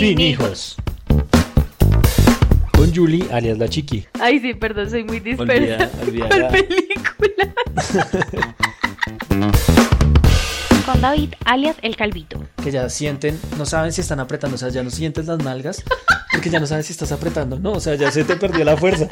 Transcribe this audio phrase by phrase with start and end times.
[0.00, 0.76] Sin hijos.
[2.72, 4.06] Con Julie, alias la chiqui.
[4.18, 5.52] Ay, sí, perdón, soy muy dispersa.
[5.52, 7.54] Olvida- olvida ¿Cuál la- película?
[10.86, 12.42] Con David, alias El Calvito.
[12.62, 15.84] Que ya sienten, no saben si están apretando, o sea, ya no sientes las nalgas,
[16.32, 18.78] porque ya no sabes si estás apretando, no, o sea, ya se te perdió la
[18.78, 19.06] fuerza.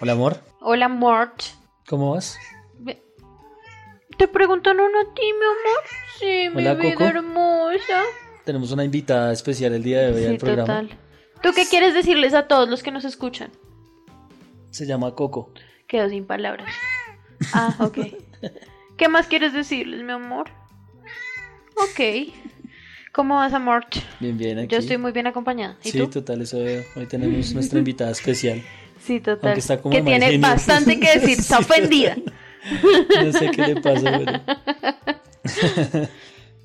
[0.00, 1.42] Hola amor, Hola, Mort.
[1.88, 2.36] ¿cómo vas?
[4.16, 5.82] ¿Te preguntaron a ti, mi amor?
[6.18, 7.04] Sí, mi Hola, vida Coco.
[7.04, 8.02] hermosa.
[8.44, 10.66] Tenemos una invitada especial el día de hoy Sí, al programa.
[10.82, 10.98] total.
[11.42, 13.50] ¿Tú qué quieres decirles a todos los que nos escuchan?
[14.70, 15.52] Se llama Coco.
[15.86, 16.72] Quedo sin palabras.
[17.52, 17.98] Ah, ok.
[18.96, 20.48] ¿Qué más quieres decirles, mi amor?
[21.76, 22.32] Ok.
[23.12, 23.84] ¿Cómo vas, amor?
[24.20, 24.68] Bien, bien aquí.
[24.68, 25.76] Yo estoy muy bien acompañada.
[25.84, 26.08] ¿Y Sí, tú?
[26.08, 26.82] total, eso veo.
[26.96, 28.62] Hoy tenemos nuestra invitada especial.
[29.04, 29.48] Sí, total.
[29.48, 30.46] Aunque está como que tiene genio.
[30.46, 31.64] bastante que decir, está Sí.
[31.64, 32.16] ofendida.
[33.24, 34.40] No sé qué le pasa, pero...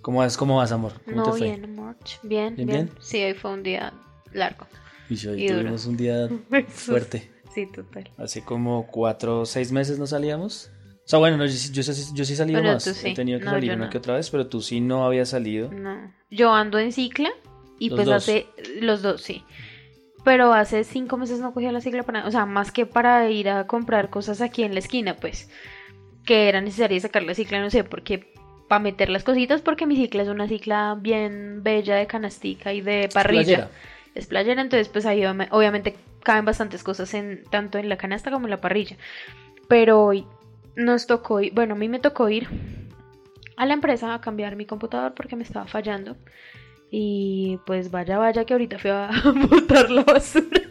[0.02, 0.94] ¿Cómo vas, cómo vas, amor?
[1.06, 1.42] ¿Cómo No, te fue?
[1.48, 1.96] bien, amor.
[2.24, 2.90] Bien, ¿Bien?
[3.00, 3.94] Sí, hoy fue un día
[4.32, 4.68] largo.
[5.10, 5.62] Y hoy Y duro.
[5.62, 6.30] tuvimos un día
[6.70, 7.30] fuerte.
[7.54, 8.10] Sí, total.
[8.18, 10.72] Hace como cuatro o seis meses no salíamos.
[11.06, 12.84] O sea, bueno, no, yo, sí- yo, yo sí he salido Bueno, más.
[12.84, 13.10] tú sí.
[13.10, 13.90] He tenido que No, salir una no.
[13.90, 15.72] que otra vez, pero tú sí no habías salido.
[15.72, 16.14] No.
[16.30, 17.30] Yo ando en cicla
[17.80, 18.16] y Los pues dos.
[18.16, 18.48] hace
[18.82, 19.44] los dos, sí.
[20.24, 22.28] Pero hace cinco meses no cogía la cicla para nada.
[22.30, 25.50] O sea, más que para ir a comprar cosas aquí en la esquina, pues.
[26.28, 28.32] Que era necesario sacar la cicla, no sé, porque
[28.68, 32.82] para meter las cositas, porque mi cicla es una cicla bien bella de canastica y
[32.82, 33.44] de parrilla.
[33.44, 33.70] Playera.
[34.14, 38.30] Es playera, entonces pues ahí obvi- obviamente caben bastantes cosas en tanto en la canasta
[38.30, 38.98] como en la parrilla.
[39.70, 40.26] Pero hoy
[40.76, 42.48] nos tocó ir, bueno, a mí me tocó ir
[43.56, 46.18] a la empresa a cambiar mi computador porque me estaba fallando.
[46.92, 49.10] Y pues vaya, vaya que ahorita fui a
[49.50, 50.62] botar la basura.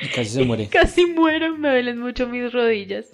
[0.00, 0.68] Y casi se muere.
[0.72, 3.06] Casi muero, me duelen mucho mis rodillas.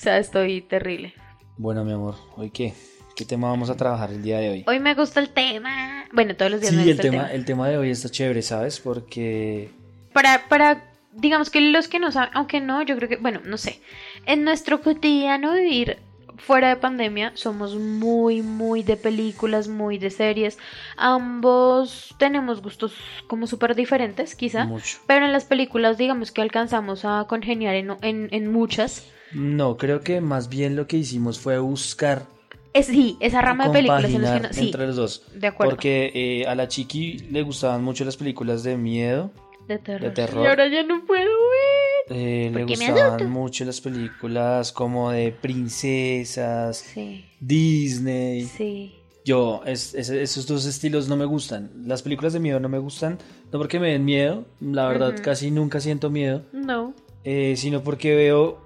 [0.00, 1.12] O sea, estoy terrible.
[1.58, 2.72] Bueno, mi amor, ¿hoy qué?
[3.14, 4.64] ¿Qué tema vamos a trabajar el día de hoy?
[4.66, 6.06] Hoy me gusta el tema.
[6.10, 8.40] Bueno, todos los días me Sí, el gusta tema, el tema de hoy está chévere,
[8.40, 8.80] ¿sabes?
[8.80, 9.68] Porque
[10.14, 10.82] Para, para,
[11.12, 13.82] digamos que los que no saben, aunque no, yo creo que, bueno, no sé.
[14.24, 15.98] En nuestro cotidiano vivir
[16.38, 20.56] fuera de pandemia somos muy, muy de películas, muy de series.
[20.96, 22.94] Ambos tenemos gustos
[23.26, 24.64] como súper diferentes, quizá.
[24.64, 24.96] mucho.
[25.06, 29.06] Pero en las películas, digamos que alcanzamos a congeniar en, en, en muchas.
[29.32, 32.26] No, creo que más bien lo que hicimos fue buscar
[32.72, 34.18] Es, sí, esa rama de películas en que
[34.48, 35.22] no- sí, entre los dos.
[35.34, 35.70] de acuerdo.
[35.70, 39.30] Porque eh, a la chiqui le gustaban mucho las películas de miedo,
[39.68, 40.00] de terror.
[40.08, 40.44] de terror.
[40.44, 42.16] Y ahora ya no puedo ver.
[42.18, 48.44] eh, le gustaban mucho las películas como de princesas, Sí, Disney.
[48.44, 48.94] sí.
[49.24, 51.70] Yo, es- es- esos dos estilos no me gustan.
[51.86, 53.18] Las películas de miedo no me gustan,
[53.52, 56.94] no porque me den miedo, la verdad casi nunca siento miedo, No.
[57.24, 58.58] eh, sino porque veo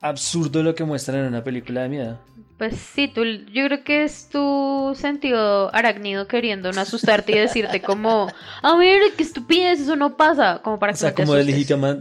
[0.00, 2.18] absurdo lo que muestran en una película de miedo.
[2.58, 7.80] Pues sí, tú, yo creo que es tu sentido arácnido queriendo no asustarte y decirte
[7.80, 8.26] como,
[8.62, 11.36] a ver, qué estupidez, eso no pasa, como para O que sea, no te como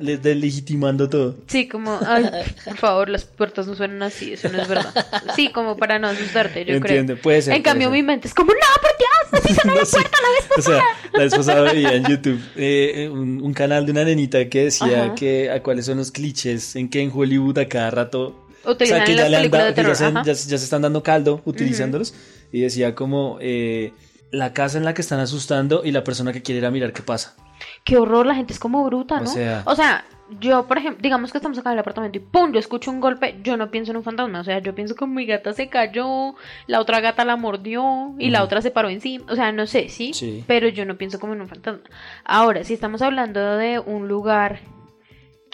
[0.02, 1.36] le- delegitimando todo.
[1.46, 2.26] Sí, como, ay,
[2.66, 4.92] por favor, las puertas no suenan así, eso no es verdad.
[5.36, 7.22] Sí, como para no asustarte, yo Entiendo, creo.
[7.22, 7.54] puede ser.
[7.54, 7.94] En puede cambio, ser.
[7.98, 9.92] mi mente es como, no, por Dios, así sonó la Sí.
[9.92, 13.86] puerta la vez O sea, la vez pasada veía en YouTube eh, un, un canal
[13.86, 15.14] de una nenita que decía Ajá.
[15.16, 18.98] que a cuáles son los clichés en que en Hollywood a cada rato o Utilizan
[19.00, 20.24] sea, que en ya, las le han películas dado- de ya terror.
[20.24, 22.14] se, ya se- ya se están dando caldo utilizándolos.
[22.52, 23.94] Y decía como eh,
[24.32, 26.94] la casa en la que están asustando y la persona que quiere ir a mirar
[26.94, 27.36] qué pasa.
[27.84, 29.26] Qué horror, la gente es como bruta, O ¿no?
[29.28, 30.06] sea- o sea,
[30.42, 32.52] yo, por ejemplo, digamos que estamos acá en el apartamento y ¡pum!
[32.52, 35.08] Yo escucho un golpe, yo no pienso en un fantasma, o sea, yo pienso que
[35.08, 36.36] mi gata se cayó,
[36.68, 39.88] la otra gata la mordió y la otra se paró encima, o sea, no sé,
[39.90, 40.12] ¿sí?
[40.14, 40.44] Sí.
[40.46, 41.80] Pero yo no pienso como en un fantasma.
[42.26, 44.60] Ahora, si estamos hablando de un lugar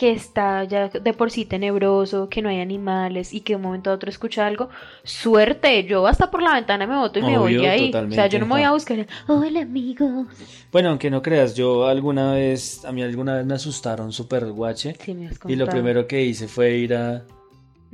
[0.04, 3.62] que está ya de por sí tenebroso, que no hay animales y que de un
[3.62, 4.68] momento a otro escucha algo,
[5.06, 7.90] suerte, yo hasta por la ventana me boto y me voy de ahí.
[7.96, 10.28] O sea, yo no me voy a buscar, hola amigos.
[10.74, 14.98] Bueno, aunque no creas, yo alguna vez, a mí alguna vez me asustaron súper guache.
[15.00, 17.24] Sí, me has Y lo primero que hice fue ir a, a-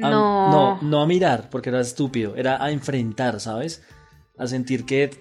[0.10, 0.50] No.
[0.50, 3.84] no, no a mirar, porque era estúpido, era a enfrentar, ¿sabes?
[4.36, 5.12] A sentir que,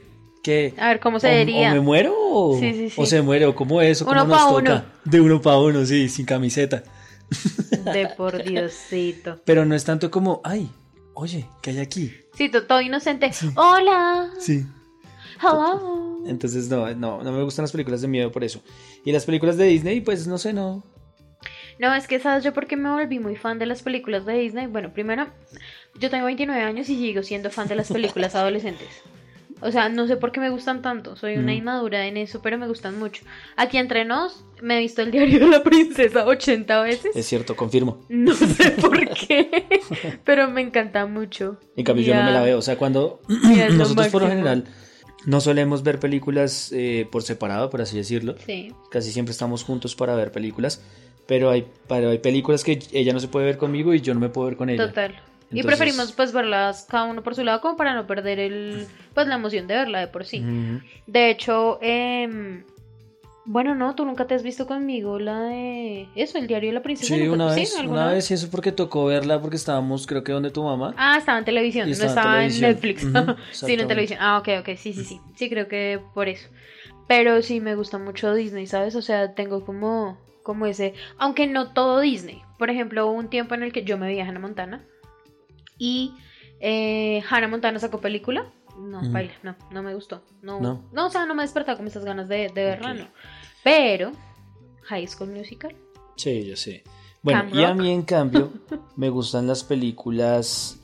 [0.43, 1.71] que A ver, ¿cómo se diría?
[1.71, 3.01] o me muero o, Sí, sí, sí.
[3.01, 4.59] o se muere, o cómo es, o cómo Uno nos pa' toca.
[4.73, 4.85] uno.
[5.05, 6.83] De uno para uno, sí, sin camiseta.
[7.93, 9.41] De por Diosito.
[9.45, 10.71] Pero no es tanto como, ay,
[11.15, 12.13] oye, ¿qué hay aquí?
[12.35, 13.31] Sí, to- todo inocente.
[13.57, 14.31] Hola.
[14.39, 14.65] Sí.
[15.43, 16.19] Hello.
[16.27, 18.61] Entonces, no, no, no me gustan las películas de miedo por eso.
[19.05, 20.83] Y las películas de Disney, pues no sé, no.
[21.79, 24.67] No, es que sabes yo porque me volví muy fan de las películas de Disney.
[24.67, 25.29] Bueno, primero,
[26.01, 28.89] yo tengo 29 años y sigo siendo fan de las películas adolescentes.
[29.61, 31.17] O sea, no sé por qué me gustan tanto.
[31.17, 31.57] Soy una Mm.
[31.57, 33.25] inmadura en eso, pero me gustan mucho.
[33.57, 37.15] Aquí entre nos, me he visto el diario de la princesa 80 veces.
[37.17, 38.05] Es cierto, confirmo.
[38.09, 39.67] No sé por qué,
[40.25, 41.59] pero me encanta mucho.
[41.77, 42.59] En cambio, yo no me la veo.
[42.59, 43.21] O sea, cuando
[43.73, 44.65] nosotros por lo general
[45.27, 48.37] no solemos ver películas eh, por separado, por así decirlo.
[48.47, 48.73] Sí.
[48.91, 50.83] Casi siempre estamos juntos para ver películas.
[51.27, 54.21] Pero hay, pero hay películas que ella no se puede ver conmigo y yo no
[54.21, 54.87] me puedo ver con ella.
[54.87, 55.15] Total.
[55.53, 59.27] Y preferimos pues verlas cada uno por su lado como para no perder el pues
[59.27, 60.45] la emoción de verla de por sí.
[61.07, 62.65] De hecho, em,
[63.47, 66.83] bueno, no, tú nunca te has visto conmigo la de eso, el diario de la
[66.83, 67.15] princesa.
[67.15, 70.23] Sí, ¿Nunca- una sí, vez, una vez y eso porque tocó verla porque estábamos, creo
[70.23, 70.95] que donde tu mamá.
[70.99, 72.61] Ah, estaba en televisión, no estaba en.
[72.61, 73.87] Netflix, en exactamente.
[73.87, 74.19] televisión.
[74.21, 75.21] Ah, ok, ok, sí, sí, sí.
[75.35, 76.49] Sí, creo que por eso.
[77.07, 78.95] Pero sí me gusta mucho Disney, ¿sabes?
[78.95, 82.43] O sea, tengo como, como ese, aunque no todo Disney.
[82.59, 84.85] Por ejemplo, hubo un tiempo en el que yo me vi a Hannah Montana
[85.79, 86.15] y
[86.61, 88.51] eh, Hannah Montana sacó película.
[88.79, 89.11] No, Ujú.
[89.11, 90.23] baila, no, no me gustó.
[90.43, 90.85] No, No.
[90.93, 91.07] no.
[91.07, 93.09] o sea, no me despertaba con esas ganas de, de verla, no.
[93.65, 94.13] Pero,
[94.85, 95.75] High School Musical.
[96.17, 96.85] Sí, yo sé.
[97.23, 98.53] Bueno, Camp y a mí en cambio
[98.97, 100.77] me gustan las películas...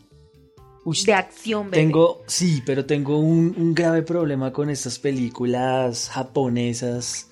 [0.85, 1.83] Uy, De acción, bebé.
[1.83, 7.31] tengo, sí, pero tengo un, un grave problema con estas películas japonesas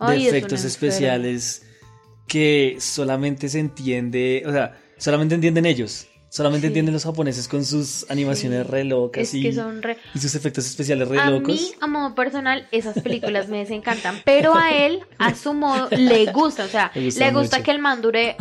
[0.00, 1.62] de Ay, efectos especiales
[2.28, 6.08] que solamente se entiende, o sea, solamente entienden ellos.
[6.30, 6.68] Solamente Sí.
[6.68, 8.70] entienden los japoneses con sus animaciones Sí.
[8.72, 9.98] re locas Es y, que son re...
[10.14, 11.48] y sus efectos especiales re A locos.
[11.60, 16.30] mí, a modo personal, esas películas me desencantan, pero a él, a su modo, le
[16.32, 16.64] gusta.
[16.64, 17.64] O sea, Le gusta le gusta mucho.
[17.64, 18.36] que el man dure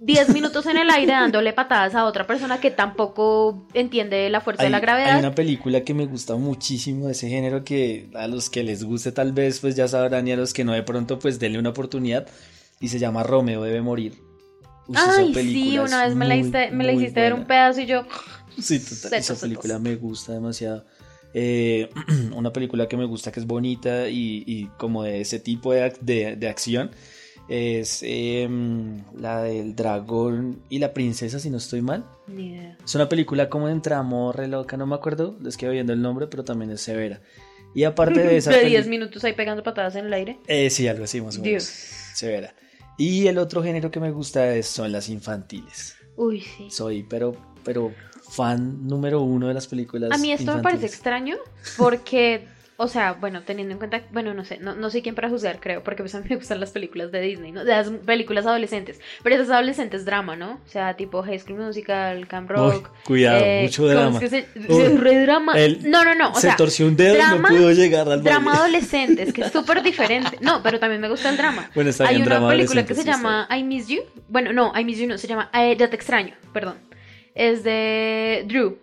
[0.00, 4.64] 10 minutos en el aire dándole patadas a otra persona que tampoco entiende la fuerza
[4.64, 5.12] de la gravedad.
[5.14, 8.84] hay una película que me gusta muchísimo de ese género que a los que les
[8.84, 11.58] guste tal vez pues ya sabrán y a los que no de pronto pues denle
[11.58, 12.26] una oportunidad
[12.80, 14.18] y se llama Romeo debe morir.
[14.86, 17.86] Uy, Ay, sí, una vez me la hiciste, me la hiciste ver un pedazo y
[17.86, 18.04] yo...
[18.60, 20.84] Sí, total, esa película me gusta demasiado.
[21.32, 21.88] Eh,
[22.34, 25.92] una película que me gusta que es bonita y, y como de ese tipo de,
[26.00, 26.90] de- de acción
[27.48, 32.04] es em, la del dragón y la princesa si no estoy mal.
[32.28, 32.76] Idea.
[32.84, 36.26] Es una película como de re loca, no me acuerdo, les quedo viendo el nombre,
[36.28, 37.20] pero también es severa.
[37.74, 40.38] Y aparte de esa De peli- 10 minutos ahí pegando patadas en el aire.
[40.46, 41.50] eh, sí, algo así más o menos.
[41.50, 41.64] Dios.
[42.14, 42.54] Severa.
[42.96, 45.96] Y el otro género que me gusta es, son las infantiles.
[46.16, 46.70] Uy, sí.
[46.70, 47.92] Soy, pero, pero
[48.30, 50.10] fan número uno de las películas.
[50.12, 50.94] A mí esto me parece infantiles.
[50.94, 51.36] extraño
[51.76, 52.46] porque,
[52.76, 55.60] o sea, bueno, teniendo en cuenta, bueno, no sé, no, no sé quién para juzgar,
[55.60, 57.62] creo, porque pues a mí me gustan las películas de Disney, ¿no?
[57.62, 60.60] Las películas adolescentes, pero esas adolescentes drama, ¿no?
[60.66, 62.90] O sea, tipo High School Musical, Camp Uy, Rock.
[63.04, 64.18] cuidado, eh, mucho ¿cómo drama.
[64.18, 65.52] es que se, Uy, se- re drama.
[65.56, 68.08] él No, no, no, o Se sea, torció un dedo drama- y no pudo llegar
[68.08, 68.58] al drama baile.
[68.78, 70.38] adolescentes, que es súper diferente.
[70.40, 71.70] No, pero también me gusta el drama.
[71.74, 74.02] Bueno, está Hay bien, una drama película adolescente, que se llama I Miss You.
[74.28, 76.76] Bueno, no, I Miss You no, se llama eh, Ya te extraño, perdón.
[77.36, 78.78] Es de Drew.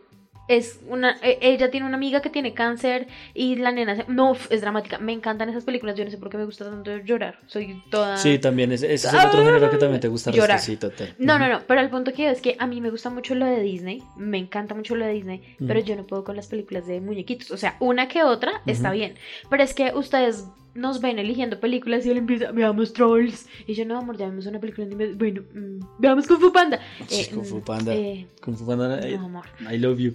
[0.57, 4.35] Es una, e- ella tiene una amiga que tiene cáncer y la nena se- no
[4.49, 4.97] es dramática.
[4.97, 5.95] Me encantan esas películas.
[5.95, 7.39] Yo no sé por qué me gusta tanto llorar.
[7.47, 10.31] Soy toda Sí, también, ese es el otro género que también te gusta.
[10.31, 10.59] Llorar.
[10.59, 11.15] Sí, total.
[11.19, 13.45] no, no, no, pero el punto que es que a mí me gusta mucho lo
[13.45, 16.85] de Disney, me encanta mucho lo de Disney, pero yo no puedo con las películas
[16.87, 17.51] de muñequitos.
[17.51, 19.15] O sea, una que otra está bien,
[19.49, 20.45] pero es que ustedes
[20.75, 23.47] nos ven eligiendo películas y él empieza, veamos Trolls.
[23.67, 24.87] Y yo, no, amor, ya vemos una película.
[25.15, 26.79] Bueno, mm, veamos Kung Fu Panda.
[27.07, 27.93] Sí, Eh, Kung Fu mm, Panda.
[27.93, 29.45] eh, Kung Fu Panda, eh, no, amor.
[29.71, 30.13] I love you.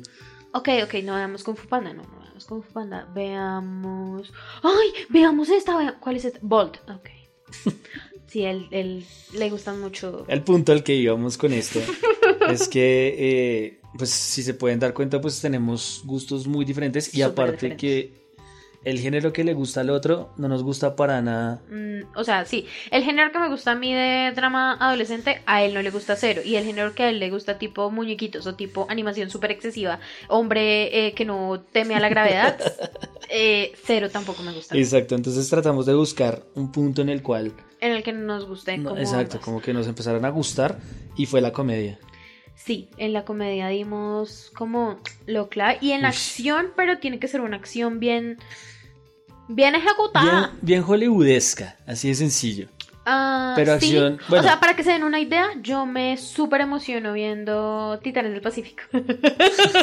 [0.53, 3.07] Ok, ok, no veamos Kung Fu Panda, no, no veamos Kung Fu Panda.
[3.15, 4.33] Veamos.
[4.63, 5.05] ¡Ay!
[5.11, 5.77] Veamos esta.
[5.77, 6.39] vea- ¿Cuál es esta?
[6.43, 7.09] Bolt, ok.
[8.29, 9.05] Sí, él, él
[9.35, 10.25] le gustan mucho.
[10.27, 11.79] El punto al que íbamos con esto
[12.51, 17.23] es que, eh, pues si se pueden dar cuenta, pues tenemos gustos muy diferentes y
[17.23, 17.81] Súper aparte diferentes.
[17.81, 18.26] que
[18.87, 21.61] el género que le gusta al otro no nos gusta para nada.
[21.69, 25.65] Mm, o sea, sí, el género que me gusta a mí de drama adolescente, a
[25.65, 26.41] él no le gusta cero.
[26.45, 29.99] Y el género que a él le gusta tipo muñequitos o tipo animación súper excesiva,
[30.29, 32.57] hombre eh, que no teme a la gravedad,
[33.29, 34.77] eh, cero tampoco me gusta.
[34.77, 38.47] Exacto, entonces tratamos de buscar un punto en el cual, En el que no nos
[38.47, 39.45] guste no, como exacto, ambas.
[39.45, 40.79] como que nos empezaron a gustar
[41.17, 41.99] y fue la comedia.
[42.55, 45.79] Sí, en la comedia dimos como lo clave.
[45.81, 48.39] Y en la acción, pero tiene que ser una acción bien...
[49.49, 50.53] Bien ejecutada.
[50.63, 52.69] bien hollywoodesca, así de sencillo.
[53.09, 53.87] Ah, Pero sí.
[53.87, 54.43] acción, bueno.
[54.45, 58.41] O sea, para que se den una idea, yo me súper emociono viendo Titanes del
[58.41, 58.83] Pacífico.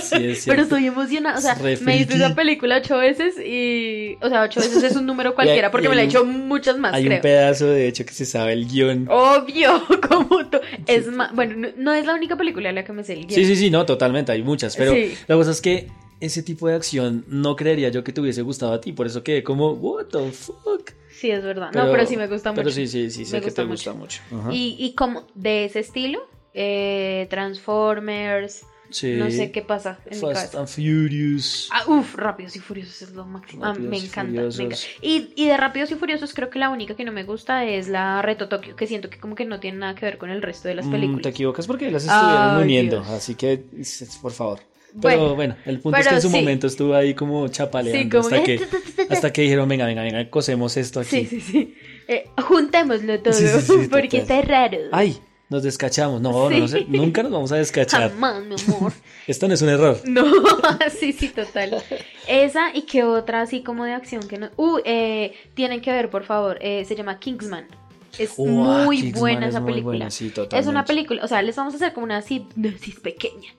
[0.01, 1.37] Sí, es Pero estoy emocionada.
[1.37, 2.15] O sea, me friki.
[2.15, 4.17] esa película ocho veces y.
[4.21, 6.93] O sea, ocho veces es un número cualquiera porque me la he hecho muchas más,
[6.93, 9.07] Hay un pedazo de hecho que se sabe el guion.
[9.09, 10.57] Obvio, como tú.
[10.85, 11.33] Es más.
[11.33, 13.35] Bueno, no, no es la única película en la que me sé el guion.
[13.39, 15.15] Sí, sí, sí, no, totalmente, hay muchas, pero Sí.
[15.27, 15.87] la cosa es que
[16.25, 19.23] ese tipo de acción no creería yo que te hubiese gustado a ti, por eso
[19.23, 20.91] quedé como, what the fuck.
[21.11, 21.71] Sí, es verdad.
[21.73, 22.61] no, pero sí me gusta mucho.
[22.61, 23.93] Pero sí, sí, sí, sé Me que gusta te mucho.
[23.93, 24.41] gusta mucho.
[24.41, 24.53] Ajá.
[24.53, 26.19] Y, y como de ese estilo,
[26.53, 29.15] eh, Transformers, Sí.
[29.15, 31.67] No sé qué pasa en Fast and Furious.
[31.71, 33.65] Ah, uf, Rápidos y Furiosos es lo máximo.
[33.65, 34.23] Ah, me y encanta.
[34.43, 34.59] me Furiosos.
[34.59, 34.85] encanta.
[35.01, 37.87] Y, y de Rápidos y Furiosos creo que la única que no me gusta es
[37.87, 40.43] la Reto Tokio, que siento que como que no tiene nada que ver con el
[40.43, 41.21] resto de las Mm, películas.
[41.23, 43.09] te equivocas porque las estuvieron Ay, uniendo, Dios.
[43.09, 43.63] así que,
[44.21, 44.59] por favor.
[45.01, 46.35] Pero Bueno, bueno, el punto es que en su sí.
[46.35, 48.67] momento estuvo ahí como chapaleando como hasta, que- que,
[49.09, 51.25] hasta que dijeron, venga, venga, venga, cosemos esto aquí.
[51.25, 51.75] Sí, sí, sí.
[52.07, 53.33] Eh, juntémoslo todo,
[53.91, 54.77] porque está raro.
[54.91, 55.17] Ay,
[55.49, 56.21] nos descachamos.
[56.21, 56.85] No, no, no sé, Sí.
[56.89, 58.11] nunca nos vamos a descachar.
[58.11, 58.93] Jamás, mi amor.
[59.27, 59.99] Esto no es un error.
[60.05, 60.25] No,
[60.99, 61.81] sí, sí, total.
[62.27, 64.49] Esa y qué otra así como de acción que no...
[64.57, 66.57] Uh, eh, tienen que ver, por favor.
[66.61, 67.65] eh, se llama Kingsman.
[68.19, 69.97] Es muy Kingsman buena es esa muy película.
[69.97, 73.49] buena, sí, es una película, o sea, les vamos a hacer como una sinopsis pequeña.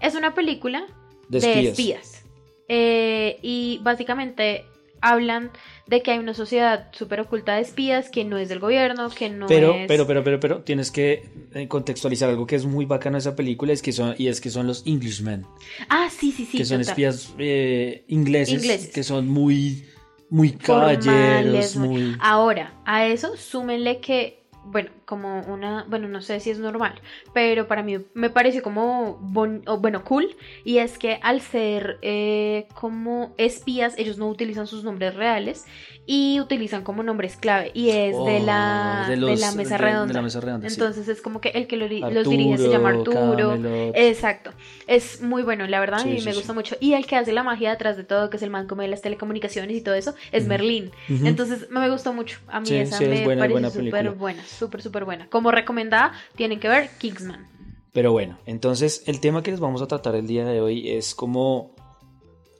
[0.00, 0.86] Es una película
[1.28, 2.24] De de espías.
[2.68, 4.64] Eh, y básicamente
[5.00, 5.50] hablan
[5.86, 9.28] de que hay una sociedad súper oculta de espías que no es del gobierno, que
[9.28, 9.86] no Pero, es...
[9.86, 13.36] pero, pero, pero, pero, tienes que eh, contextualizar algo que es muy bacano de esa
[13.36, 15.44] película es que son, y es que son los Englishmen,
[15.90, 16.56] Ah, sí, sí, sí.
[16.56, 16.90] que son total.
[16.92, 18.94] espías eh, ingleses, Ingleses.
[18.94, 19.84] que son muy,
[20.30, 22.16] muy caballeros, muy...
[22.20, 26.94] Ahora, a eso súmenle que, bueno, como una, bueno, no sé si es normal,
[27.32, 32.66] pero para mí me pareció como, bon- bueno, cool, y es que al ser eh,
[32.74, 35.64] como espías, ellos no utilizan sus nombres reales
[36.06, 40.06] y utilizan como nombres clave, y es de, la, Oh, de, los- la mesa redonda.
[40.08, 40.74] de la mesa redonda, sí.
[40.74, 43.50] Entonces es como que el que lo- los dirige se llama Arturo.
[43.50, 43.92] Camelot.
[43.96, 44.52] Exacto,
[44.86, 46.76] es muy bueno, la verdad, Sí, a mí sí, me gusta mucho.
[46.80, 48.88] Y el que hace la magia detrás de todo, que es el man como de
[48.88, 50.48] las telecomunicaciones y todo eso, es Ujú.
[50.50, 50.90] Merlín.
[51.08, 52.38] Entonces me gustó mucho.
[52.48, 55.28] A mí esa sí, es me buena, pareció buena súper buena, súper, súper buena.
[55.28, 57.48] Como recomendada, tienen que ver Kingsman.
[57.92, 61.14] Pero bueno, entonces el tema que les vamos a tratar el día de hoy es
[61.14, 61.74] como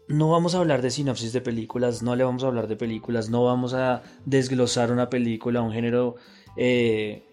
[0.09, 3.31] no vamos a hablar de sinopsis de películas, no le vamos a hablar de películas,
[3.31, 6.17] no vamos a desglosar una película, un género,
[6.57, 7.25] eh,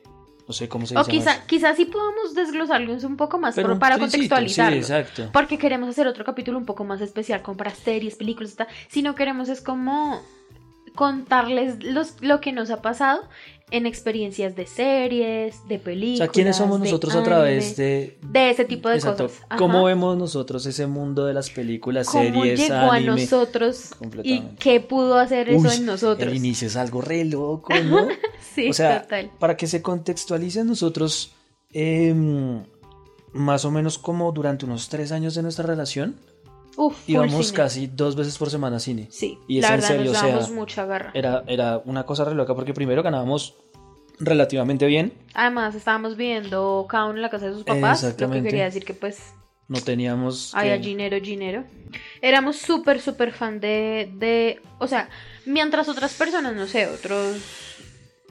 [0.47, 1.11] no sé cómo se O dice.
[1.11, 4.71] quizá, quizás sí podamos desglosarlos un poco más pero para tricito, contextualizarlo.
[4.71, 5.29] Sí, exacto.
[5.33, 8.67] Porque queremos hacer otro capítulo un poco más especial, como para series, películas, tal.
[8.87, 10.21] Si no queremos es como
[10.95, 13.21] contarles los, lo que nos ha pasado
[13.71, 16.17] en experiencias de series, de O películas.
[16.17, 18.17] sea, ¿quiénes somos nosotros a anime, través de...
[18.21, 19.23] de ese tipo de Exacto.
[19.23, 19.39] cosas?
[19.49, 19.57] Ajá.
[19.57, 23.13] ¿Cómo vemos nosotros ese mundo de las películas, ¿Cómo series, llegó anime?
[23.13, 23.91] a nosotros
[24.23, 26.27] y qué pudo hacer eso en nosotros?
[26.27, 28.07] El inicio es algo re loco, ¿no?
[28.53, 29.31] Sí, o sea, total.
[29.39, 31.31] para que se contextualice nosotros,
[31.71, 32.63] em,
[33.31, 36.17] más o menos como durante unos tres años de nuestra relación,
[36.77, 37.57] Uf, íbamos cine.
[37.57, 39.07] casi dos veces por semana a cine.
[39.11, 41.11] Sí, y es la en serio, nos o sea, mucha garra.
[41.13, 43.55] Era, era una cosa re loca porque primero ganábamos
[44.19, 48.43] relativamente bien, Además, estábamos viviendo cada uno en la casa de sus papás, lo que
[48.43, 49.19] quería decir que pues
[49.67, 50.53] no teníamos...
[50.53, 51.63] había que- dinero, dinero.
[52.21, 55.09] Éramos súper, súper fan de, de, o sea,
[55.45, 57.37] mientras otras personas, no sé, otros,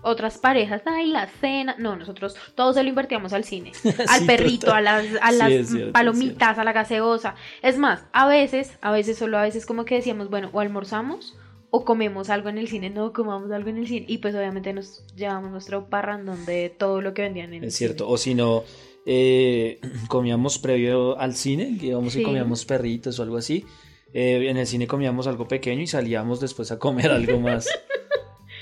[0.02, 3.72] otras parejas, ay, la cena, no, nosotros todos se lo invertíamos al cine,
[4.08, 4.86] al Sí, perrito, total.
[4.86, 7.34] a las, a Sí, las es cierto, es palomitas, a la gaseosa.
[7.62, 11.36] Es más, a veces, a veces, solo a veces como que decíamos, bueno, o almorzamos
[11.70, 14.04] o comemos algo en el cine, no comamos algo en el cine.
[14.08, 17.76] Y pues obviamente nos llevamos nuestro parrandón de todo lo que vendían en el Es
[17.76, 18.14] cierto, cine.
[18.14, 18.64] o si no,
[19.06, 19.78] eh,
[20.08, 22.20] comíamos previo al cine, íbamos Sí.
[22.20, 23.64] y comíamos perritos o algo así.
[24.12, 27.68] Eh, en el cine comíamos algo pequeño y salíamos después a comer algo más.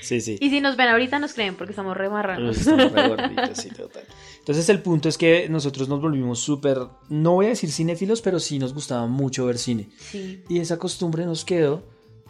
[0.01, 0.37] Sí, sí.
[0.39, 2.57] Y si nos ven ahorita nos creen porque estamos re marranos.
[2.57, 4.03] Estamos re gorditos, sí, total.
[4.39, 6.79] Entonces el punto es que nosotros nos volvimos súper,
[7.09, 9.89] no voy a decir cinéfilos, pero sí nos gustaba mucho ver cine.
[9.99, 10.43] Sí.
[10.49, 11.83] Y esa costumbre nos quedó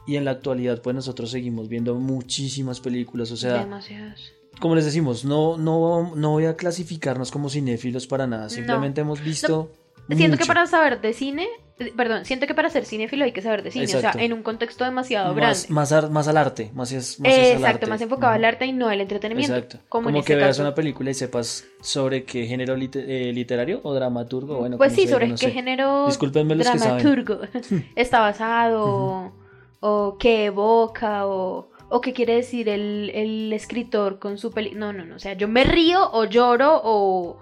[0.05, 3.31] y en la actualidad pues nosotros seguimos viendo muchísimas películas.
[3.31, 4.33] O sea, Demasiados.
[4.59, 8.49] como les decimos, no, no, no voy a clasificarnos como cinéfilos para nada.
[8.49, 9.71] Simplemente hemos visto...
[10.09, 10.47] Siento que mucho.
[10.47, 11.47] para saber de cine,
[11.95, 14.17] perdón, siento que para ser cinéfilo hay que saber de cine, o Exacto.
[14.17, 15.65] sea, en un contexto demasiado más, grande.
[15.73, 17.85] más, ar- más al arte, más, es, más Eh, es al Exacto, arte.
[17.87, 19.55] más enfocado al arte y no al entretenimiento.
[19.55, 19.79] Exacto.
[19.89, 20.61] Como, Como, en que este veas caso.
[20.63, 24.57] una película y sepas sobre qué género eh, literario o dramaturgo.
[24.59, 25.51] Bueno, pues sí, sobre no qué sé.
[25.51, 27.03] género Discúlpenme los que saben.
[27.03, 27.39] dramaturgo
[27.95, 29.31] está basado o,
[29.79, 34.71] o qué evoca o, o qué quiere decir el, el escritor con su peli.
[34.75, 35.15] No, no, no.
[35.15, 37.39] O sea, yo me río o lloro o,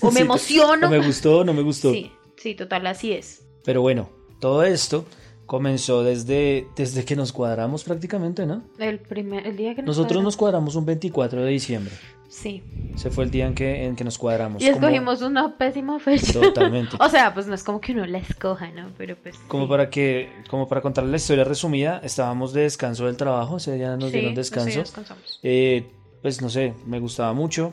[0.00, 0.76] o me Sí, emociono.
[0.78, 1.92] No me gustó, no me gustó.
[1.92, 3.43] Sí, sí, total, así es.
[3.64, 4.08] Pero bueno,
[4.40, 5.04] todo esto
[5.46, 8.62] comenzó desde, desde que nos cuadramos prácticamente, ¿no?
[8.78, 10.74] El, primer, el día que nos Nosotros nos cuadramos.
[10.74, 11.92] un 24 de diciembre.
[12.28, 12.62] Sí.
[12.94, 14.62] Ese fue el día en que, en que nos cuadramos.
[14.62, 16.32] Y Como- escogimos una pésima fecha.
[16.40, 16.96] Totalmente.
[17.00, 18.88] o sea, pues no es como que uno la escoja, ¿no?
[18.98, 19.36] Pero pues.
[19.46, 19.70] Como sí.
[19.70, 23.96] para que, como para contarles la historia resumida, estábamos de descanso del trabajo, ese día
[23.96, 24.70] nos Sí, dieron descanso.
[24.70, 25.38] día descansamos.
[25.42, 25.86] Eh,
[26.22, 27.72] pues no sé, me gustaba mucho.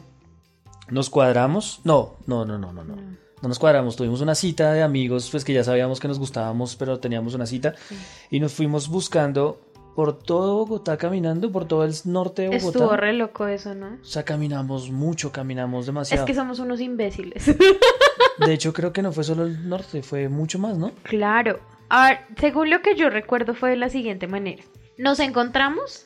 [0.89, 1.79] Nos cuadramos.
[1.85, 2.95] No, no, no, no, no, no.
[2.97, 3.17] No.
[3.41, 6.75] No nos cuadramos, tuvimos una cita de amigos, pues que ya sabíamos que nos gustábamos,
[6.75, 7.95] pero teníamos una cita Sí.
[8.29, 9.59] y nos fuimos buscando
[9.95, 12.67] por todo Bogotá caminando, por todo el norte de Bogotá.
[12.67, 13.97] Estuvo re loco eso, ¿no?
[14.01, 16.23] O sea, caminamos mucho, caminamos demasiado.
[16.23, 17.45] Es que somos unos imbéciles.
[18.45, 20.91] De hecho, creo que no fue solo el norte, fue mucho más, ¿no?
[21.03, 21.59] claro.
[21.93, 24.63] A ver, según lo que yo recuerdo fue de la siguiente manera.
[24.97, 26.05] Nos encontramos,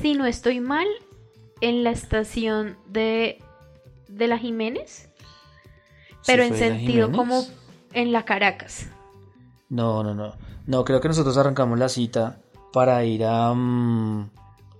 [0.00, 0.86] si no estoy mal,
[1.60, 3.42] en la estación de,
[4.08, 5.10] de la Jiménez,
[6.26, 7.16] pero ¿Sí en sentido Jiménez?
[7.16, 7.44] como
[7.92, 8.88] en la Caracas.
[9.68, 10.34] No, no, no.
[10.66, 12.38] No, creo que nosotros arrancamos la cita
[12.72, 13.52] para ir a...
[13.54, 14.30] mm,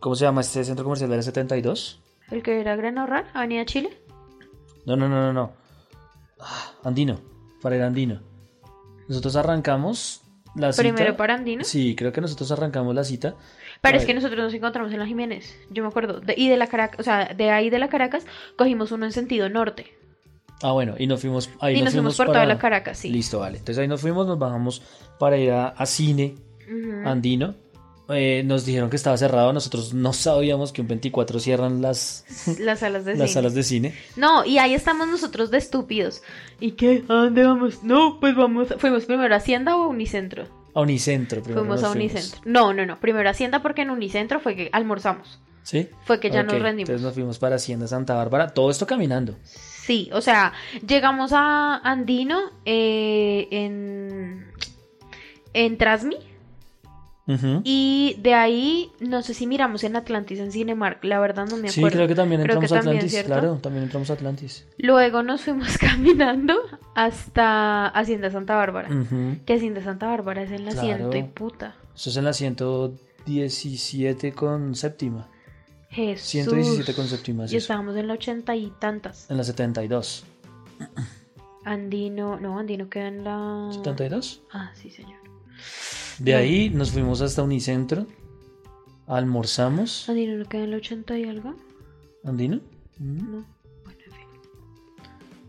[0.00, 2.00] ¿Cómo se llama este centro comercial de la 72?
[2.30, 3.90] El que era Gran Ahorrar, Avenida Chile.
[4.86, 5.52] No, no, no, no, no.
[6.40, 7.20] Ah, Andino,
[7.62, 8.20] para ir a Andino.
[9.08, 10.22] Nosotros arrancamos
[10.54, 10.82] la cita.
[10.82, 11.64] Primero para Andino.
[11.64, 13.34] Sí, creo que nosotros arrancamos la cita.
[13.80, 16.20] Pero es que nosotros nos encontramos en la Jiménez, yo me acuerdo.
[16.20, 19.12] De- y de la Caracas, o sea, de ahí de la Caracas cogimos uno en
[19.12, 19.94] sentido norte.
[20.62, 21.50] Ah, bueno, y nos fuimos.
[21.60, 23.10] Ahí y nos fuimos por para- toda la Caracas, sí.
[23.10, 23.58] Listo, vale.
[23.58, 24.82] Entonces ahí nos fuimos, nos bajamos
[25.18, 26.34] para ir a, a cine
[27.04, 27.54] andino.
[28.10, 29.52] Eh, nos dijeron que estaba cerrado.
[29.52, 32.24] Nosotros no sabíamos que un 24 cierran las,
[32.60, 33.32] Las salas de las cine.
[33.34, 33.94] salas de cine.
[34.16, 36.22] No, y ahí estamos nosotros de estúpidos.
[36.60, 37.02] ¿Y qué?
[37.08, 37.82] ¿A dónde vamos?
[37.82, 38.68] No, pues vamos.
[38.78, 40.44] ¿Fuimos primero a Hacienda o a Unicentro?
[40.74, 41.62] A Unicentro primero.
[41.64, 42.40] fuimos a Unicentro.
[42.44, 43.00] No, no, no.
[43.00, 45.40] Primero a Hacienda porque en Unicentro fue que almorzamos.
[45.64, 45.88] ¿Sí?
[46.04, 46.88] Fue que ya Ok, nos rendimos.
[46.90, 48.50] Entonces nos fuimos para Hacienda Santa Bárbara.
[48.54, 49.34] Todo esto caminando.
[49.42, 50.52] Sí, o sea,
[50.86, 54.46] llegamos a Andino eh, en,
[55.52, 56.16] en Trasmi.
[57.64, 61.70] Y de ahí, no sé si miramos en Atlantis, en Cinemark, la verdad no me
[61.70, 61.96] Sí, acuerdo.
[61.96, 63.12] creo que también que entramos a también, Atlantis.
[63.12, 63.28] ¿cierto?
[63.32, 64.66] claro, también entramos a Atlantis.
[64.76, 66.54] Luego nos fuimos caminando
[66.94, 68.90] hasta Hacienda Santa Bárbara.
[69.46, 70.86] Que Hacienda Santa Bárbara es en la Claro.
[70.86, 71.76] ciento y puta.
[71.96, 75.28] Eso es en la 117 con séptima.
[75.94, 76.26] Jesús.
[76.26, 77.44] 117 con séptima.
[77.44, 79.30] es Y estábamos en la ochenta y tantas.
[79.30, 80.24] En la 72.
[81.64, 83.70] Andino, no, Andino queda en la...
[83.72, 84.40] ¿72?
[84.52, 85.20] Ah, sí, señor.
[86.18, 86.38] De Bueno.
[86.38, 88.06] ahí nos fuimos hasta Unicentro.
[89.06, 90.08] Almorzamos.
[90.08, 91.54] Andino no queda en la ochenta y algo.
[92.24, 92.60] ¿Andino?
[92.98, 93.30] Mm.
[93.32, 93.53] No.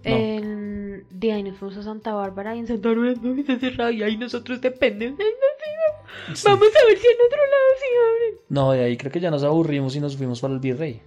[0.10, 3.92] En- De ahí nos fuimos a Santa Bárbara y en Santa Bárbara no está cerrado
[3.92, 5.12] y ahí nosotros dependen.
[5.18, 5.26] No
[6.34, 6.44] Sí.
[6.46, 8.40] Vamos a ver si en otro lado sí abren.
[8.50, 11.02] No, de ahí creo que ya nos aburrimos y nos fuimos para el Virrey.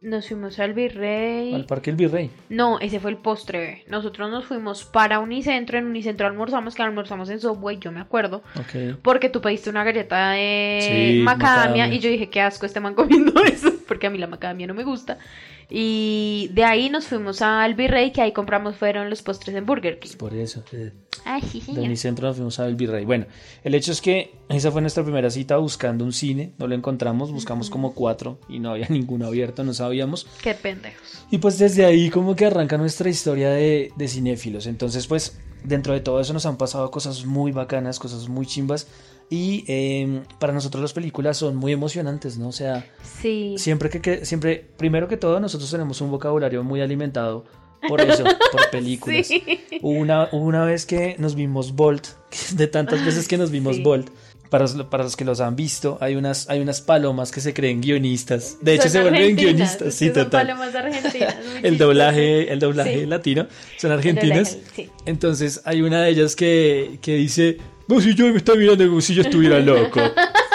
[0.00, 1.52] Nos fuimos al Virrey.
[1.54, 2.30] Al Parque El Virrey.
[2.48, 3.84] No, ese fue el postre.
[3.88, 5.78] Nosotros nos fuimos para Unicentro.
[5.78, 8.42] En Unicentro almorzamos, que almorzamos en Subway, yo me acuerdo.
[8.58, 8.98] Ok.
[9.02, 11.94] Porque tú pediste una galleta de Sí, macadamia, macadamia.
[11.94, 14.74] y yo dije, qué asco este man comiendo eso, porque a mí la macadamia no
[14.74, 15.18] me gusta.
[15.68, 19.98] Y de ahí nos fuimos al Virrey, que ahí compramos fueron los postres en Burger
[19.98, 20.16] King.
[20.16, 20.62] Por eso.
[20.72, 20.92] eh,
[21.24, 21.84] Ay, sí, De señor.
[21.84, 23.04] Unicentro nos fuimos al Virrey.
[23.04, 23.26] Bueno,
[23.64, 26.52] el hecho es que esa fue nuestra primera cita buscando un cine.
[26.58, 30.26] No lo encontramos, buscamos como cuatro y no había ninguno abierto, no sabíamos.
[30.42, 31.24] Qué pendejos.
[31.30, 34.66] Y pues desde ahí como que arranca nuestra historia de, de cinéfilos.
[34.68, 38.86] Entonces pues dentro de todo eso nos han pasado cosas muy bacanas, cosas muy chimbas.
[39.28, 42.48] Y eh, para nosotros las películas son muy emocionantes, ¿no?
[42.48, 42.86] O sea,
[43.20, 43.54] Sí.
[43.58, 47.44] siempre que, que- siempre, primero que todo, nosotros tenemos un vocabulario muy alimentado
[47.88, 49.26] por eso, por películas.
[49.26, 49.42] Sí.
[49.82, 52.06] Hubo una, una vez que nos vimos Bolt,
[52.54, 53.82] de tantas veces que nos vimos Sí.
[53.82, 54.10] Bolt.
[54.48, 57.52] Para, los- para los que los han visto, hay unas, hay unas palomas que se
[57.52, 58.58] creen guionistas.
[58.60, 59.92] De hecho, Son se vuelven guionistas.
[59.92, 60.46] Sí, son total.
[60.46, 61.34] palomas argentinas,
[61.64, 63.06] El doblaje, el doblaje Sí.
[63.06, 64.52] latino son argentinas.
[64.52, 64.90] doblaje, sí.
[65.04, 67.56] Entonces hay una de ellas que, que dice,
[67.88, 70.00] no, si yo me está mirando como si yo estuviera loco.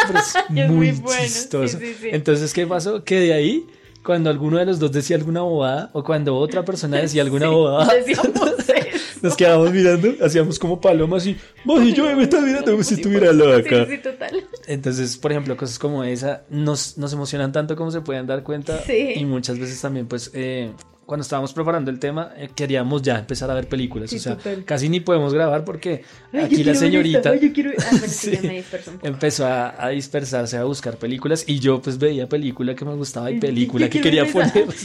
[0.08, 1.78] Pero es Es muy, muy bueno, chistoso.
[1.80, 2.08] sí, sí, sí.
[2.12, 3.04] Entonces, ¿qué pasó?
[3.04, 3.66] Que de ahí,
[4.04, 7.94] cuando alguno de los dos decía alguna bobada, o cuando otra persona decía alguna bobada,
[9.22, 12.96] nos quedábamos mirando, hacíamos como palomas y, "Vos y yo me está mirando como si
[12.96, 13.86] estuviera loca.
[13.86, 14.44] Sí, sí, total.
[14.68, 18.82] Entonces, por ejemplo, cosas como esa nos, nos emocionan tanto como se pueden dar cuenta.
[18.86, 19.14] Sí.
[19.16, 20.72] Y muchas veces también, pues, eh,
[21.06, 24.10] cuando estábamos preparando el tema, eh, queríamos ya empezar a ver películas.
[24.10, 24.64] Sí, o sea, total.
[24.64, 28.64] casi ni podemos grabar porque Ay, aquí la señorita ay, quiero- Ah, bueno, sí, me
[29.04, 31.44] empezó a, a dispersarse, a buscar películas.
[31.48, 34.66] Y yo, pues, veía película que me gustaba y película que quería poner.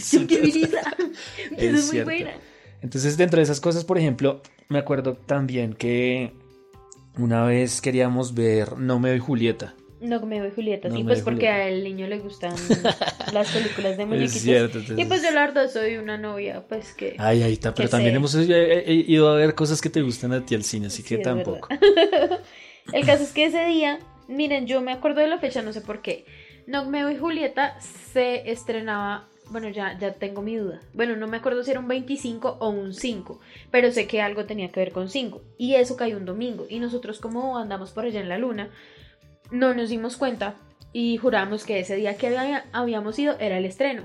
[1.57, 2.31] Es muy buena.
[2.83, 6.33] Entonces, dentro de esas cosas, por ejemplo, me acuerdo también que
[7.19, 9.75] una vez queríamos ver No me doy Julieta.
[10.09, 11.65] No me doy Julieta, No sí, pues porque Julieta.
[11.67, 12.55] al niño le gustan
[13.33, 14.37] las películas de muñequitos.
[14.37, 14.79] Es cierto.
[14.97, 17.17] Y pues yo la verdad soy una novia, pues que...
[17.19, 18.17] Ay, ahí está, pero que también sé.
[18.17, 18.47] hemos eh,
[18.87, 21.19] eh, ido a ver cosas que te gustan a ti al cine, así Sí, que
[21.19, 21.69] tampoco.
[22.93, 25.81] El caso es que ese día, miren, yo me acuerdo de la fecha, no sé
[25.81, 26.25] por qué.
[26.67, 30.81] Nogmeo y Julieta se estrenaba, bueno, ya, ya tengo mi duda.
[30.95, 33.41] Bueno, no me acuerdo si era un 25 o un 5,
[33.71, 35.43] pero sé que algo tenía que ver con 5.
[35.59, 36.67] Y eso cayó un domingo.
[36.69, 38.71] Y nosotros como andamos por allá en la luna,
[39.51, 40.55] no nos dimos cuenta
[40.93, 44.03] y juramos que ese día que había- habíamos ido era el estreno.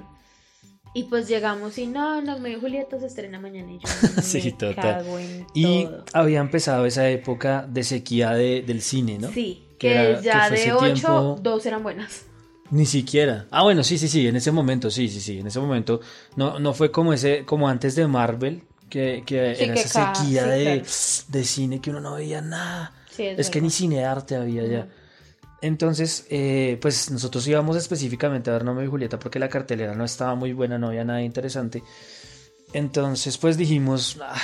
[0.93, 3.87] Y pues llegamos y no, Nogmeo y Julieta se estrena mañana y yo
[4.21, 4.75] Sí, me total.
[4.97, 6.03] cago en Y todo.
[6.13, 9.31] había empezado esa época de sequía de- del cine, ¿no?
[9.31, 9.67] Sí.
[9.79, 12.25] Que, era- ya que de ese 8, tiempo- 2 eran buenas.
[12.71, 13.47] Ni siquiera.
[13.51, 16.01] Ah, bueno, sí, sí, sí, en ese momento, sí, sí, sí, en ese momento
[16.35, 20.13] no, no fue como ese, como antes de Marvel, que, que Sí, era que esa
[20.15, 20.83] sequía sí, de, claro.
[21.29, 22.93] de cine que uno no veía nada.
[23.09, 23.61] Sí, Es, que verdad.
[23.63, 24.87] ni cine arte había ya.
[25.61, 30.03] Entonces, eh, pues nosotros íbamos específicamente a ver Romeo y Julieta porque la cartelera no
[30.05, 31.83] estaba muy buena, no había nada interesante.
[32.73, 34.35] Entonces, pues dijimos, "Ah,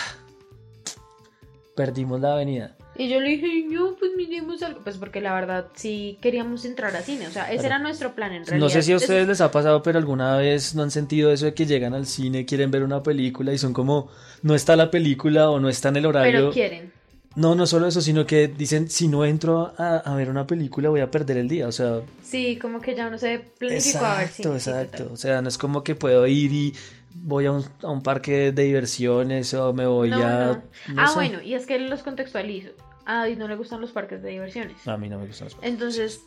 [1.76, 2.76] perdimos la avenida.
[3.00, 4.80] Y yo le dije, no, pues miremos algo.
[4.84, 7.28] Pues porque la verdad sí queríamos entrar a cine.
[7.28, 7.68] O sea, ese Claro.
[7.68, 8.66] era nuestro plan en realidad.
[8.66, 11.46] No sé si a ustedes les ha pasado, pero alguna vez no han sentido eso
[11.46, 14.10] de que llegan al cine, quieren ver una película y son como,
[14.42, 16.32] no está la película o no está en el horario.
[16.32, 16.92] Pero quieren.
[17.38, 20.90] No, no solo eso, sino que dicen, si no entro a, a ver una película
[20.90, 21.68] voy a perder el día.
[21.68, 24.98] O sea, Sí, como que ya uno se planificó a ver exacto, sí, exacto.
[24.98, 25.14] total.
[25.14, 26.74] O sea, no es como que puedo ir y
[27.14, 30.46] voy a un, a un parque de diversiones o me voy No, a...
[30.46, 30.64] no.
[30.96, 31.14] no ah, sé.
[31.14, 32.70] bueno, y es que él los contextualizo.
[33.06, 34.86] A no le gustan los parques de diversiones.
[34.88, 35.72] A mí no me gustan los parques.
[35.72, 36.22] Entonces,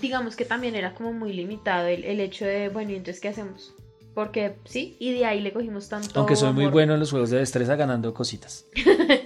[0.00, 3.28] digamos que también era como muy limitado el, el hecho de, bueno, ¿y entonces qué
[3.28, 3.74] hacemos?
[4.14, 6.08] Porque sí, y de ahí le cogimos tanto.
[6.18, 6.72] Aunque soy muy amor.
[6.72, 8.64] bueno en los juegos de destreza ganando cositas.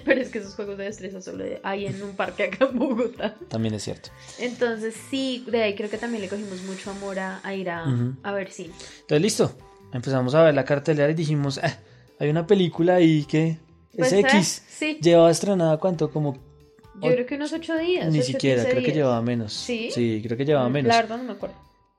[0.04, 3.34] Pero es que esos juegos de destreza solo hay en un parque acá en Bogotá.
[3.48, 4.10] También es cierto.
[4.38, 7.84] Entonces, sí, de ahí creo que también le cogimos mucho amor a, a ir a,
[8.32, 8.72] ver cine.
[9.00, 9.52] Entonces, listo.
[9.92, 11.78] Empezamos a ver la cartelera y dijimos, "Ah,
[12.20, 13.58] hay una película ahí que
[13.96, 14.20] Pues, es ¿eh?
[14.20, 14.62] X.
[14.68, 16.36] Sí, Llevaba estrenada cuánto, como
[17.00, 18.10] yo creo que unos ocho días.
[18.12, 19.52] ni ocho, siquiera, 15 creo que llevaba menos.
[19.52, 19.88] ¿Sí?
[19.92, 20.88] Sí, creo que llevaba Mm, menos.
[20.88, 21.54] La verdad no me acuerdo.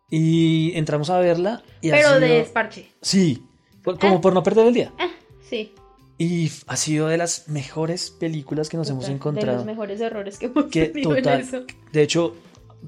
[0.10, 2.90] Y entramos a verla y Pero sido- de desparche.
[3.02, 3.44] Sí,
[3.84, 4.20] como Eh.
[4.22, 4.92] por no perder el día.
[5.00, 5.08] Ah,
[5.50, 5.74] sí.
[6.20, 9.58] Y ha sido de las mejores películas que nos hemos Total, De encontrado.
[9.58, 11.64] los mejores errores que hemos Que tenido total, en eso.
[11.94, 12.36] de hecho,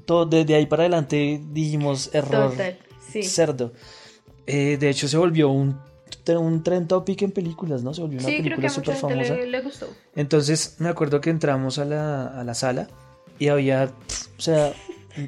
[0.04, 2.78] todo, desde ahí para adelante dijimos error Total,
[3.10, 3.22] sí.
[3.22, 3.72] cerdo.
[4.46, 5.78] Eh, de hecho, se volvió un,
[6.38, 7.94] un trend topic en películas, ¿no?
[7.94, 9.34] Se volvió una Sí, película súper famosa.
[9.34, 9.88] le, le gustó.
[10.14, 12.88] Entonces, me acuerdo que entramos a la, a la sala
[13.38, 13.90] y había,
[14.36, 14.74] o sea,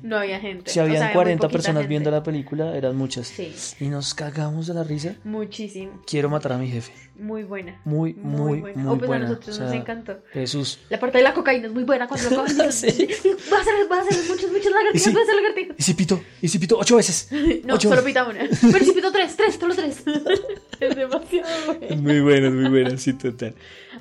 [0.02, 0.70] No había gente.
[0.70, 1.88] si o habían sea, muy 40 poquita personas gente.
[1.88, 3.26] viendo la película, eran muchas.
[3.28, 5.14] Sí, Y nos cagamos de la risa.
[5.24, 6.02] muchísimo.
[6.06, 6.92] Quiero matar a mi jefe.
[7.16, 7.80] Muy buena.
[7.84, 9.26] Muy, muy, muy, Oh, pues buena.
[9.26, 10.18] a nosotros O sea, nos encantó.
[10.32, 10.80] Jesús.
[10.88, 12.72] La parte de la cocaína es muy buena cuando lo cogen.
[12.72, 13.08] Sí.
[13.52, 15.12] Va a hacer, va a hacer muchos, muchos Y lagartijas, sí.
[15.14, 15.76] va a hacer lagartijas.
[15.78, 17.28] Y si pito, y si pito ocho veces.
[17.64, 18.04] No, Ocho solo veces.
[18.04, 18.40] pita una.
[18.72, 20.02] Pero si pito tres, tres, solo tres.
[20.80, 21.96] es demasiado bueno.
[22.02, 23.54] Muy buena, muy buena, sí, total.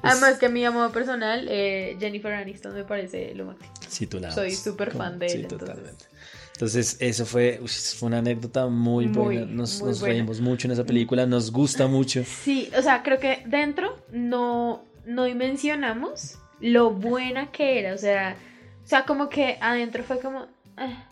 [0.04, 3.72] Además que a mi amor personal, eh, Jennifer Aniston me parece lo máximo.
[3.88, 5.68] Sí, tú la Soy súper fan de sí, ella, entonces.
[5.70, 6.06] totalmente.
[6.54, 7.60] Entonces, eso fue,
[8.02, 9.46] una anécdota muy, Muy, buena.
[9.48, 10.14] Nos, muy nos buena.
[10.14, 12.24] reímos mucho en esa película, nos gusta mucho.
[12.26, 17.94] Sí, o sea, creo que dentro no, no dimensionamos lo buena que era.
[17.94, 18.36] O sea,
[18.84, 20.48] o sea, como que adentro fue como.
[20.78, 21.08] ah,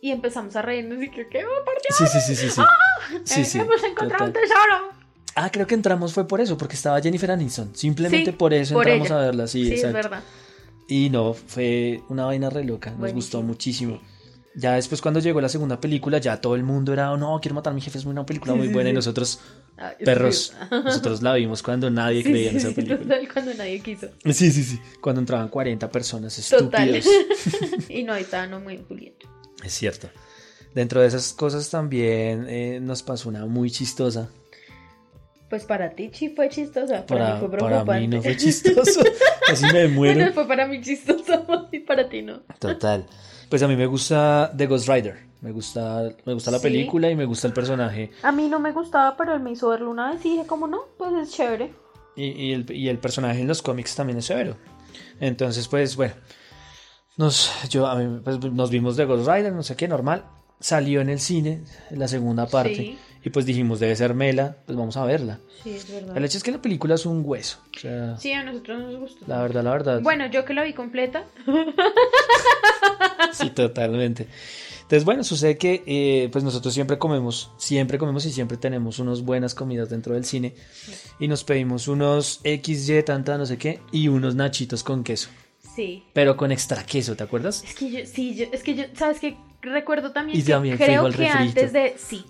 [0.00, 1.44] y empezamos a reírnos y que, ¿qué?
[1.44, 1.98] ¡Oh, por Dios!
[1.98, 2.48] Sí, sí, sí, sí.
[2.50, 2.62] Sí,
[3.24, 4.28] sí, eh, sí, hemos encontrado total.
[4.28, 4.97] un tesoro.
[5.44, 7.70] Ah, creo que entramos fue por eso, porque estaba Jennifer Aniston.
[7.74, 9.18] Simplemente Sí, por eso por entramos ella.
[9.18, 10.22] a verla, sí, Sí, es verdad.
[10.88, 14.00] Y no, fue una vaina re loca, nos gustó muchísimo.
[14.54, 17.54] Ya después cuando llegó la segunda película, ya todo el mundo era, "Oh, no, quiero
[17.54, 18.90] matar a mi jefe, es una película muy buena.
[18.90, 19.38] Y nosotros,
[19.80, 20.52] Ah, perros,
[20.84, 22.98] nosotros la vimos cuando nadie Sí, creía en esa película.
[22.98, 24.08] total, cuando nadie quiso.
[24.24, 24.80] Sí, sí, sí.
[25.00, 26.92] Cuando entraban 40 personas Total.
[26.96, 27.88] estúpidos.
[27.88, 29.26] y no, ahí estaba no muy Julieta.
[29.62, 30.08] Es cierto.
[30.74, 34.28] Dentro de esas cosas también eh, nos pasó una muy chistosa.
[35.48, 39.00] Pues para ti sí fue chistosa, para, Para, mí fue para mí no fue chistoso.
[39.46, 40.14] Casi me muero.
[40.14, 42.40] Bueno, fue para mí chistosa y para ti no.
[42.58, 43.06] Total.
[43.48, 45.26] Pues a mí me gusta The Ghost Rider.
[45.40, 46.64] Me gusta, me gusta la Sí.
[46.64, 48.10] película y me gusta el personaje.
[48.22, 50.66] A mí no me gustaba, pero él me hizo verlo una vez y dije, ¿cómo
[50.66, 50.80] no?
[50.98, 51.72] Pues es chévere.
[52.16, 54.56] Y, y el, y el personaje en los cómics también es severo.
[55.20, 56.14] Entonces, pues bueno.
[57.16, 60.24] Nos, yo, a mí, pues, nos vimos The Ghost Rider, no sé qué, normal.
[60.60, 62.74] Salió en el cine, en la segunda parte.
[62.76, 62.98] Sí.
[63.28, 65.38] Y pues dijimos, debe ser Mela, pues vamos a verla.
[65.62, 66.16] Sí, es verdad.
[66.16, 67.58] El hecho es que la película es un hueso.
[67.76, 69.26] O sea, Sí, a nosotros nos gustó.
[69.26, 70.00] la verdad, la verdad.
[70.00, 71.24] Bueno, yo que la vi completa.
[73.32, 74.26] Sí, totalmente.
[74.82, 79.20] Entonces, bueno, sucede que eh, pues nosotros siempre comemos, siempre comemos y siempre tenemos unas
[79.20, 80.54] buenas comidas dentro del cine.
[81.20, 85.28] Y nos pedimos unos XY, tanta, no sé qué, y unos nachitos con queso.
[85.76, 86.02] Sí.
[86.14, 87.62] Pero con extra queso, ¿te acuerdas?
[87.62, 89.36] Es que yo, sí, yo, es que yo, ¿sabes qué?
[89.68, 92.24] Recuerdo también Y que también creo que antes de, sí,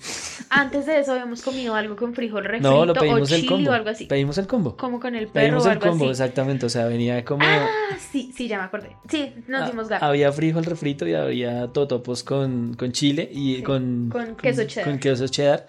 [0.50, 3.48] antes de eso habíamos comido algo con frijol refrito No, lo o pedimos el chili
[3.48, 3.70] combo.
[3.70, 4.06] o algo así.
[4.06, 4.76] Pedimos el combo.
[4.76, 6.10] Como con el perro Pedimos o el combo, así.
[6.12, 6.66] exactamente.
[6.66, 7.44] O sea, venía como.
[7.44, 7.68] Ah,
[8.12, 8.96] sí, sí, ya me acordé.
[9.08, 10.04] Sí, nos ah, dimos gato.
[10.04, 14.88] había frijol refrito y había totopos con, con chile y Sí, con, con queso cheddar.
[14.90, 15.66] Con queso cheddar.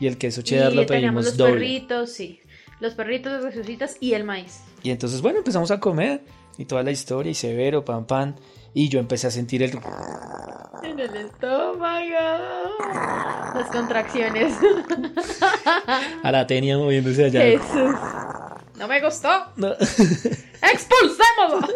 [0.00, 1.52] Y el queso cheddar y lo pedimos los doble.
[1.54, 2.40] perritos, sí.
[2.80, 4.60] Los perritos, las gaseositas y el maíz.
[4.82, 6.22] Y entonces, bueno, empezamos a comer
[6.58, 8.34] y toda la historia y severo, pan, pan.
[8.74, 9.78] Y yo empecé a sentir el...
[10.82, 12.00] En el estómago.
[13.54, 14.54] Las contracciones.
[16.22, 17.40] a la tenia moviéndose allá.
[17.40, 17.94] Jesús.
[18.78, 19.28] No me gustó.
[19.56, 19.72] No.
[19.72, 21.68] ¡Expulsémoslo!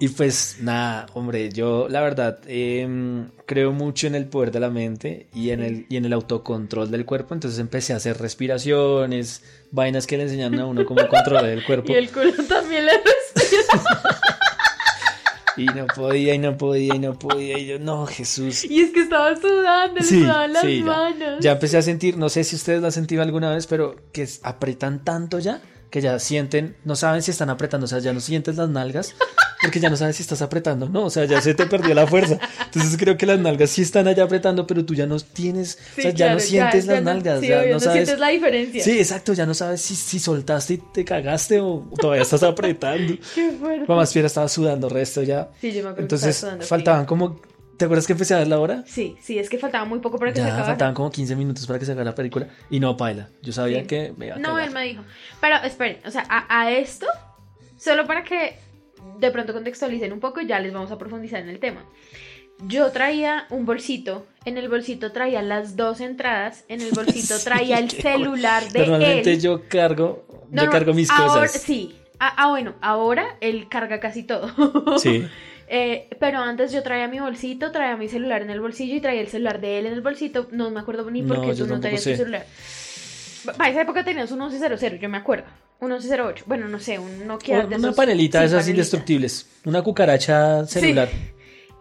[0.00, 4.68] Y pues nada, hombre, yo la verdad em, creo mucho en el poder de la
[4.68, 9.42] mente y en, el, y en el autocontrol del cuerpo, entonces empecé a hacer respiraciones,
[9.70, 11.92] vainas que le enseñan a uno cómo controlar el cuerpo.
[11.92, 12.92] Y el culo también le.
[15.56, 17.58] Y no podía, y no podía, y no podía.
[17.58, 18.64] Y yo, no, Jesús.
[18.64, 20.84] Y es que estaba sudando, Sí, sudaban las sí, ya.
[20.84, 21.40] manos.
[21.40, 24.28] Ya empecé a sentir, no sé si ustedes lo han sentido alguna vez, pero que
[24.42, 25.60] apretan tanto ya
[25.94, 29.14] que ya sienten, no saben si están apretando, o sea, ya no sientes las nalgas
[29.62, 32.04] porque ya no sabes si estás apretando, no, o sea, ya se te perdió la
[32.04, 32.36] fuerza.
[32.64, 36.02] Entonces creo que las nalgas sí están allá apretando, pero tú ya no tienes, o
[36.02, 37.94] sea, ya claro, no sientes ya las nalgas, sí, ya obvio, no sabes.
[37.94, 38.82] sientes la diferencia.
[38.82, 43.14] Sí, exacto, ya no sabes si, si soltaste y te cagaste o todavía estás apretando.
[43.36, 43.86] Qué fuerte.
[43.86, 45.48] Mamá Fiera estaba sudando resto ya.
[45.60, 47.40] Sí, yo me acuerdo que Entonces estaba sudando faltaban como,
[47.76, 48.82] ¿te acuerdas que empecé a ver la hora?
[48.86, 50.66] Sí, sí, es que faltaba muy poco para que se Ya acabara.
[50.72, 53.28] faltaban como 15 minutos para que se haga la película y no paila.
[53.42, 53.86] Yo sabía Sí.
[53.86, 54.68] que me iba a No, cagar.
[54.68, 55.02] él me dijo.
[55.40, 57.06] Pero esperen, o sea, a, a esto,
[57.76, 58.56] solo para que
[59.18, 61.84] de pronto contextualicen un poco, ya les vamos a profundizar en el tema.
[62.66, 67.44] Yo traía un bolsito, en el bolsito traía las dos entradas, en el bolsito Sí,
[67.44, 69.40] traía el celular de Normalmente él.
[69.40, 71.60] yo cargo, No, yo cargo mis ahora, cosas.
[71.62, 71.98] Sí.
[72.20, 74.48] Ah, ah, bueno, ahora él carga casi todo.
[74.98, 75.26] Sí.
[75.68, 79.20] Eh, pero antes yo traía mi bolsito, traía mi celular en el bolsillo y traía
[79.20, 80.48] el celular de él en el bolsito.
[80.50, 82.12] No me acuerdo ni por No, qué yo tú no sé.
[82.12, 82.46] tu celular.
[83.58, 85.44] Para esa época tenías un 1100, yo me acuerdo.
[85.80, 86.44] Un 1108.
[86.46, 88.70] Bueno, no sé, un Nokia de una esos- panelita de sí, esas panelita.
[88.70, 89.46] indestructibles.
[89.66, 91.08] Una cucaracha celular.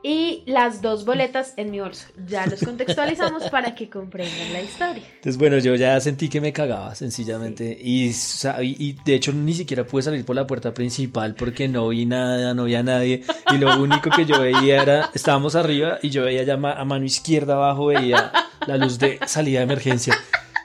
[0.05, 2.07] Y las dos boletas en mi bolso.
[2.27, 5.01] Ya los contextualizamos para que comprendan la historia.
[5.15, 7.79] Entonces, bueno, yo ya sentí que me cagaba, sencillamente.
[8.11, 11.87] Sea, y, y de hecho ni siquiera pude salir por la puerta principal porque no
[11.87, 13.23] vi nada, no vi a nadie.
[13.53, 17.05] Y lo único que yo veía era, estábamos arriba y yo veía ya a mano
[17.05, 18.31] izquierda abajo, veía
[18.67, 20.15] la luz de salida de emergencia.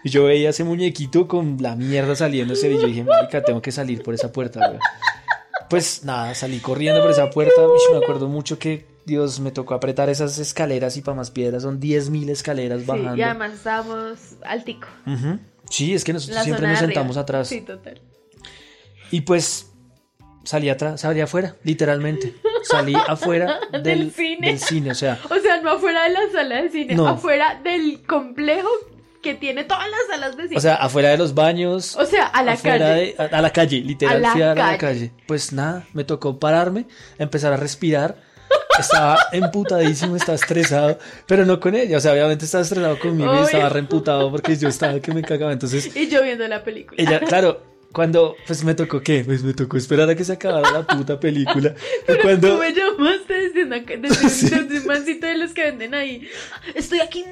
[0.02, 3.72] Y yo veía ese muñequito con la mierda saliéndose y yo dije, marica, tengo que
[3.72, 4.80] salir por esa puerta, güey.
[5.68, 7.60] Pues nada, salí corriendo por esa puerta.
[7.60, 11.64] Uy, me acuerdo mucho que, Dios, me tocó apretar esas escaleras y para más piedras.
[11.64, 13.16] Son 10.000 escaleras Sí, bajando.
[13.16, 14.86] y además estábamos altico.
[15.68, 17.22] Sí, es que nosotros La siempre nos sentamos arriba.
[17.22, 17.48] atrás.
[17.48, 18.00] Sí, total.
[19.10, 19.72] Y pues
[20.44, 22.34] salí atrás, salí afuera, literalmente.
[22.62, 24.46] Salí afuera del, Del cine.
[24.48, 27.06] del cine, o sea, O sea, no afuera de la sala de cine, No.
[27.08, 28.68] afuera del complejo
[29.22, 30.56] que tiene todas las salas de cine.
[30.56, 31.96] o sea, afuera de los baños.
[31.96, 32.84] O sea, a la calle.
[32.84, 35.12] de- a, a la calle, literal, A la a calle.
[35.26, 36.86] Pues nada, me tocó pararme,
[37.18, 38.27] empezar a respirar.
[38.78, 41.96] Estaba emputadísimo, estaba estresado, pero no con ella.
[41.96, 45.52] O sea, obviamente estaba estresado conmigo y estaba reemputado porque yo estaba que me cagaba.
[45.52, 47.02] Entonces, Y yo viendo la película.
[47.02, 47.62] ella, claro,
[47.92, 51.18] cuando, pues me tocó qué, pues me tocó esperar a que se acabara la puta
[51.18, 51.74] película.
[52.06, 54.50] Pero cuando, tú me llamaste desde, una, desde, un- Sí.
[54.50, 56.28] desde un mancito de los que venden ahí.
[56.74, 57.24] Estoy aquí.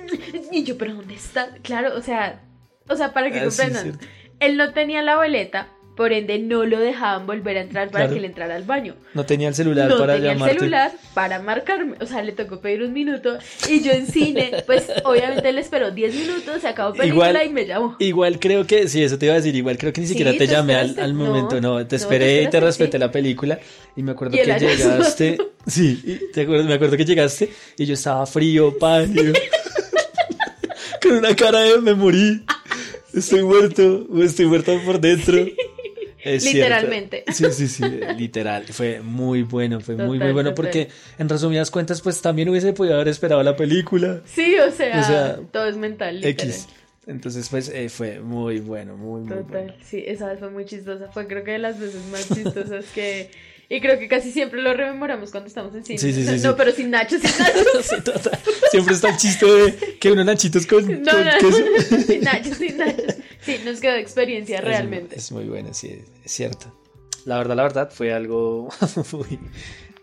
[0.50, 1.50] Y yo, pero ¿dónde está?
[1.62, 2.40] Claro, o sea,
[2.88, 3.98] o sea, para que Ah, comprendan.
[4.40, 8.12] él no tenía la boleta, por ende no lo dejaban volver a entrar para Claro.
[8.12, 8.94] que él entrara al baño.
[9.14, 10.52] No tenía el celular no para tenía llamarte.
[10.54, 11.94] el celular para marcarme.
[12.00, 13.38] O sea, le tocó pedir un minuto.
[13.68, 17.48] Y yo en cine, pues obviamente le esperó 10 minutos, se acabó película Igual- y
[17.50, 17.96] me llamó.
[17.98, 20.32] Igual creo que, sí, eso te iba a decir, igual creo que ni Sí, siquiera
[20.32, 22.98] te te llamé al, al momento, no, te no, te esperé y te respeté sí.
[22.98, 23.58] la película
[23.96, 27.94] y me acuerdo Y que llegaste, sí, te acuerdas- me acuerdo que llegaste y yo
[27.94, 29.32] estaba frío, pálido,
[31.02, 32.42] con una cara de me morí,
[33.14, 35.46] estoy muerto, estoy muerto por dentro.
[36.26, 36.58] Es cierto.
[36.58, 37.24] Literalmente.
[37.32, 37.84] Sí, sí, sí,
[38.16, 38.64] literal.
[38.66, 40.54] Fue muy bueno, fue muy, muy bueno total.
[40.54, 44.20] porque en resumidas cuentas, pues también hubiese podido haber esperado la película.
[44.26, 46.20] Sí, o sea, O sea, todo es mental.
[46.20, 46.50] Literal.
[46.50, 46.68] X.
[47.06, 49.74] Entonces, pues eh, fue muy bueno, muy, muy Total, bueno.
[49.84, 51.06] sí, esa vez fue muy chistosa.
[51.12, 53.30] Fue creo que de las veces más chistosas que...
[53.68, 55.98] Y creo que casi siempre lo rememoramos cuando estamos en cine.
[55.98, 57.20] Sí, sí, sí, no, pero sin nachos,
[57.82, 58.38] sin total.
[58.70, 62.02] Siempre está el chiste de que unos nachitos con, No, con no, queso.
[62.06, 63.16] sin nachos, sin nachos.
[63.42, 65.16] Sí, nos quedó experiencia Es- realmente.
[65.16, 66.72] Es, muy bueno, sí, es cierto.
[67.24, 68.68] La verdad, la verdad, fue algo
[69.12, 69.38] muy,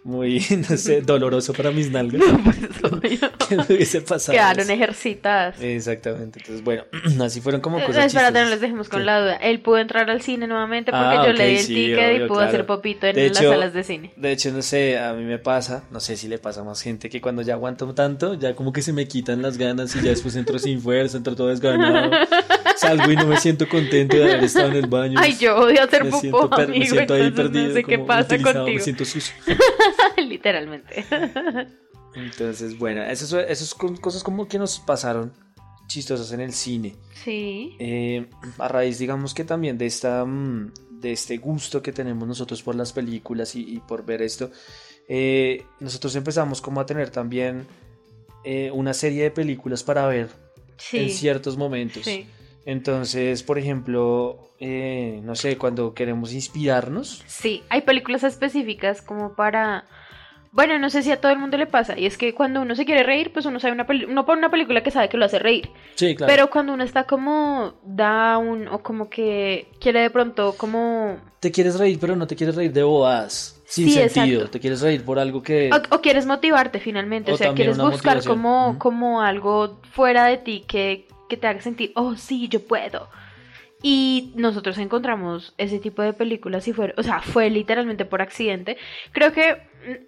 [0.03, 2.21] muy, no sé, doloroso para mis nalgas.
[3.49, 4.33] que me hubiese pasado.
[4.37, 4.73] Quedaron eso.
[4.73, 5.61] ejercitadas.
[5.61, 6.39] Exactamente.
[6.39, 6.83] Entonces, bueno,
[7.23, 8.49] así fueron como Eh, cosas Espérate, no chistosas.
[8.51, 9.05] les dejemos con Sí.
[9.05, 9.35] la duda.
[9.37, 11.97] Él pudo entrar al cine nuevamente porque Ah, yo ok, le di el sí, ticket
[11.99, 12.47] obvio, y pudo claro.
[12.49, 14.11] hacer popito en De las hecho, salas de cine.
[14.15, 16.81] De hecho, no sé, a mí me pasa, no sé si le pasa a más
[16.81, 20.01] gente, que cuando ya aguanto tanto, ya como que se me quitan las ganas y
[20.01, 22.11] ya después entro sin fuerza, entro todo desganado,
[22.77, 25.19] salgo y no me siento contento de haber estado en el baño.
[25.21, 28.37] Ay, yo odio hacer popó, per- me amigo, siento ahí perdido, no sé qué pasa
[28.37, 28.65] contigo.
[28.65, 29.33] me siento sucio.
[30.43, 31.05] Literalmente.
[32.15, 35.31] Entonces, bueno, esas son cosas como que nos pasaron
[35.87, 36.95] chistosas en el cine.
[37.23, 37.75] Sí.
[37.79, 38.27] Eh,
[38.57, 42.75] a raíz, digamos que también de esta mm, de este gusto que tenemos nosotros por
[42.75, 44.51] las películas y, y por ver esto,
[45.07, 47.65] eh, nosotros empezamos como a tener también
[48.43, 50.27] eh, una serie de películas para ver
[50.91, 51.09] en Sí.
[51.09, 52.03] ciertos momentos.
[52.03, 52.27] Sí.
[52.65, 59.85] Entonces, por ejemplo, no sé, cuando queremos inspirarnos, Sí, hay películas específicas como para
[60.55, 62.75] Bueno, no sé si a todo el mundo le pasa, y es que cuando uno
[62.75, 65.17] se quiere reír, pues uno sabe una peli- uno pone una película que sabe que
[65.17, 65.67] lo hace reír.
[65.95, 66.31] Sí, claro.
[66.31, 71.79] Pero cuando uno está como down o como que quiere de pronto como Te quieres
[71.79, 73.59] reír, pero no te quieres reír de bobadas.
[73.65, 74.25] Sin Sí, sentido.
[74.25, 74.51] exacto.
[74.51, 75.71] Te quieres reír por algo que.
[75.73, 80.37] o, o quieres motivarte finalmente, o, O sea, quieres buscar como como algo fuera de
[80.37, 83.09] ti que que te haga sentir, "Oh, sí, yo puedo."
[83.81, 88.77] Y nosotros encontramos ese tipo de películas y fue, o sea, fue literalmente por accidente.
[89.11, 89.57] Creo que,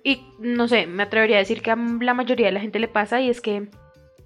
[0.04, 2.88] y no sé, me atrevería a decir que a la mayoría de la gente le
[2.88, 3.68] pasa y es que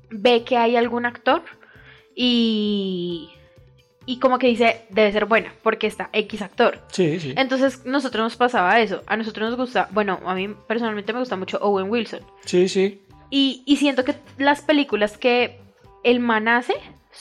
[0.10, 1.42] ve que hay algún actor
[2.16, 3.30] y,
[4.06, 6.80] y como que dice, debe ser buena porque está X actor.
[6.92, 7.34] Sí, sí.
[7.38, 9.04] Entonces, nosotros nos pasaba eso.
[9.08, 12.22] A nosotros nos gusta, bueno, a mí personalmente me gusta mucho Owen Wilson.
[12.46, 13.02] Sí, sí.
[13.30, 15.60] Y, y siento que las películas que
[16.04, 16.74] el man hace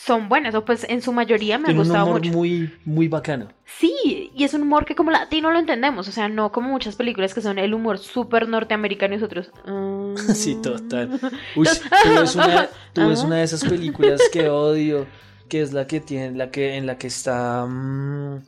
[0.05, 2.33] son buenas, o pues en su mayoría me han Tiene un gustado humor mucho.
[2.33, 3.49] muy, muy bacano.
[3.67, 6.97] Sí, y es un humor que como latino lo entendemos, o sea, no como muchas
[6.97, 9.51] películas que son el humor súper norteamericano y nosotros...
[9.67, 10.15] mm.
[10.35, 11.19] Sí, total.
[11.57, 11.67] Uy,
[12.05, 15.07] tú ves una, tú ves una de esas películas que odio,
[15.49, 18.39] que es la que tiene, la que, en la que está mm,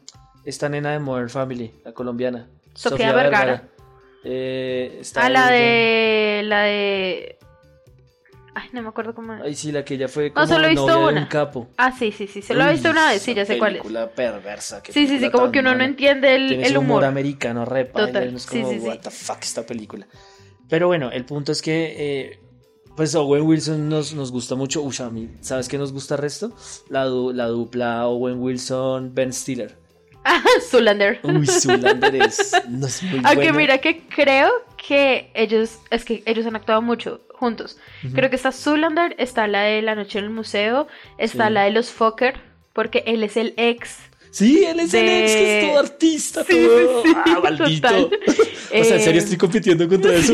[0.45, 2.47] esta nena de Modern Family, la colombiana.
[2.75, 3.69] Sofía Vergara.
[4.25, 6.43] Eh, está Ah, la de...
[6.45, 7.39] La de...
[8.63, 9.33] Ay, no me acuerdo cómo...
[9.43, 11.21] Ay, sí, la que ella fue como solo he visto novia de una.
[11.23, 11.69] un capo.
[11.79, 13.83] Ah, sí, sí, sí, se lo he visto una vez, sí, ya sé cuál es.
[13.83, 14.83] película perversa.
[14.89, 17.05] Sí, sí, sí, como que uno no entiende el, Tiene el humor humor.
[17.07, 18.07] americano repa.
[18.07, 18.87] Total, Es como, sí, sí.
[18.87, 20.07] what the fuck, esta película.
[20.69, 22.41] Pero bueno, el punto es que, eh,
[22.97, 24.83] pues Owen Wilson nos, nos gusta mucho.
[24.83, 26.53] Uy, a mí, ¿sabes qué nos gusta el resto?
[26.89, 29.79] La, du- la dupla Owen Wilson-Ben Stiller.
[30.25, 31.19] Ah, Zoolander.
[31.23, 36.45] Uy, Zoolander es, no es muy Aunque mira que creo que ellos, es que ellos
[36.47, 37.79] han actuado mucho juntos.
[38.05, 38.15] Ujú.
[38.15, 40.87] Creo que está Zoolander, está la de La Noche en el Museo,
[41.19, 41.53] está Sí.
[41.55, 42.35] la de los Fokker,
[42.73, 43.97] porque él es el ex.
[44.31, 47.03] Sí, él es el de- ex que es todo artista, Sí, todo.
[47.03, 47.89] sí, sí, ah, maldito.
[48.81, 50.33] o sea, en serio estoy compitiendo contra eso.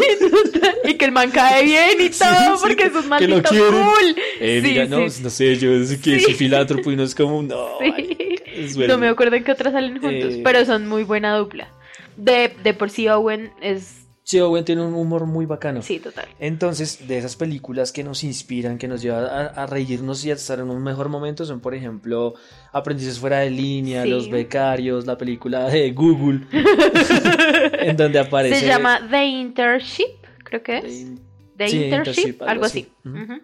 [0.85, 3.43] y que el man cae bien y todo, sí, porque es un que maldito lo
[3.43, 3.71] quieren.
[3.73, 4.17] cool.
[4.41, 5.23] Eh, Sí, mira, no, sí.
[5.23, 6.25] no sé, yo es que Sí.
[6.27, 7.79] soy filántropo y no es como, no.
[8.47, 8.95] Es bueno.
[8.95, 11.69] No me acuerdo en qué otras salen juntos, Eh, pero son muy buena dupla.
[12.19, 14.06] De, de por sí Owen es...
[14.27, 15.83] Sí, Owen tiene un humor muy bacano.
[15.83, 16.27] Sí, total.
[16.41, 20.35] Entonces, de esas películas que nos inspiran, que nos llevan a, a reírnos y a
[20.35, 22.35] estar en un mejor momento, son, por ejemplo,
[22.73, 24.09] Aprendices fuera de línea, Sí.
[24.11, 26.41] Los Becarios, la película de Google,
[27.79, 28.59] en donde aparece.
[28.59, 31.07] Se llama The Internship, creo que es.
[31.57, 32.89] The sí, Internship, algo algo así.
[33.05, 33.41] así.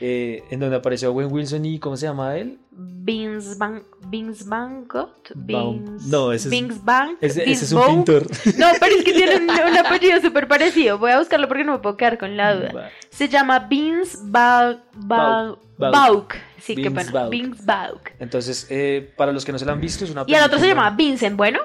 [0.00, 2.58] Eh, en donde apareció Owen Wilson y ¿cómo se llama él?
[2.72, 5.10] Vince Van, Vince Van Gogh.
[5.34, 5.84] Baum.
[5.84, 7.16] Vince, No, ese es- Vince Van.
[7.20, 8.26] Ese, es un pintor.
[8.58, 10.98] No, pero es que tiene un, un apellido súper parecido.
[10.98, 12.90] Voy a buscarlo porque no me puedo quedar con la duda.
[13.10, 16.34] Se llama Vince Ba- Ba- Bauk.
[16.60, 17.12] Sí, qué Vince pena.
[17.12, 17.30] Bauk.
[17.30, 18.00] Vince Bauk.
[18.18, 20.58] Entonces, eh, para los que no se la han visto, es una Y el otro
[20.58, 21.58] se llama Vincent, bueno.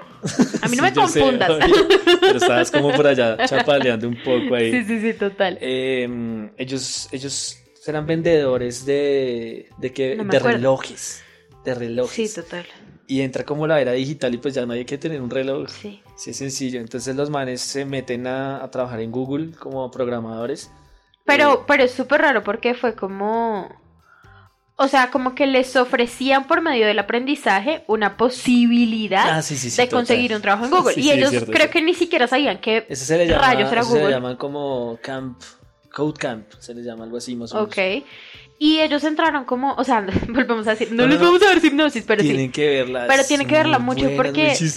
[0.61, 1.49] A mí no Sí, me sé, confundas.
[1.49, 1.87] obvio,
[2.21, 4.71] pero estabas como por allá chapaleando un poco ahí.
[4.71, 5.57] Sí, sí, sí, total.
[5.61, 11.23] Eh, ellos, ellos serán vendedores de, de, que, No de relojes.
[11.63, 12.33] De Sí, relojes.
[12.33, 12.65] total.
[13.07, 15.69] y entra como la era digital y pues ya no hay que tener un reloj.
[15.69, 16.01] Sí.
[16.15, 16.79] Sí, es sencillo.
[16.79, 20.71] Entonces los manes se meten a, a trabajar en Google como programadores.
[21.25, 23.69] Pero, Eh, pero es súper raro porque fue como.
[24.77, 29.69] O sea, como que les ofrecían por medio del aprendizaje una posibilidad ah, sí, sí,
[29.69, 29.99] sí, de total.
[29.99, 30.93] conseguir un trabajo en Google.
[30.95, 31.71] Sí, y sí, ellos cierto, creo sí.
[31.71, 32.85] que ni siquiera sabían que.
[32.89, 34.15] Ese se le llama, Rayos, era ese se le Google.
[34.15, 35.41] llaman como camp,
[35.95, 37.69] code camp, se le llama algo así más o menos.
[37.69, 38.05] Ok.
[38.57, 39.73] Y ellos entraron como.
[39.75, 40.91] O sea, volvemos a decir.
[40.91, 41.25] No, les no.
[41.25, 42.27] vamos a dar hipnosis, pero sí.
[42.29, 43.05] tienen que verla.
[43.07, 44.51] Pero tienen que verla mucho buena, porque.
[44.51, 44.75] Es,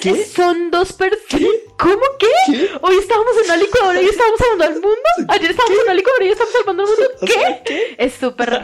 [0.00, 0.10] ¿Qué?
[0.10, 1.48] es- son dos personas.
[1.78, 2.70] ¿Cómo qué?
[2.82, 5.32] Hoy estábamos en una licuadora y estábamos salvando al mundo.
[5.32, 7.04] Ayer estábamos en una licuadora y estamos salvando al mundo.
[7.20, 7.96] O sea, ¿Qué?
[7.98, 8.60] Es súper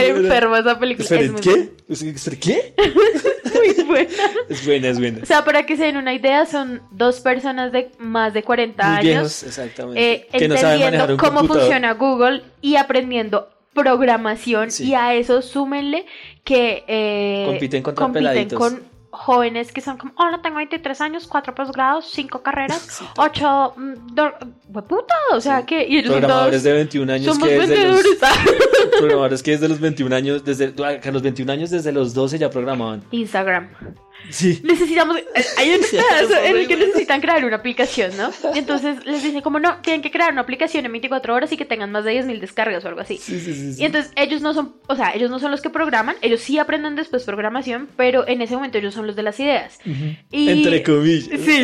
[0.00, 0.28] súper buena.
[0.34, 1.20] enferma esa película.
[1.20, 1.68] Es muy ¿qué?
[1.88, 2.74] Esperen, ¿Qué?
[3.76, 4.08] muy buena.
[4.48, 5.18] Es buena, es buena.
[5.22, 8.82] O sea, para que se den una idea, son dos personas de más de 40
[8.82, 10.12] Muy años viejos, exactamente.
[10.12, 11.62] eh, que entendiendo cómo computador.
[11.62, 14.88] funciona Google y aprendiendo programación Sí.
[14.88, 16.04] y a eso súmenle
[16.44, 18.58] que eh, Compiten contra peladitos.
[18.58, 23.74] con jóvenes que son como, hola, tengo 23 años, 4 posgrados, 5 carreras, Sí, 8...
[24.88, 25.66] puta, o sea Sí.
[25.66, 25.86] que...
[25.88, 28.02] Y ellos son Programadores de 21 años Somos que desde los,
[28.98, 32.38] programadores que desde los 21 años, desde que a los 21 años desde los 12
[32.38, 33.02] ya programaban.
[33.10, 33.68] Instagram.
[34.28, 34.60] Sí.
[34.62, 35.24] necesitamos, eh,
[35.56, 38.30] hay un pedazo en el que necesitan crear una aplicación, ¿no?
[38.54, 41.56] Y entonces les dicen como, no, tienen que crear una aplicación en 24 horas y
[41.56, 43.16] que tengan más de 10.000 descargas o algo así.
[43.18, 43.82] Sí, sí, sí, sí.
[43.82, 46.58] Y entonces ellos no son, o sea, ellos no son los que programan, ellos sí
[46.58, 49.78] aprenden después programación, pero en ese momento ellos son los de las ideas.
[50.30, 51.28] Y- Entre comillas.
[51.40, 51.62] Sí.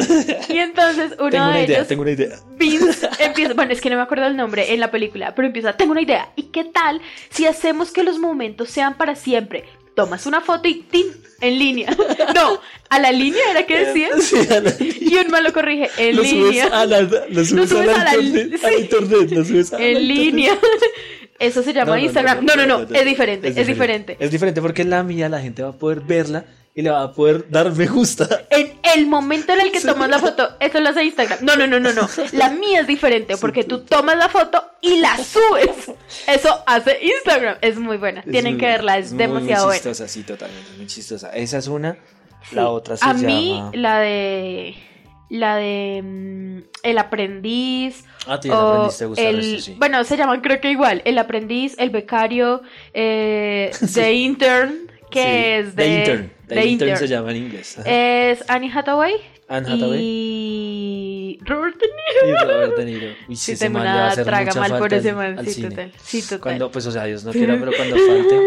[0.52, 2.36] Y entonces uno Tengo una de idea, ellos, tengo una idea.
[2.56, 5.74] Vince, empieza, bueno, es que no me acuerdo el nombre en la película, pero empieza,
[5.76, 6.30] tengo una idea.
[6.36, 7.00] ¿Y qué tal
[7.30, 9.64] si hacemos que los momentos sean para siempre?
[9.96, 11.06] Tomas una foto y ¡tin!
[11.40, 11.96] en línea.
[12.34, 14.08] No, a la línea era que decía.
[14.20, 16.64] Sí, a Y un malo corrige, en lo línea.
[16.66, 18.82] subes a la, lo subes subes a a la internet, a la sí.
[18.82, 20.16] internet, lo subes a En internet.
[20.16, 20.58] línea.
[21.38, 22.44] Eso se llama Instagram.
[22.44, 24.16] No, no, no, es diferente, es diferente.
[24.20, 27.12] Es diferente porque la mía la gente va a poder verla y le va a
[27.12, 28.28] poder dar me gusta.
[28.50, 31.38] En el momento en el que tomas la foto, eso lo hace Instagram.
[31.42, 32.06] No, no, no, no, no.
[32.32, 35.90] La mía es diferente porque tú tomas la foto y la subes.
[36.28, 37.56] Eso hace Instagram.
[37.62, 38.22] Es muy buena.
[38.22, 39.82] Tienen muy- que verla, es muy, demasiado muy buena.
[39.82, 41.30] chistosa, sí, totalmente, es muy chistosa.
[41.30, 41.94] Esa es una.
[42.48, 42.54] Sí.
[42.54, 43.26] La otra se A llama.
[43.26, 44.74] mí, la de.
[45.30, 46.02] La de.
[46.04, 48.04] mm, El aprendiz.
[48.28, 49.74] Ah, ti o aprendiste a gustar el, esto, sí.
[49.78, 51.02] Bueno, se llaman creo que igual.
[51.04, 52.62] El aprendiz, el becario,
[52.94, 54.85] eh, The Intern,
[55.16, 55.82] que Sí, es de.
[55.84, 56.32] The Intern.
[56.48, 56.96] The, The Intern, Intern.
[56.98, 57.78] se llama en inglés.
[57.78, 57.90] Ajá.
[57.90, 59.14] Es Annie Hathaway.
[59.48, 61.38] Anne Hathaway Y.
[61.44, 62.26] Robert De Niro.
[62.40, 63.06] y Robert De Niro.
[63.28, 64.94] Uy, sí, Sí, ese tengo man le va a una hacer traga mucha mal por
[64.94, 65.38] ese man.
[65.38, 65.68] al Sí, cine.
[65.70, 65.92] total.
[66.02, 66.40] Sí, total.
[66.40, 68.40] Cuando, pues, o sea, Dios no quiera, pero cuando falte.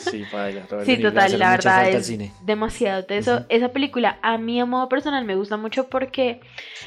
[0.10, 0.66] Sí, baila.
[0.70, 2.12] Robert Sí, total, la verdad es
[2.44, 3.34] demasiado teso.
[3.36, 3.44] Ujú.
[3.48, 6.40] Esa película a mí a modo personal me gusta mucho porque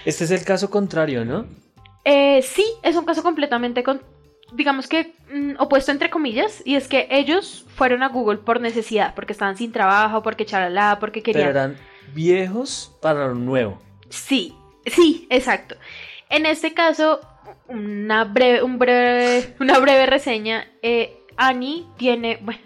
[0.06, 1.46] Este es el caso contrario, ¿no?
[2.06, 4.02] eh, sí, es un caso completamente, con,
[4.52, 9.14] digamos que mm, opuesto entre comillas, y es que ellos fueron a Google por necesidad,
[9.16, 11.50] porque estaban sin trabajo, porque charalá, porque Pero querían...
[11.50, 11.78] eran
[12.14, 13.82] viejos para lo nuevo.
[14.10, 14.54] Sí,
[14.86, 15.76] sí, exacto.
[16.30, 17.20] En este caso,
[17.68, 20.68] una breve, un breve, una breve reseña.
[20.82, 22.60] eh, Annie tiene, bueno,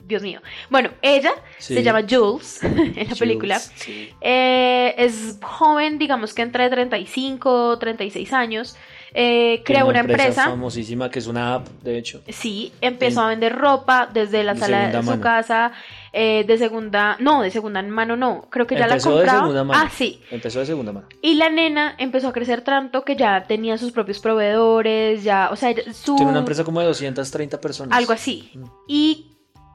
[0.00, 0.40] Dios mío.
[0.70, 1.74] Bueno, ella Sí.
[1.74, 3.58] se llama Jules en la Jules, película.
[3.58, 4.10] sí.
[4.20, 8.76] Eh, es joven, digamos que entre 35, 36 años.
[9.20, 10.44] Eh, creó una empresa.
[10.44, 12.22] famosísima que es una app, de hecho.
[12.28, 15.20] Sí, empezó En- a vender ropa desde la de sala de su mano.
[15.20, 15.72] casa,
[16.12, 19.40] eh, de segunda, no, de segunda mano no, creo que ya Empezó la de compraba.
[19.40, 19.80] segunda mano.
[19.84, 20.20] Ah, sí.
[20.30, 21.08] Empezó de segunda mano.
[21.20, 25.56] Y la nena empezó a crecer tanto que ya tenía sus propios proveedores, ya, o
[25.56, 27.98] sea, su Tiene una empresa como de 230 personas.
[27.98, 28.52] algo así.
[28.54, 28.64] Mm.
[28.86, 29.32] Y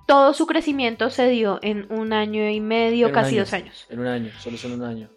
[0.07, 3.41] todo su crecimiento se dio en un año y medio, En casi año.
[3.43, 3.85] dos años.
[3.89, 5.09] En un año, solo son un año.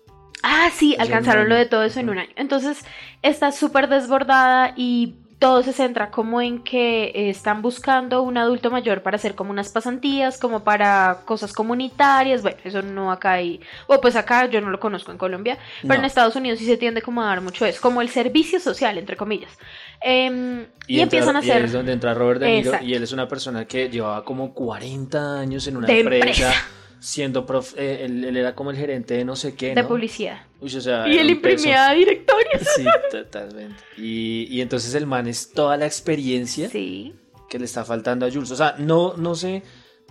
[0.43, 2.31] Ah, sí, alcanzaron lo de todo eso en un año.
[2.37, 2.85] Entonces,
[3.23, 9.03] está súper desbordada y todo se centra como en que están buscando un adulto mayor
[9.03, 12.41] para hacer como unas pasantías, como para cosas comunitarias.
[12.41, 13.61] Bueno, eso no acá hay.
[13.87, 16.05] O pues acá yo no lo conozco en Colombia, pero en.
[16.07, 19.17] Estados Unidos sí se tiende como a dar mucho eso, como el servicio social, entre
[19.17, 19.53] comillas.
[20.01, 21.65] Em, y, entra- empiezan a y ahí hacer.
[21.67, 22.87] es donde entra Robert De Niro Exacto.
[22.87, 26.53] y él es una persona que llevaba como 40 años en una De empresa, empresa.
[26.99, 29.89] Siendo prof, eh, él, él era como el gerente de no sé qué, de ¿no?
[29.89, 30.41] publicidad.
[30.61, 32.63] Uy, o sea, Y él imprimía directorios.
[32.77, 33.75] Sí, totalmente.
[33.99, 37.15] Y, y entonces el man es toda la experiencia Sí.
[37.49, 38.51] que le está faltando a Jules.
[38.51, 39.63] O sea, no, no sé,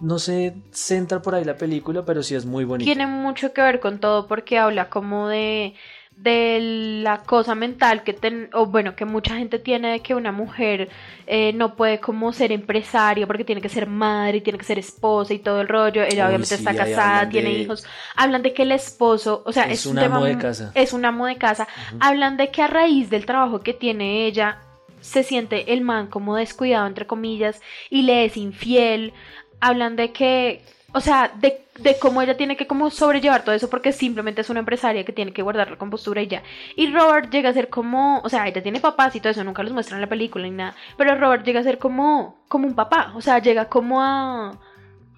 [0.02, 2.86] no se centra por ahí la película, pero sí es muy bonita.
[2.86, 5.74] tiene mucho que ver con todo porque habla como de
[6.18, 10.32] de la cosa mental que ten, o bueno que mucha gente tiene de que una
[10.32, 10.90] mujer
[11.28, 14.80] eh, no puede como ser empresaria porque tiene que ser madre y tiene que ser
[14.80, 17.86] esposa y todo el rollo ella Uy, obviamente sí, está casada tiene de- hijos
[18.16, 20.72] hablan de que el esposo o sea Es es, un tema amo de casa.
[20.74, 21.98] es un amo de casa Ujú.
[22.00, 24.60] hablan de que a raíz del trabajo que tiene ella
[25.02, 29.12] se siente el man como descuidado entre comillas y le es infiel
[29.60, 30.62] hablan de que
[30.94, 34.50] o sea de, de cómo ella tiene que como sobrellevar todo eso porque simplemente es
[34.50, 36.44] una empresaria que tiene que guardar la compostura y ya.
[36.76, 39.64] Y Robert llega a ser como o sea ella tiene papás y todo eso nunca
[39.64, 42.76] los muestran en la película ni nada pero Robert llega a ser como como un
[42.76, 44.58] papá o sea llega como a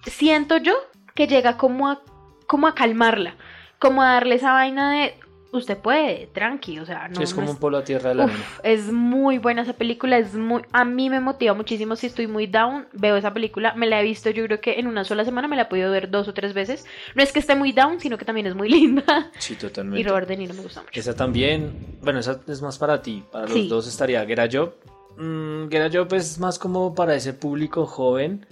[0.04, 0.74] siento yo
[1.14, 2.00] que llega como a
[2.46, 3.34] como a calmarla
[3.78, 5.14] como a darle esa vaina de
[5.50, 8.14] usted puede, tranqui, o sea, no, es no como es- un polo a tierra de
[8.16, 12.06] la Uf, es muy buena esa película, es muy, a mí me motiva muchísimo si
[12.06, 15.04] estoy muy down, veo esa película, me la he visto yo creo que en una
[15.04, 16.84] sola semana me la he podido ver dos o tres veces,
[17.14, 20.08] no es que esté muy down, sino que también es muy linda, Sí, y totalmente.
[20.08, 20.98] Robert De Niro me gusta mucho.
[21.00, 21.72] Esa también,
[22.02, 23.68] bueno, esa es más para ti, para los Sí.
[23.68, 24.74] dos estaría Get a Job.
[25.16, 28.46] Mm, Get a Job es más como para ese público joven,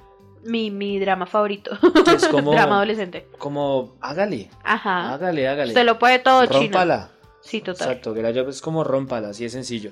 [0.47, 3.27] Mi, mi drama favorito, que es como, drama adolescente.
[3.39, 5.69] como hágale, Ajá, hágale, hágale.
[5.71, 6.61] usted lo puede todo chino.
[6.61, 7.11] Rómpala.
[7.43, 7.89] Sí, total.
[7.89, 9.91] Exacto, Get a Job es como rómpala, así de sencillo.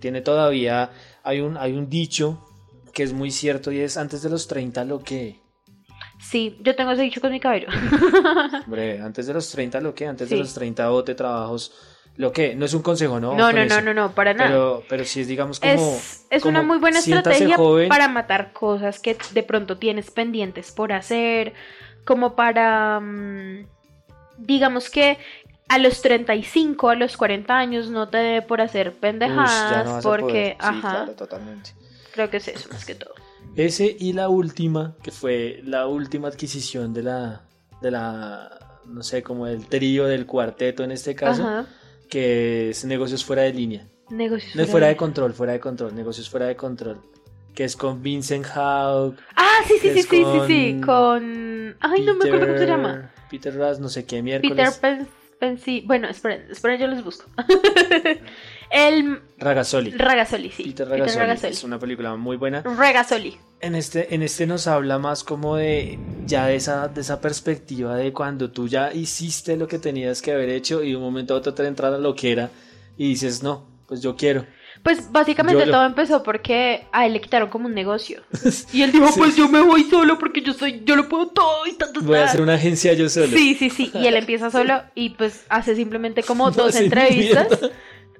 [0.00, 0.90] Tiene todavía,
[1.24, 2.46] hay un, hay un dicho
[2.92, 5.40] que es muy cierto y es antes de los 30 lo que...
[6.20, 7.66] Sí, yo tengo ese dicho con mi cabello.
[8.66, 10.34] Hombre, antes de los 30 lo que, antes Sí.
[10.34, 11.72] de los 30 bote trabajos,
[12.16, 13.34] lo que, no es un consejo, ¿no?
[13.34, 14.50] No, no, no, no, no, para nada.
[14.50, 15.72] Pero, pero sí es, digamos, como...
[15.72, 17.88] es, es una muy buena estrategia joven.
[17.88, 21.54] para matar cosas que de pronto tienes pendientes por hacer,
[22.04, 23.66] como para, mm,
[24.36, 25.18] digamos que
[25.68, 30.56] a los 35, a los 40 años no te dé por hacer pendejadas, no porque.
[30.60, 31.70] Sí, ajá, claro, totalmente.
[32.12, 33.14] creo que es eso más que todo.
[33.56, 37.42] Ese y la última, que fue la última adquisición de la,
[37.80, 41.66] de la, no sé, como el trío del cuarteto en este caso, Ajá.
[42.12, 43.86] Que es negocios fuera de línea.
[44.10, 47.00] Negocios No fuera de control, fuera de control, negocios fuera de control.
[47.54, 49.18] que es con Vincent Hawke.
[49.34, 51.76] Ah, sí, sí, sí, sí, sí, con sí, con...
[51.80, 53.10] Ay, no me acuerdo cómo se llama.
[53.30, 54.78] Peter Ras, no sé qué Peter miércoles.
[54.78, 55.08] Pen...
[55.40, 57.24] Pensi- Bueno, esperen, esperen, yo los busco.
[58.72, 59.90] El Ragazzoli.
[59.90, 60.62] Ragazzoli, sí.
[60.64, 61.20] Peter Peter Ragazzoli.
[61.26, 61.52] Ragazzoli.
[61.52, 62.62] Es una película muy buena.
[62.62, 63.36] Ragazzoli.
[63.60, 67.96] En este, en este nos habla más como de ya de esa, de esa perspectiva
[67.96, 71.34] de cuando tú ya hiciste lo que tenías que haber hecho y de un momento
[71.34, 72.50] a otro te entra la loquera
[72.96, 74.46] y dices, no, pues yo quiero.
[74.82, 78.22] Pues básicamente todo empezó porque a él le quitaron como un negocio.
[78.72, 79.20] Y él dijo, Sí.
[79.20, 82.00] pues yo me voy solo porque yo soy, yo lo puedo todo y tanto.
[82.00, 83.28] Voy a hacer una agencia yo solo.
[83.28, 83.92] Sí, sí, sí.
[83.94, 87.48] Y él empieza solo y pues hace simplemente como No dos entrevistas.
[87.50, 87.70] mierda.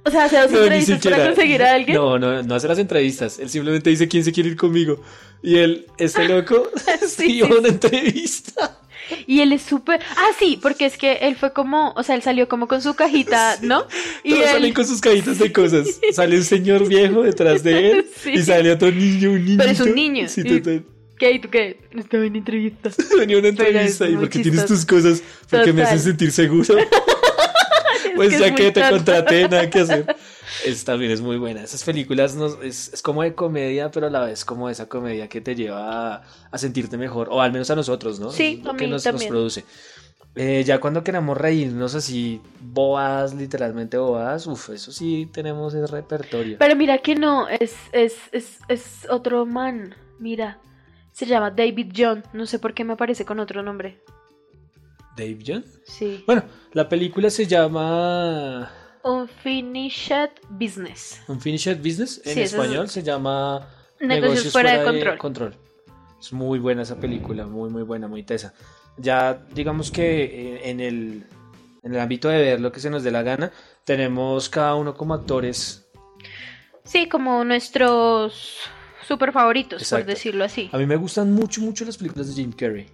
[0.04, 1.96] O sea, hace dos No, entrevistas para conseguir a alguien.
[1.96, 3.38] No, no, no hace las entrevistas.
[3.38, 5.00] Él simplemente dice quién se quiere ir conmigo.
[5.42, 6.68] Y él, este loco,
[7.00, 8.78] Sí, sí, sí, una entrevista.
[9.26, 10.00] Y él es súper.
[10.16, 11.92] Ah, sí, porque es que él fue como.
[11.96, 13.86] O sea, él salió como con su cajita, ¿no?
[14.24, 14.50] Y Todos él.
[14.52, 16.00] salen con sus cajitas de cosas.
[16.12, 18.30] Sale un señor viejo detrás de él Sí.
[18.34, 19.58] y sale otro niño, un niño.
[19.58, 20.28] Pero es un niño.
[20.28, 20.84] Sí, total.
[21.18, 21.30] ¿Qué?
[21.32, 21.78] ¿Y tú qué?
[21.96, 22.90] Estaba en entrevista.
[23.16, 25.86] Venía una entrevista y muy porque tienes tus cosas, porque me Total.
[25.98, 26.74] hacen sentir seguro.
[28.28, 28.96] Pues que ya es que muy te tonto.
[28.96, 30.16] contraté, nada que hacer.
[30.66, 31.62] Es, también es muy buena.
[31.62, 35.26] Esas películas no- es, es como de comedia, pero a la vez como esa comedia
[35.28, 38.30] que te lleva a, a sentirte mejor, o al menos a nosotros, ¿no?
[38.30, 39.30] Sí, Es lo a que mí nos, nos también.
[39.30, 39.64] produce.
[40.34, 46.56] Eh, ya cuando queramos reírnos así, bobadas, literalmente bobadas, uff, eso sí tenemos ese repertorio.
[46.58, 49.94] Pero mira que no, es, es, es, es otro man.
[50.18, 50.58] Mira.
[51.12, 52.24] Se llama David John.
[52.32, 54.00] No sé por qué me aparece con otro nombre.
[55.16, 55.64] Dave John.
[55.84, 56.22] Sí.
[56.26, 58.70] Bueno, la película se llama
[59.04, 61.20] Unfinished Business.
[61.28, 62.20] Unfinished Business.
[62.24, 63.68] En Sí, eso es- español se llama
[64.00, 65.56] Negocios, fuera, de control.
[66.20, 68.54] Es muy buena esa película, muy muy buena, muy tesa.
[68.96, 71.24] Ya digamos que eh, en el,
[71.82, 73.50] en el ámbito de ver lo que se nos dé la gana,
[73.84, 75.86] tenemos cada uno como actores.
[76.84, 78.58] Sí, como nuestros
[79.06, 80.04] super favoritos, Exacto.
[80.06, 80.68] por decirlo así.
[80.72, 82.86] A mí me gustan mucho, mucho las películas de Jim Carrey.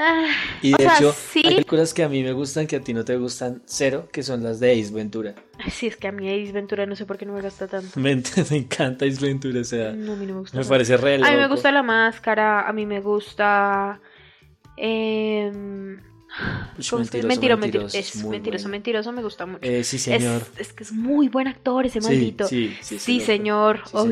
[0.00, 0.28] Ah,
[0.62, 1.42] Y de sea, hecho, sí.
[1.44, 4.22] hay películas que a mí me gustan que a ti no te gustan cero, que
[4.22, 5.34] son las de Ace Ventura.
[5.72, 7.88] sí, es que a mí Ace Ventura no sé por qué no me gusta tanto.
[8.00, 10.56] Me, me encanta Ace Ventura, o sea, No, a mí no me gusta.
[10.56, 14.00] me parece re A mí me gusta la máscara, a mí me gusta.
[14.76, 15.98] em,
[16.78, 17.98] Ush, ¿cómo es que- mentiroso, mentiro, mentiroso, mentiroso.
[17.98, 19.60] es mentiroso, mentiroso, me gusta mucho.
[19.62, 20.42] Eh, sí, señor.
[20.56, 22.46] Es, es que es muy buen actor ese Sí, maldito.
[22.46, 23.26] sí, sí, Sí, loco.
[23.26, 24.02] señor, Sí, señor.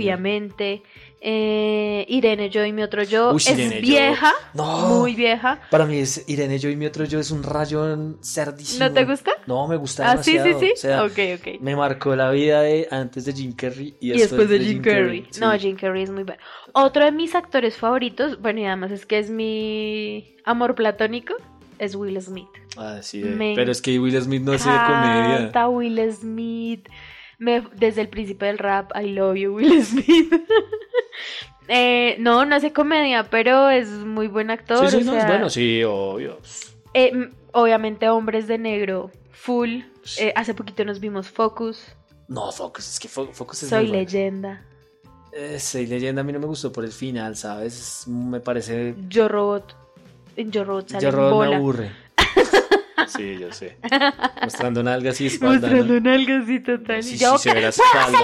[1.20, 3.80] Eh, Irene Yo y mi otro yo Uy, es Irene Yo.
[3.80, 4.88] vieja, No.
[4.98, 5.60] muy vieja.
[5.70, 8.86] Para mí es Irene Yo y mi otro yo es un rayón cerdísimo.
[8.86, 9.30] ¿No te gusta?
[9.46, 10.60] No, me gusta Ah, sí, sí, demasiado.
[10.60, 10.72] sí.
[10.72, 11.60] O sea, ok, ok.
[11.60, 15.26] me marcó la vida de antes de Jim Carrey y Y después, de Jim Carrey.
[15.30, 15.40] Sí.
[15.40, 16.40] No, Jim Carrey es muy bueno.
[16.72, 21.34] Otro de mis actores favoritos, bueno, y además es que es mi amor platónico,
[21.78, 22.46] es Will Smith.
[22.76, 25.38] Ah, sí, de- Me pero es que Will Smith no hace de comedia.
[25.38, 26.86] Canta Will Smith.
[27.38, 30.32] Me- desde el príncipe del rap, I love you, Will Smith.
[31.68, 34.88] Eh, no, no hace comedia, pero es muy buen actor.
[34.88, 36.38] Sí, sí, o no, es bueno, sí, obvio.
[36.94, 39.80] eh, obviamente, Hombres de Negro, full.
[40.18, 41.82] Eh, hace poquito nos vimos Focus.
[42.28, 44.02] No, Focus, es que Fo- Focus es Soy muy bueno.
[44.04, 44.62] leyenda.
[45.32, 48.04] Eh, Soy leyenda a mí no me gustó por el final, ¿sabes?
[48.06, 48.94] Me parece...
[49.08, 49.76] Yo Robot.
[50.36, 51.92] En Yo Robot sale Yo en Robot me aburre.
[53.08, 53.76] sí, yo sé.
[54.42, 55.76] Mostrando nalgas y espalda, ¿no?
[55.76, 57.02] Mostrando nalgas y total.
[57.02, 58.18] Sí, Y sí, yo, se ve la espalda.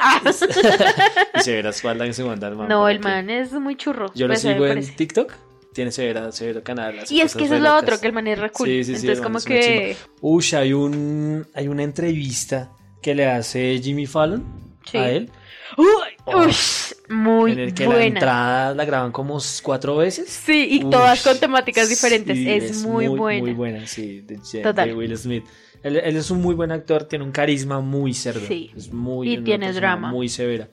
[1.34, 2.68] y se ve la espalda que se manda el man.
[2.68, 4.12] No, ¿para el man es muy churro.
[4.14, 4.92] Yo lo pues, sigo en parece.
[4.92, 5.32] TikTok.
[5.72, 6.96] Tiene severa, severo canal.
[7.08, 8.66] Y es que eso es lo otro, que el man es re cool.
[8.66, 9.96] Sí, sí, sí, Entonces, como que.
[10.20, 14.44] Ush, hay un hay una entrevista que le hace Jimmy Fallon
[14.90, 14.98] Sí.
[14.98, 15.30] a él,
[15.76, 15.86] Uy,
[16.24, 16.46] Oh.
[16.46, 18.04] ush, muy en el que la buena.
[18.06, 20.28] entrada la graban como cuatro veces.
[20.28, 22.36] Sí, y Ush, todas con temáticas diferentes.
[22.36, 23.40] sí, es, muy, buena.
[23.40, 24.88] Muy buena, sí, de, de- Total.
[24.88, 25.44] de Will Smith.
[25.82, 28.40] Él, él es un muy buen actor, tiene un carisma muy cerdo.
[28.46, 28.70] Sí.
[28.76, 30.10] Es muy Y tiene drama.
[30.10, 30.68] Muy severa.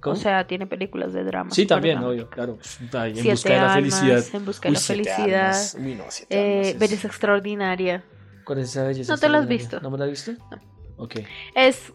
[0.00, 0.14] ¿Cómo?
[0.14, 1.50] O sea, tiene películas de drama.
[1.50, 2.58] sí, también, obvio, claro.
[2.92, 4.24] Ay, en Siete busca de la felicidad.
[4.34, 5.56] En busca de la felicidad.
[5.78, 8.04] Uy, no, Eh, es- Belleza extraordinaria.
[8.44, 9.12] ¿Cuál es esa belleza?
[9.14, 9.80] ¿No te lo has visto?
[9.80, 10.32] ¿No me la has visto?
[10.50, 10.58] No.
[10.96, 11.16] Ok,
[11.54, 11.92] Es,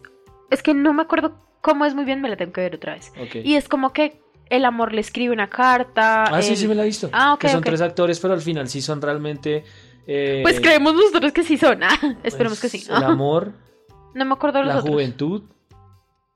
[0.50, 2.94] es que no me acuerdo cómo es muy bien, me la tengo que ver otra
[2.94, 3.12] vez.
[3.16, 3.36] ok.
[3.44, 6.24] Y es como que el amor le escribe una carta.
[6.24, 7.08] Ah, sí, él- sí me la he visto.
[7.12, 9.64] Ah, ok, Que son tres actores, pero al final sí son realmente...
[10.06, 11.82] eh, Pues creemos nosotros que sí son.
[11.82, 12.84] Ah, pues, esperemos que sí.
[12.88, 13.52] El amor,
[14.14, 14.90] No me acuerdo los la otros.
[14.92, 15.42] juventud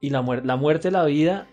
[0.01, 1.47] y la, muer- la muerte, la vida.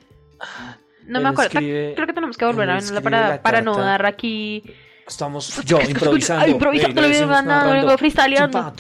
[1.07, 1.59] No Él me acuerdo.
[1.59, 4.64] escribe- Creo que tenemos que volver a verla para, para no dar aquí.
[5.07, 6.45] Estamos yo improvisando.
[6.45, 7.88] Ay, improvisando, Ey, le decimos vengo ganando, narrando.
[7.88, 8.74] vengo freestyleando.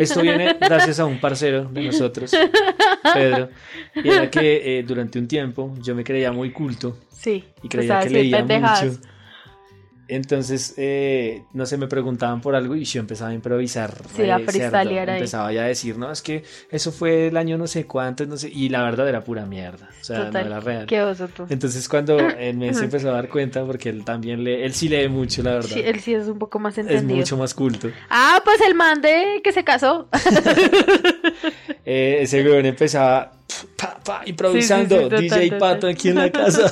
[0.00, 2.32] Esto viene gracias a un parcero de nosotros,
[3.14, 3.50] Pedro.
[3.94, 7.44] Y era que eh, durante un tiempo yo me creía muy culto Sí.
[7.62, 8.84] y creía que leía pendejadas.
[8.84, 9.00] mucho.
[10.08, 13.94] Entonces, eh, no sé, me preguntaban por algo y yo empezaba a improvisar.
[14.16, 15.12] Sí, a freestylear cerdo.
[15.12, 15.18] ahí.
[15.18, 18.38] Empezaba ya a decir, no, es que eso fue el año no sé cuánto, no
[18.38, 18.48] sé.
[18.48, 19.90] Y la verdad era pura mierda.
[20.00, 20.44] O sea, Total.
[20.44, 20.86] no era real.
[20.86, 21.46] Qué oso tú.
[21.50, 24.88] Entonces, cuando él me se empezó a dar cuenta, porque él también lee, él sí
[24.88, 25.68] lee mucho, la verdad.
[25.68, 27.18] Sí, él sí es un poco más es entendido.
[27.18, 27.90] mucho más culto.
[28.08, 30.08] Ah, pues el man de que se casó.
[31.90, 33.32] Eh, ese weón empezaba
[33.76, 35.58] pa, pa, improvisando, Sí, sí, sí, total, DJ total.
[35.58, 36.70] Pato aquí en la casa.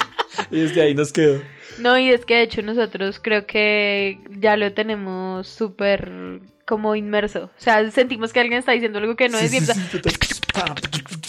[0.50, 1.40] y desde ahí nos quedó.
[1.78, 7.44] No, y es que de hecho nosotros creo que ya lo tenemos súper como inmerso.
[7.44, 10.74] O sea, sentimos que alguien está diciendo algo que no es Sí, y sí, total.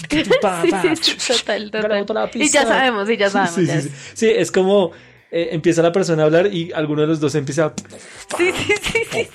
[2.32, 3.56] Sí, Y ya sabemos, y ya sabemos.
[3.56, 4.12] Sí, ya sí, sí.
[4.16, 4.92] Sí, es como
[5.32, 7.74] eh, empieza la persona a hablar y alguno de los dos empieza a...
[8.36, 9.28] Sí, sí, sí,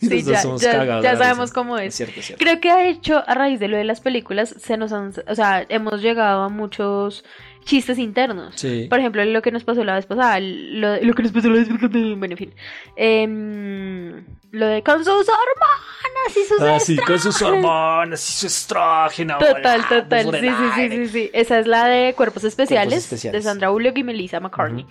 [0.00, 1.94] sí, ya, sabemos cómo es.
[1.94, 2.42] cierto, es cierto.
[2.42, 5.34] Creo que de hecho, a raíz de lo de las películas, se nos han, o
[5.34, 7.26] sea, hemos llegado a muchos
[7.64, 8.54] chistes internos.
[8.56, 8.86] Sí.
[8.88, 11.56] Por ejemplo, lo que nos pasó la vez pasada, lo, lo que nos pasó la
[11.58, 12.54] vez pasada, bueno, en fin.
[12.96, 18.46] Em, lo de con sus hormonas y sus Ah, sí, con sus hormonas y su
[18.46, 19.38] estrógeno.
[19.38, 20.30] Total, total.
[20.32, 21.30] Sí, sí, sí, sí, sí.
[21.32, 23.42] Esa es la de Cuerpos Especiales, Especiales.
[23.44, 24.86] de Sandra Bullock y Melissa McCartney.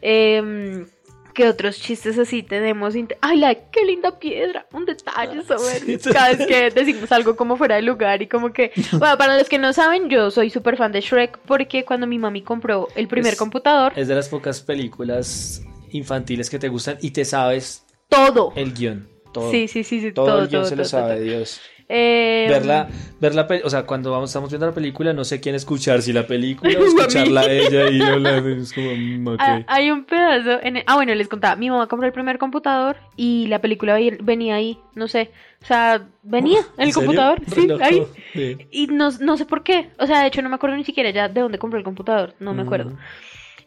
[0.00, 0.86] Em,
[1.34, 2.94] ¿Qué otros chistes así tenemos?
[3.20, 5.98] Ay, la qué linda piedra, un detalle soberbio.
[5.98, 8.70] Sí, Cada vez que decimos algo como fuera de lugar y como que...
[8.92, 12.18] Bueno, para los que no saben, yo soy súper fan de Shrek porque cuando mi
[12.18, 16.98] mami compró el primer Es- computador, Es de las pocas películas infantiles que te gustan
[17.00, 18.52] y te sabes todo.
[18.56, 19.08] el guion.
[19.32, 19.50] Todo.
[19.50, 21.20] Sí, sí, sí, sí, Todo, todo, el guion todo, se lo sabe.
[21.20, 21.60] Dios.
[21.88, 22.88] Em, Verla,
[23.20, 26.26] verla, o sea, cuando vamos, estamos viendo la película, no sé quién escuchar, si la
[26.26, 28.48] película o escucharla a ella y hablando.
[28.48, 29.40] Es como, mm, ok.
[29.40, 31.56] Ah, hay un pedazo en el- Ah, bueno, les contaba.
[31.56, 35.30] Mi mamá compró el primer computador y la película ve- venía ahí, no sé.
[35.62, 37.40] O sea, venía en el computador.
[37.54, 37.84] Sí, loco.
[37.84, 38.02] ahí.
[38.34, 38.56] Sí.
[38.70, 39.90] Y no, no sé por qué.
[39.98, 42.34] O sea, de hecho, no me acuerdo ni siquiera ya de dónde compró el computador.
[42.40, 42.92] No me acuerdo.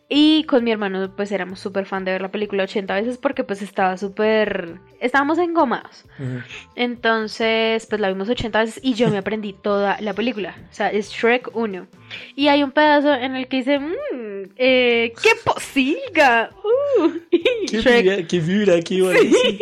[0.09, 3.43] Y con mi hermano, pues éramos súper fan de ver la película 80 veces porque,
[3.43, 4.75] pues estaba súper.
[5.01, 6.05] Estábamos engomados.
[6.75, 10.55] Entonces, pues la vimos 80 veces y yo me aprendí toda la película.
[10.71, 11.87] O sea, es Shrek 1.
[12.35, 16.51] Y hay un pedazo en el que dice, mmm, eh, ¡qué posilga!
[16.63, 17.09] Uh.
[17.69, 19.59] ¿Qué Shrek, vibra, qué vibra aquí, bueno, Sí.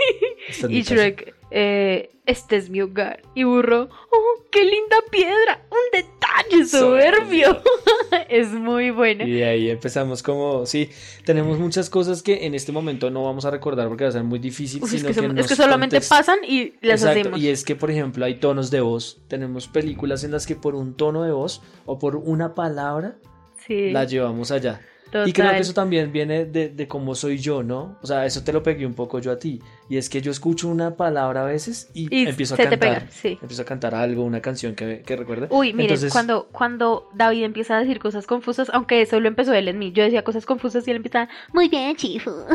[0.52, 0.66] sí.
[0.70, 0.82] Y.
[0.84, 3.22] Shrek, eh, este es mi hogar.
[3.36, 5.66] Y Burro, ¡oh, qué linda piedra!
[5.70, 7.62] ¡Un detalle soberbio!
[8.30, 9.26] es muy buena.
[9.26, 10.90] Y de ahí empezamos como, sí,
[11.24, 14.24] tenemos muchas cosas que en este momento no vamos a recordar porque va a ser
[14.24, 17.40] muy difícil, Uf, es, que, es solamente pasan y las Exacto, hacemos.
[17.40, 19.22] Y es que, por ejemplo, hay tonos de voz.
[19.28, 23.18] Tenemos películas en las que por un tono de voz o por una palabra
[23.66, 24.82] Sí, la llevamos allá.
[25.20, 25.30] Total.
[25.30, 27.98] Y creo que eso también viene de, de cómo soy yo, ¿no?
[28.02, 29.62] O sea, eso te lo pegué un poco yo a ti.
[29.90, 32.80] Y es que yo escucho una palabra a veces y, Y empiezo a cantar.
[32.80, 33.38] pega, sí.
[33.42, 35.48] Empiezo a cantar algo, una canción que, que recuerde.
[35.50, 39.54] Uy, miren, Entonces, cuando, cuando David empieza a decir cosas confusas, aunque eso lo empezó
[39.54, 42.32] él en mí, yo decía cosas confusas y él empieza, muy bien, chifu.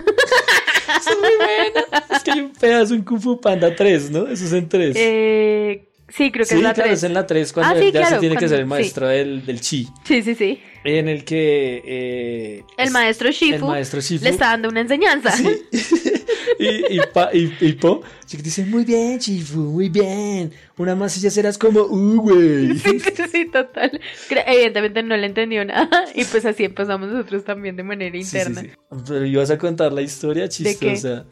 [0.91, 2.07] Es muy buena.
[2.11, 4.27] Es que hay un pedazo en Kung Fu Panda 3, ¿no?
[4.27, 4.97] Eso es en 3.
[4.99, 6.99] Eh, sí, creo que sí, es la claro, 3.
[6.99, 8.65] es en la 3 cuando Ah, él sí, ya se tiene que cuando- ser el
[8.65, 8.69] sí.
[8.69, 9.89] maestro del, del chi.
[10.05, 10.61] Sí, sí, sí.
[10.85, 11.83] En el que...
[11.85, 15.31] eh, El es- maestro el Shifu maestro Shifu le está dando una enseñanza.
[15.33, 15.49] Sí.
[16.59, 20.53] y, y, pa- y, y Po dice, muy bien, Chifu, muy bien.
[20.79, 22.75] Una más y ya serás como, uh, güey.
[22.79, 24.01] Sí, sí, sí, total.
[24.47, 28.63] Evidentemente no le entendió nada y pues así empezamos nosotros también de manera interna.
[28.63, 28.71] sí.
[29.07, 30.49] Pero ibas a contar la historia qué?
[30.49, 31.27] chistosa.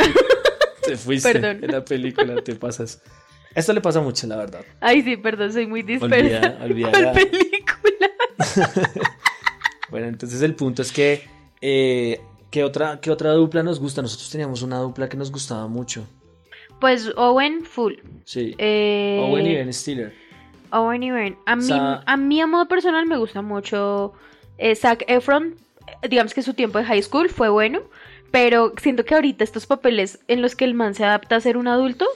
[0.85, 1.65] Te fuiste Perdón.
[1.65, 3.01] en la película, te pasas.
[3.55, 4.65] Esto le pasa mucho, la verdad.
[4.81, 6.57] Ay, sí, perdón, soy muy dispersa.
[6.63, 6.91] Olvida, olvida.
[6.93, 8.11] ¿Cuál la- película?
[9.91, 11.23] Bueno, entonces el punto es que,
[11.63, 12.21] eh,
[12.51, 14.03] ¿qué, otra, ¿qué otra dupla nos gusta?
[14.03, 16.07] Nosotros teníamos una dupla que nos gustaba mucho.
[16.79, 17.95] Pues Owen Full.
[18.25, 18.55] Sí.
[18.59, 20.13] Eh, Owen y Ben Stiller.
[20.71, 21.39] Owen y Ben.
[21.47, 24.13] A mí, Sa- a mí a modo personal me gusta mucho
[24.59, 25.55] eh, Zac Efron.
[26.09, 27.81] Digamos que su tiempo de high school fue bueno,
[28.31, 31.57] pero siento que ahorita estos papeles en los que el man se adapta a ser
[31.57, 32.07] un adulto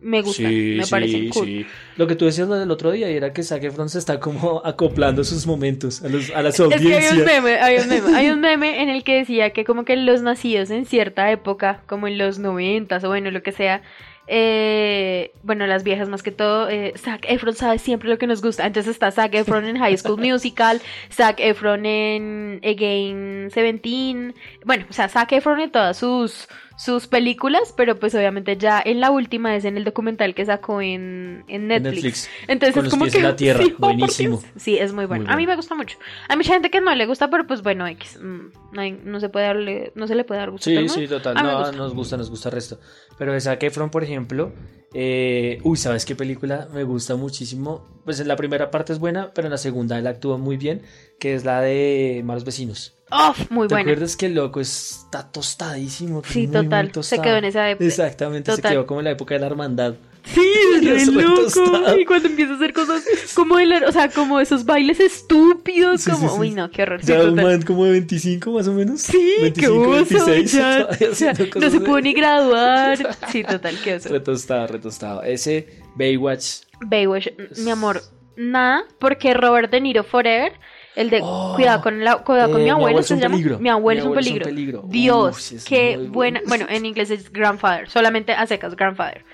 [0.00, 1.46] me gustan, me parecen cool.
[1.46, 1.66] sí.
[1.96, 5.24] Lo que tú decías del otro día era que Zac Efron se está como acoplando
[5.24, 7.26] sus momentos a, los, a las Es que hay un audiencias.
[7.26, 10.22] meme, hay un meme, hay un meme en el que decía que como que los
[10.22, 13.82] nacidos en cierta época, como en los noventas o bueno, lo que sea,
[14.30, 18.42] eh, bueno, las viejas más que todo, eh, Zac Efron sabe siempre lo que nos
[18.42, 18.66] gusta.
[18.66, 24.34] Entonces está Zac Efron en High School Musical, Zac Efron en Again 17,
[24.64, 26.46] bueno, o sea, Zac Efron en todas sus
[26.78, 30.80] sus películas, pero pues obviamente ya en la última es en el documental que sacó
[30.80, 31.94] en, en Netflix.
[31.94, 32.30] Netflix.
[32.46, 34.42] Entonces Con es los como pies que en la tierra, sí, buenísimo.
[34.56, 35.24] Sí, es muy bueno.
[35.24, 35.98] Muy A mí me gusta mucho.
[36.28, 38.18] Hay mucha gente que no le gusta, pero pues bueno, X.
[38.22, 40.70] mm, No, hay- no se puede darle, no se le puede dar gusto.
[40.70, 41.34] Sí, el sí, total.
[41.34, 41.72] No, gusta.
[41.76, 42.78] nos gusta, nos gusta el resto.
[43.18, 44.52] Pero de Zac Efron, por ejemplo,
[44.94, 47.86] eh, uy, ¿sabes qué película me gusta muchísimo?
[48.04, 50.82] Pues en la primera parte es buena, pero en la segunda él actúa muy bien,
[51.18, 52.94] que es la de Malos Vecinos.
[53.10, 53.90] Oh, muy ¿Te buena.
[53.92, 56.22] acuerdas que el loco está tostadísimo?
[56.26, 56.92] Sí, muy total.
[57.02, 57.84] Se quedó en esa época.
[57.86, 59.94] Exactamente, se quedó como en la época de la hermandad.
[60.24, 60.42] Sí,
[60.86, 61.34] es loco.
[61.42, 61.98] tostado.
[61.98, 63.02] Y cuando empieza a hacer cosas
[63.34, 66.40] como el, o sea, como esos bailes estúpidos, Sí, como, sí, sí.
[66.40, 67.00] uy, no, qué horror.
[67.02, 69.00] Ya un man como de 25 más o menos.
[69.00, 70.26] Sí, qué 25, oso.
[70.26, 71.32] 26, ya, no se
[71.78, 72.98] de- pudo ni graduar.
[73.32, 74.10] Sí, total, qué oso.
[74.10, 75.22] Retostado, retostado.
[75.22, 76.62] Ese Baywatch.
[76.80, 77.28] Baywatch,
[77.64, 78.02] mi amor,
[78.36, 80.52] nada, porque Robert De Niro Forever,
[80.98, 83.34] el de Oh, cuidado con la cuidado con eh, mi mi abuelo, ¿se un llama?
[83.36, 83.58] peligro.
[83.58, 84.44] Mi abuelo es un peligro.
[84.44, 84.82] peligro.
[84.86, 86.40] Dios, qué buena.
[86.40, 86.40] bueno.
[86.46, 89.24] Bueno, en inglés es Grandfather, solamente a secas Grandfather.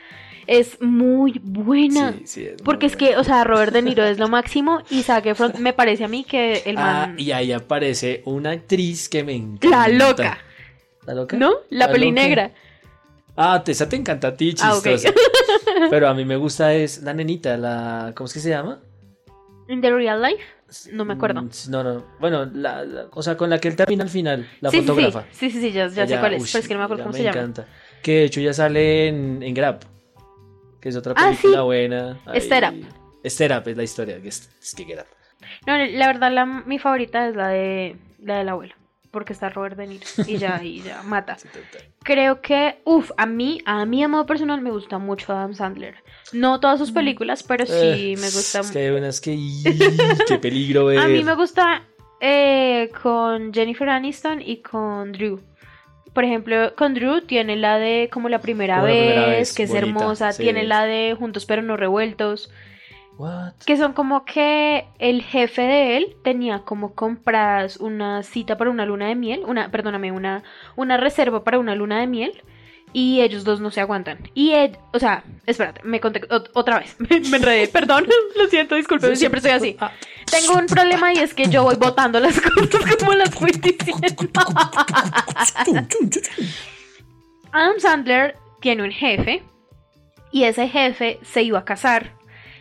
[0.47, 2.12] Es muy buena.
[2.12, 4.83] Sí, sí, es Porque muy es que, o sea, Robert De Niro es lo máximo
[4.91, 7.15] y Zac Efron me parece a mí que el Ah, man...
[7.19, 9.89] y ahí aparece una actriz que me encanta.
[9.89, 10.39] la loca,
[11.07, 11.37] ¿La loca?
[11.39, 11.51] ¿no?
[11.71, 12.23] La, peli loca.
[12.23, 12.51] negra.
[13.37, 15.12] Ah, te- esa te encanta a ti, Ah, chistosa.
[15.91, 18.12] Pero a mí me gusta es la nenita, la...
[18.15, 18.81] ¿Cómo es que se llama?
[19.69, 20.43] In the real life.
[20.93, 21.43] No me acuerdo.
[21.43, 22.05] Mm, No, no.
[22.20, 25.25] Bueno, la, la- o sea, con la que él termina al final, la sí, fotógrafa.
[25.33, 27.05] Sí, sí, sí, ya, ya sé cuál es, uy, pero es que no me acuerdo
[27.05, 27.39] cómo se llama.
[27.41, 27.66] encanta.
[28.03, 29.81] Que de hecho ya sale en, en Grab.
[30.81, 31.64] Que es otra Ah, película sí.
[31.64, 32.18] buena.
[33.27, 34.20] Step Up es la historia.
[34.20, 35.07] Que es, es que Up.
[35.66, 38.75] No, la verdad, la, mi favorita es la de la del abuelo.
[39.11, 40.05] Porque está Robert De Niro.
[40.27, 41.37] Y ya, y ya, mata.
[42.03, 45.95] Creo que, uff, a mí, a mí a modo personal me gusta mucho Adam Sandler.
[46.33, 48.61] No todas sus películas, pero sí Eh, me gusta.
[48.61, 49.37] Es que hay unas que.
[50.29, 50.99] ¡Qué peligro ver!
[50.99, 51.83] A mí me gusta
[52.20, 55.41] eh, con Jennifer Aniston y con Drew.
[56.12, 59.53] Por ejemplo, con Drew tiene la de como la primera, Como la vez, primera vez,
[59.55, 60.33] que es bonita, hermosa.
[60.33, 60.43] sí.
[60.45, 62.51] Tiene la de Juntos pero no revueltos.
[63.18, 63.53] What?
[63.64, 68.87] Que son como que el jefe de él tenía como compradas una cita para una
[68.87, 70.43] luna de miel, una, perdóname, una,
[70.77, 72.43] una reserva para una luna de miel.
[72.97, 74.19] Y ellos dos no se aguantan.
[74.35, 76.95] Y él, o sea, espérate, me conté ot- otra vez.
[76.99, 79.77] Me, me enredé, perdón, lo siento, disculpen, siempre soy así.
[79.81, 79.91] Ah,
[80.31, 84.31] Tengo un problema y es que yo voy botando las cosas como las fui diciendo.
[87.53, 89.43] Adam Sandler tiene un jefe
[90.33, 92.13] y ese jefe se iba a casar.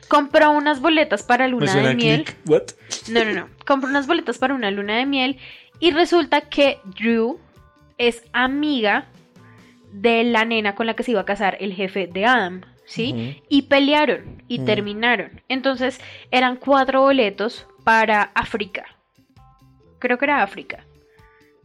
[0.07, 2.25] Compró unas boletas para luna de miel.
[2.45, 2.63] What?
[3.09, 3.49] No, no, no.
[3.65, 5.37] Compró unas boletas para una luna de miel
[5.79, 7.39] y resulta que Drew
[7.97, 9.07] es amiga
[9.93, 13.41] de la nena con la que se iba a casar el jefe de Adam, ¿sí?
[13.47, 15.41] Y pelearon y terminaron.
[15.47, 18.85] Entonces eran cuatro boletos para África.
[19.99, 20.85] Creo que era África.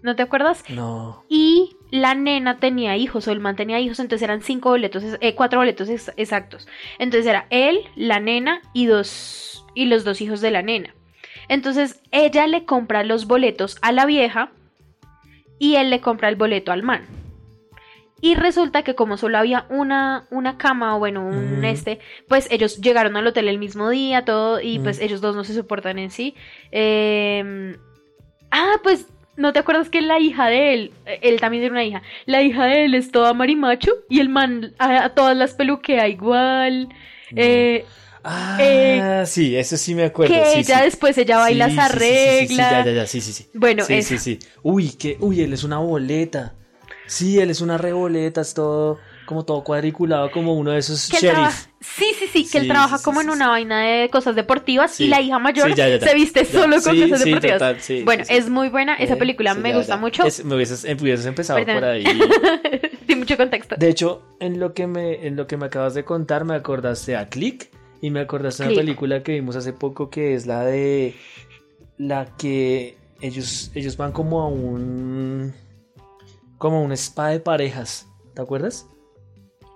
[0.03, 0.63] ¿No te acuerdas?
[0.69, 1.25] No.
[1.29, 5.35] Y la nena tenía hijos, o el man tenía hijos, entonces eran cinco boletos, eh,
[5.35, 6.69] cuatro boletos ex- exactos.
[7.01, 10.95] Entonces era él, la nena y dos y los dos hijos de la nena.
[11.49, 14.53] Entonces ella le compra los boletos a la vieja
[15.59, 17.07] y él le compra el boleto al man.
[18.21, 21.67] Y resulta que como solo había una, una cama o bueno, un Ujú.
[21.67, 25.45] este, pues ellos llegaron al hotel el mismo día, todo, y pues ellos dos no
[25.45, 26.35] se soportan en sí.
[26.73, 27.77] Eh,
[28.51, 29.07] ah, pues,
[29.37, 32.43] ¿no te acuerdas que la hija de él, eh, él también tiene una hija, la
[32.43, 36.89] hija de él es toda marimacho y el man a, a todas las peluquea igual.
[37.37, 37.85] Eh,
[38.25, 40.35] Ah, eh, sí, eso sí me acuerdo.
[40.35, 40.83] que sí, ella sí.
[40.83, 42.71] después ella baila Sí, se sí, sí, sí, arregla.
[42.73, 43.47] ya, ya, ya, sí, sí, sí.
[43.55, 44.39] Bueno, sí, sí, sí.
[44.63, 46.55] Uy, que, uy, él es una boleta.
[47.09, 51.31] Sí, él es una reboleta, es todo, como todo cuadriculado, como uno de esos sheriff.
[51.33, 54.37] trabaja- sí, sí, sí, que él trabaja sí, como sí, en una vaina de cosas
[54.37, 56.07] deportivas y la hija mayor Sí, ya, ya, ya.
[56.07, 57.59] se viste solo con cosas sí, deportivas.
[57.59, 60.23] total, sí, bueno, es muy buena, esa Eh, película me gusta mucho.
[60.25, 61.75] Es- me hubieses, hubieses empezado Perdón.
[61.77, 62.05] por ahí.
[63.09, 63.75] Sin mucho contexto.
[63.79, 67.17] De hecho, en lo que me, en lo que me acabas de contar, me acordaste
[67.17, 67.71] a Click
[68.03, 71.15] y me acordaste de una película que vimos hace poco que es la de
[71.97, 75.53] la que ellos, ellos van como a un
[76.59, 78.07] como un spa de parejas.
[78.35, 78.87] ¿Te acuerdas?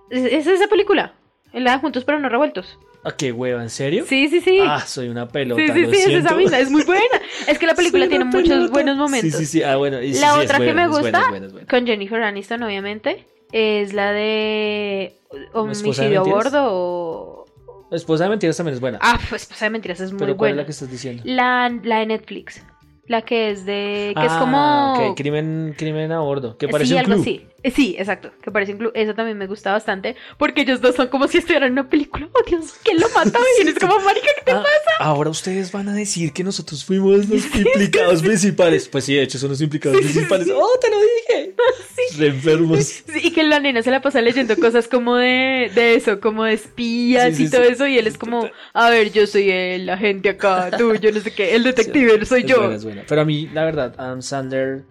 [0.09, 1.13] ¿Es, es esa película?
[1.53, 2.77] La de Juntos pero no revueltos.
[3.05, 3.61] ¿A qué hueva?
[3.61, 4.05] ¿En serio?
[4.07, 4.59] Sí, sí, sí.
[4.61, 5.61] Ah, soy una pelota.
[5.61, 7.03] sí, sí, lo sí, es esa misma, es muy buena.
[7.47, 9.31] Es que la película tiene muchos buenos momentos.
[9.31, 9.63] Sí, sí, sí.
[9.63, 10.01] Ah, bueno.
[10.01, 11.67] y sí, La sí, es otra que buena, me buena, gusta, es buena, es buena.
[11.67, 15.17] con Jennifer Aniston, obviamente, es la de
[15.53, 17.45] homicidio a bordo o...
[17.91, 18.99] Esposa de mentiras también es buena.
[19.01, 20.61] Ah, pues Esposa de mentiras es muy Pero ¿cuál es buena.
[20.61, 21.21] la que estás diciendo?
[21.25, 22.63] La, la de Netflix.
[23.05, 24.13] La que es de...
[24.17, 25.11] que es Ah, como...
[25.11, 26.57] ok, crimen, crimen a bordo.
[26.57, 27.21] Que Sí, parece un algo club.
[27.21, 27.47] así.
[27.63, 28.31] Eh, Sí, exacto.
[28.41, 28.91] Que parece un club.
[28.93, 30.15] Eso también me gusta bastante.
[30.37, 32.27] Porque ellos dos son como si estuvieran en una película.
[32.33, 33.39] Oh, Dios, ¿quién lo mata?
[33.63, 34.63] Y es como, marica, ¿qué te Ah,
[34.99, 38.87] ahora ustedes van a decir que nosotros fuimos los implicados principales.
[38.87, 40.47] Pues sí, de hecho son los implicados principales.
[40.53, 41.55] ¡Oh, te lo dije!
[42.17, 42.83] Re enfermos.
[42.83, 46.43] Sí, y que la nena se la pasa leyendo cosas como de, de eso, como
[46.43, 47.73] de espías Sí, y sí, todo sí.
[47.73, 47.87] eso.
[47.87, 51.31] Y él es como, a ver, yo soy el agente acá, tú, yo no sé
[51.33, 52.57] qué, el detective soy Es yo.
[52.59, 53.03] buena, es buena.
[53.07, 54.83] Pero a mí, la verdad, Adam Sandler,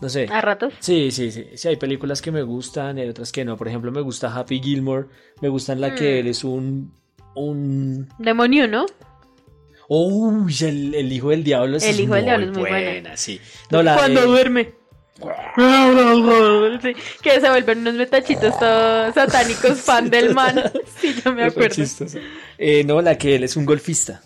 [0.00, 0.26] no sé.
[0.30, 0.72] A ratos.
[0.80, 1.44] Sí, sí, sí.
[1.54, 3.56] Sí, hay películas que me gustan y hay otras que no.
[3.56, 5.06] Por ejemplo, me gusta Happy Gilmore.
[5.40, 6.18] Me gusta en la que Mm.
[6.20, 6.92] él es un.
[7.34, 8.08] un.
[8.18, 8.86] Demonio, ¿no?
[9.88, 13.16] Uy, el, el hijo del diablo es El hijo del muy diablo es muy buena.
[13.16, 13.38] sí.
[13.70, 14.72] No, la Cuando de- duerme.
[16.82, 16.92] Sí,
[17.22, 20.60] que se vuelven unos metachitos todos satánicos fan del man.
[21.00, 21.82] Sí, yo me acuerdo.
[22.58, 24.22] Eh, no, la que él es un golfista.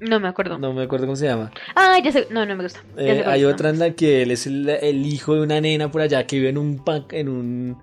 [0.00, 0.58] No me acuerdo.
[0.58, 1.50] No me acuerdo cómo se llama.
[1.74, 2.26] Ah, ya sé.
[2.30, 2.82] No, no me gusta.
[2.98, 6.02] Eh, hay otra en la que él es el, el hijo de una nena por
[6.02, 7.78] allá que vive en un, pan- en un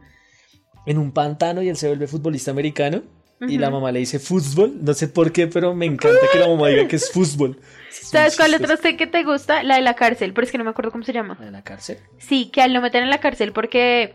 [0.86, 3.01] en un pantano y él se vuelve futbolista americano.
[3.45, 4.78] Y la mamá le dice fútbol.
[4.82, 7.59] No sé por qué, pero me encanta que la mamá diga que es fútbol.
[7.89, 9.64] Es ¿Sabes cuál otra que te gusta?
[9.64, 11.38] La de la cárcel, pero es que no me acuerdo cómo se llama.
[11.41, 11.97] ¿En la cárcel?
[12.20, 14.14] Sí, que a él lo meten en la cárcel porque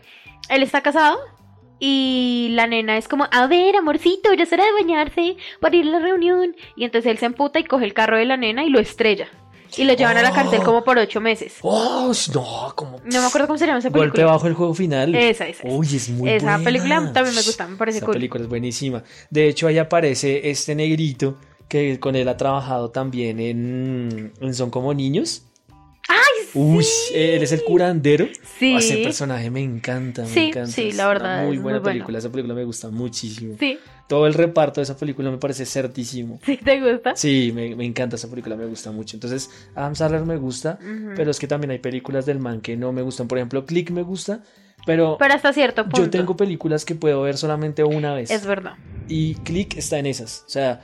[0.49, 1.19] él está casado
[1.79, 5.87] y la nena es como, a ver, amorcito, ya es hora de bañarse para ir
[5.87, 6.55] a la reunión.
[6.75, 9.27] Y entonces él se emputa y coge el carro de la nena y lo estrella.
[9.77, 11.57] Y lo llevan a la cárcel como por ocho meses.
[11.61, 12.11] ¡Oh!
[12.33, 12.99] No, como.
[13.05, 14.25] No me acuerdo cómo se llama esa Golpe película.
[14.33, 15.13] bajo el juego final.
[15.13, 15.75] Esa, esa, esa.
[15.75, 16.63] Uy, es muy Esa buena.
[16.63, 18.13] película también me gusta, me parece Esa cool.
[18.15, 19.03] película es buenísima.
[19.29, 24.71] De hecho, ahí aparece este negrito que con él ha trabajado también en, en Son
[24.71, 25.43] como niños.
[26.09, 26.59] ¡Ay, sí!
[26.59, 28.27] Uy, él es el curandero.
[28.57, 28.75] Sí.
[28.75, 30.71] Ese personaje me encanta, me encanta.
[30.71, 31.83] sí, Es la verdad, una Muy es buena muy bueno.
[31.83, 32.17] película.
[32.17, 33.55] Esa película me gusta muchísimo.
[33.59, 36.39] Sí, Todo el reparto de esa película me parece certísimo.
[36.43, 37.15] sí, ¿te gusta?
[37.15, 39.15] Sí, me, me encanta esa película, me gusta mucho.
[39.15, 40.79] Entonces, Adam Sandler me gusta,
[41.15, 43.27] pero es que también hay películas del man que no me gustan.
[43.27, 44.41] Por ejemplo, Click me gusta,
[44.85, 45.99] pero, Pero hasta cierto punto.
[46.01, 48.31] yo tengo películas que puedo ver solamente una vez.
[48.31, 48.73] Es verdad.
[49.07, 50.43] Y Click está en esas.
[50.47, 50.81] O sea,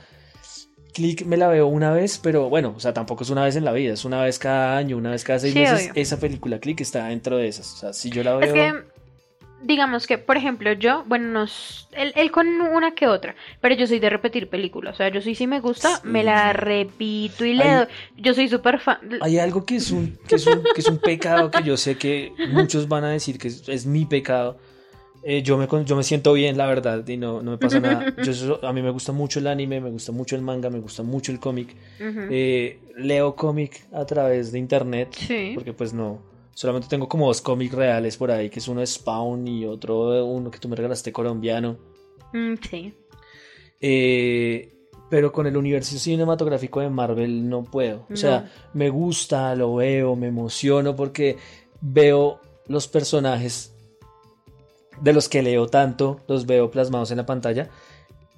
[0.96, 3.66] Click me la veo una vez, pero bueno, o sea, tampoco es una vez en
[3.66, 5.90] la vida, es una vez cada año, una vez cada seis Sí, meses.
[5.90, 6.02] obvio.
[6.02, 7.74] Esa película Click está dentro de esas.
[7.74, 8.46] O sea, si yo la veo.
[8.48, 8.82] Es que,
[9.62, 13.86] digamos que, por ejemplo, yo, bueno, nos, él, él con una que otra, pero yo
[13.86, 14.94] soy de repetir películas.
[14.94, 16.02] O sea, yo sí, si me gusta, Sí.
[16.04, 17.86] me la repito y le doy.
[18.16, 18.98] Yo soy súper fan.
[19.20, 21.96] Hay algo que es, un, que, es un, que es un pecado que yo sé
[21.98, 24.58] que muchos van a decir que es, es mi pecado.
[25.28, 28.14] Eh, yo, me, yo me siento bien, la verdad, y no, no me pasa nada.
[28.22, 31.02] Yo, a mí me gusta mucho el anime, me gusta mucho el manga, me gusta
[31.02, 31.74] mucho el cómic.
[31.98, 35.50] Eh, leo cómic a través de internet, Sí.
[35.56, 36.22] porque pues no,
[36.54, 40.24] solamente tengo como dos cómics reales por ahí, que es uno de Spawn y otro
[40.26, 41.76] uno que tú me regalaste colombiano.
[42.32, 42.94] Mm, sí.
[43.80, 44.72] Eh,
[45.10, 48.06] pero con el universo cinematográfico de Marvel no puedo.
[48.12, 51.36] O sea, me gusta, lo veo, me emociono porque
[51.80, 53.72] veo los personajes
[55.00, 57.68] de los que leo tanto, los veo plasmados en la pantalla.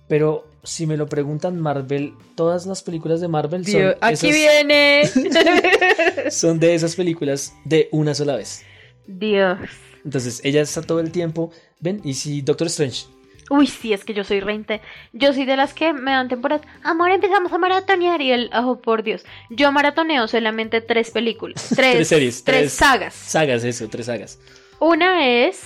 [0.08, 4.32] Pero si me lo preguntan, Marvel, todas las películas de Marvel son, Dios, aquí esas-
[4.32, 5.02] viene.
[6.30, 8.64] son de esas películas de una sola vez.
[9.06, 9.58] Dios.
[10.04, 11.50] Entonces, ella está todo el tiempo.
[11.80, 13.06] Ven, y si Doctor Strange.
[13.50, 14.80] Uy, sí, es que yo soy reinte.
[15.12, 16.66] Yo soy de las que me dan temporadas.
[16.82, 18.20] Amor, empezamos a maratonear.
[18.20, 19.24] Y el, oh, por Dios.
[19.50, 21.66] Yo maratoneo solamente tres películas.
[21.74, 23.14] Tres, Tres series, Tres tres- sagas.
[23.14, 24.38] Sagas, eso, tres sagas.
[24.80, 25.62] Una es.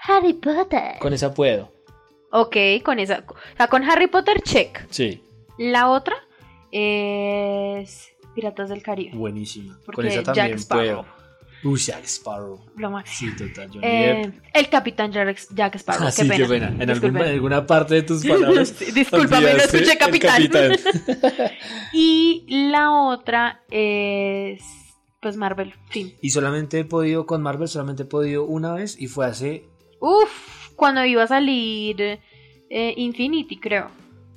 [0.00, 0.98] Harry Potter.
[1.00, 1.72] Con esa puedo.
[2.30, 3.24] Ok, con esa.
[3.28, 4.86] O sea, con Harry Potter, check.
[4.90, 5.22] Sí.
[5.58, 6.14] La otra
[6.70, 8.08] es.
[8.34, 9.16] Piratas del Caribe.
[9.16, 9.78] Buenísima.
[9.92, 11.04] Con esa también puedo.
[11.64, 12.60] Uy, Jack Sparrow.
[12.76, 13.32] Lo máximo.
[13.32, 13.68] Sí, total.
[13.68, 14.44] Johnny Eh, Depp.
[14.54, 16.06] el Capitán Jack, Jack Sparrow.
[16.06, 16.36] Ah, qué sí, pena.
[16.36, 16.76] qué pena.
[16.78, 16.90] En,
[17.34, 18.68] alguna parte de tus palabras.
[18.68, 20.42] Sí, discúlpame, no escuché el Capitán.
[21.92, 24.62] Y la otra es.
[25.20, 26.14] Pues Marvel, fin.
[26.22, 29.64] y solamente he podido con Marvel, solamente he podido una vez y fue hace.
[30.00, 32.20] Uf, cuando iba a salir
[32.70, 33.88] eh, Infinity, creo.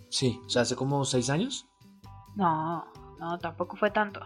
[0.09, 1.67] Sí, o sea, hace como seis años.
[2.35, 2.85] No,
[3.19, 4.21] no, tampoco fue tanto.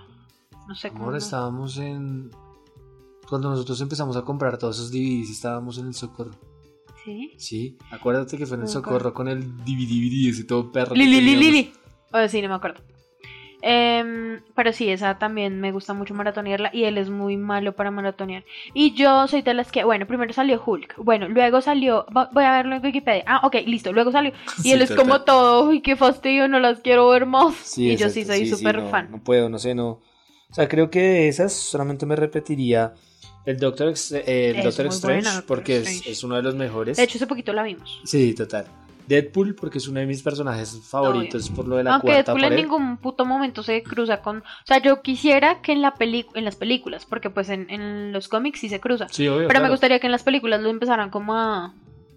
[0.68, 1.06] No sé cómo.
[1.06, 2.32] Ahora estábamos en.
[3.30, 6.32] Cuando nosotros empezamos a comprar todos esos DVDs, estábamos en el socorro.
[7.04, 7.34] ¿Sí?
[7.38, 10.96] Sí, acuérdate que fue en el socorro con el DVD, ese todo perro.
[10.96, 11.36] Lili, Lili.
[11.36, 11.74] Lili.
[12.12, 12.82] O sí, no me acuerdo.
[13.68, 17.90] Em, pero sí, esa también me gusta mucho maratonearla y él es muy malo para
[17.90, 18.44] maratonear.
[18.76, 22.44] Y yo soy de las que, bueno, primero salió Hulk, bueno, luego salió, vo- voy
[22.44, 23.24] a verlo en Wikipedia.
[23.26, 24.34] Ah, ok, listo, luego salió.
[24.60, 27.56] Y Sí, él es como todo, uy, qué fastidio, no las quiero ver más.
[27.56, 29.10] Sí, y yo sí soy súper no, fan.
[29.10, 29.90] No puedo, no sé, no.
[29.90, 32.94] O sea, creo que de esas solamente me repetiría
[33.48, 36.98] el Doctor, eh, el Doctor Strange buena, Doctor porque es, es uno de los mejores.
[36.98, 38.00] De hecho, hace poquito la vimos.
[38.06, 38.85] sí, total.
[39.08, 42.52] Deadpool porque es uno de mis personajes favoritos por lo de la Aunque cuarta Deadpool
[42.52, 44.38] en ningún puto momento se cruza con...
[44.40, 46.26] O sea, yo quisiera que en, la peli...
[46.34, 49.08] en las películas, porque pues en, en los cómics sí se cruza.
[49.12, 51.74] Sí, obvio, Pero me gustaría que en las películas lo empezaran como a...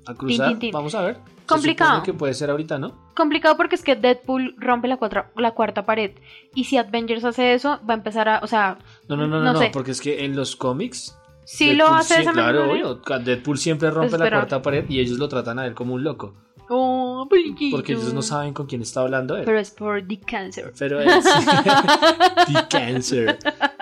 [0.06, 0.48] a cruzar.
[0.48, 0.72] tin, tin.
[0.72, 1.16] Vamos a ver.
[1.46, 2.02] Complicado.
[2.02, 2.94] que puede ser ahorita, ¿no?
[3.14, 6.10] Complicado porque es que Deadpool rompe la, cuatra- la cuarta pared.
[6.54, 8.40] Y si Avengers hace eso, va a empezar a...
[8.42, 8.76] O sea,
[9.08, 9.70] No, no, no, No no, sé.
[9.72, 11.16] porque es que en los cómics
[11.46, 12.96] si lo hace sí- esa Claro, obvio.
[13.24, 16.34] Deadpool siempre rompe la cuarta pared y ellos lo tratan a él como un loco.
[16.70, 17.26] Oh.
[17.70, 19.44] Porque ellos no saben con quién está hablando él.
[19.44, 20.72] Pero es por The Cancer.
[20.78, 21.28] Pero él sí.
[22.54, 23.38] The cancer.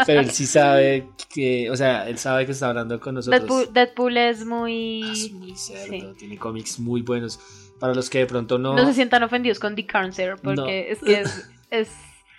[0.07, 1.70] Pero él sí sabe que.
[1.70, 3.41] O sea, él sabe que está hablando con nosotros.
[3.43, 5.03] Deadpool, Deadpool es muy...
[5.05, 5.84] Ah, es muy cerdo.
[5.91, 6.05] sí.
[6.18, 7.39] Tiene cómics muy buenos.
[7.80, 8.74] Para los que de pronto no.
[8.74, 10.66] No se sientan ofendidos con The Cancer, porque No.
[10.66, 11.89] es que es, es,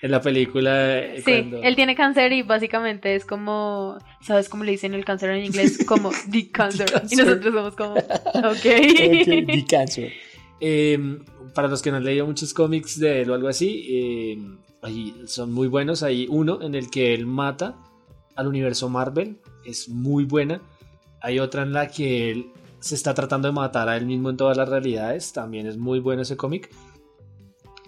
[0.01, 0.97] En la película.
[0.99, 5.05] eh, Sí, cuando- él tiene cáncer y básicamente es como, ¿sabes cómo le dicen el
[5.05, 5.85] cáncer en inglés?
[5.85, 6.87] Como the cancer.
[6.89, 7.25] Y cancer.
[7.27, 8.45] nosotros somos como, ok.
[8.53, 10.13] Ok, The Cancer.
[10.59, 11.19] Eh,
[11.53, 14.37] para los que no han leído muchos cómics de él o algo así, eh,
[14.81, 16.03] ahí son muy buenos.
[16.03, 17.75] Hay uno en el que él mata
[18.35, 20.61] al universo Marvel, es muy buena.
[21.21, 24.37] Hay otra en la que él se está tratando de matar a él mismo en
[24.37, 26.69] todas las realidades, también es muy bueno ese cómic.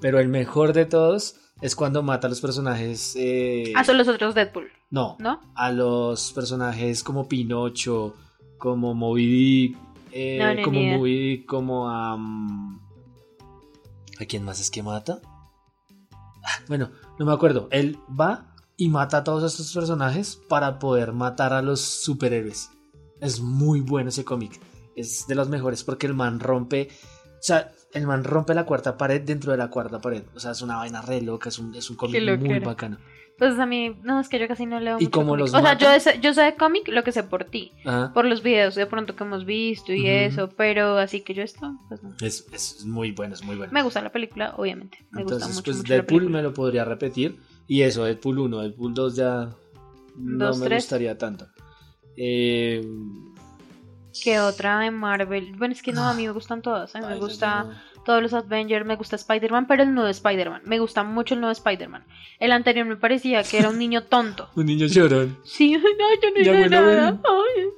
[0.01, 3.15] Pero el mejor de todos es cuando mata a los personajes...
[3.15, 5.41] eh, Ah, son los otros Deadpool, no, ¿no?
[5.55, 8.15] a los personajes como Pinocho,
[8.57, 9.77] como Moby Dick,
[10.11, 12.17] eh, No, como Dick, como a...
[12.17, 12.79] mm,
[14.19, 15.21] ¿A quién más es que mata?
[16.43, 17.67] Ah, Bueno, no me acuerdo.
[17.71, 22.71] Él va y mata a todos estos personajes para poder matar a los superhéroes.
[23.21, 24.59] Es muy bueno ese cómic.
[24.95, 26.89] Es de los mejores porque el man rompe...
[27.39, 30.23] O sea, el man rompe la cuarta pared dentro de la cuarta pared.
[30.35, 32.97] O sea, es una vaina re loca, es un, es un cómic muy bacano.
[33.37, 35.37] Pues a mí, no, es que yo casi no leo ¿Y mucho cómic.
[35.39, 38.11] los O sea, yo, de- yo sé de cómic lo que sé por ti, Ajá.
[38.13, 40.07] por los videos de pronto que hemos visto y Ujú.
[40.09, 42.13] eso, pero así que yo esto, pues no.
[42.19, 43.71] Es, es muy bueno, es muy bueno.
[43.71, 44.97] Me gusta la película, obviamente.
[45.11, 47.39] Me gusta Entonces, mucho, pues mucho Deadpool me lo podría repetir.
[47.65, 49.49] Y eso, Deadpool 1, Deadpool 2 ya
[50.17, 50.83] no Dos, me tres.
[50.83, 51.47] gustaría tanto.
[52.17, 52.85] Eh,
[54.23, 55.53] ¿Qué otra de Marvel?
[55.57, 56.93] Bueno, es que no, a mí me gustan todas.
[56.95, 56.99] ¿eh?
[57.01, 57.65] Me gusta
[58.05, 60.61] todos los Avengers, me gusta Spider-Man, pero el nuevo Spider-Man.
[60.65, 62.03] Me gusta mucho el nuevo Spider-Man.
[62.39, 64.49] El anterior me parecía que era un niño tonto.
[64.55, 65.37] Un niño llorón.
[65.43, 67.19] Sí, no, yo no Ya, hice nada.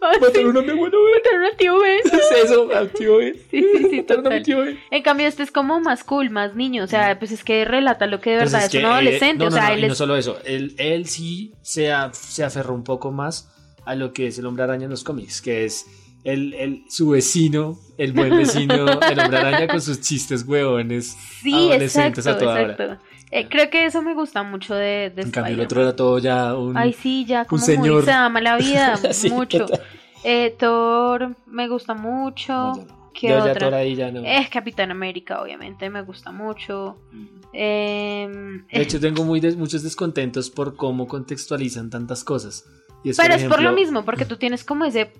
[0.02, 1.12] Ay, Mataron a mi abuelo, ¿eh?
[1.18, 2.00] mataron a tío Ben.
[2.10, 2.70] ¿Qué es eso?
[2.74, 3.36] Al tío Ben.
[3.50, 4.44] Sí, sí, sí, Mataron a mi total.
[4.44, 4.80] tío Ben.
[4.92, 6.84] En cambio, este es como más cool, más niño.
[6.84, 8.88] O sea, pues es que relata lo que de Pues verdad es, que, un eh,
[8.88, 9.44] adolescente.
[9.44, 9.98] no, o sea, no, él y no es.
[9.98, 10.38] solo eso.
[10.46, 13.50] Él, él sí se, a- se aferró un poco más
[13.86, 15.88] a lo que es el hombre araña en los cómics, que es
[16.24, 18.76] el, el, su vecino, el buen vecino,
[19.10, 21.18] el hombre araña con sus chistes huevones.
[21.42, 23.00] Sí, adolescentes exacto, a toda hora.
[23.32, 26.20] Eh, creo que eso me gusta mucho de, de En cambio, el otro era todo
[26.20, 26.76] ya un.
[26.78, 27.96] Ay, sí, ya como señor.
[27.98, 29.66] muy se ama la vida, Sí, mucho.
[30.24, 32.52] Eh, Thor me gusta mucho.
[32.54, 33.02] No, no.
[33.14, 34.22] ¿Qué Yo ya por ahí ya no.
[34.26, 36.98] Es Capitán América, obviamente, me gusta mucho.
[37.54, 42.66] Em, De hecho, tengo muy des- muchos descontentos por cómo contextualizan tantas cosas.
[43.04, 45.12] Y es, pero es por lo mismo, porque tú tienes como ese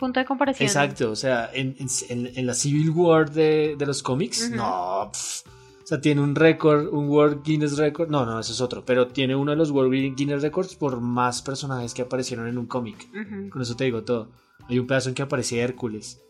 [0.00, 0.66] punto de comparación.
[0.66, 1.76] Exacto, o sea, en,
[2.08, 5.02] en- en la Civil War de, de los cómics, no.
[5.02, 5.12] o
[5.84, 8.08] sea, tiene un récord, un World Guinness Record.
[8.10, 8.84] No, no, ese es otro.
[8.84, 12.66] Pero tiene uno de los World Guinness Records por más personajes que aparecieron en un
[12.66, 13.08] cómic.
[13.50, 14.28] Con eso te digo todo.
[14.68, 16.20] Hay un pedazo en que aparece Hércules.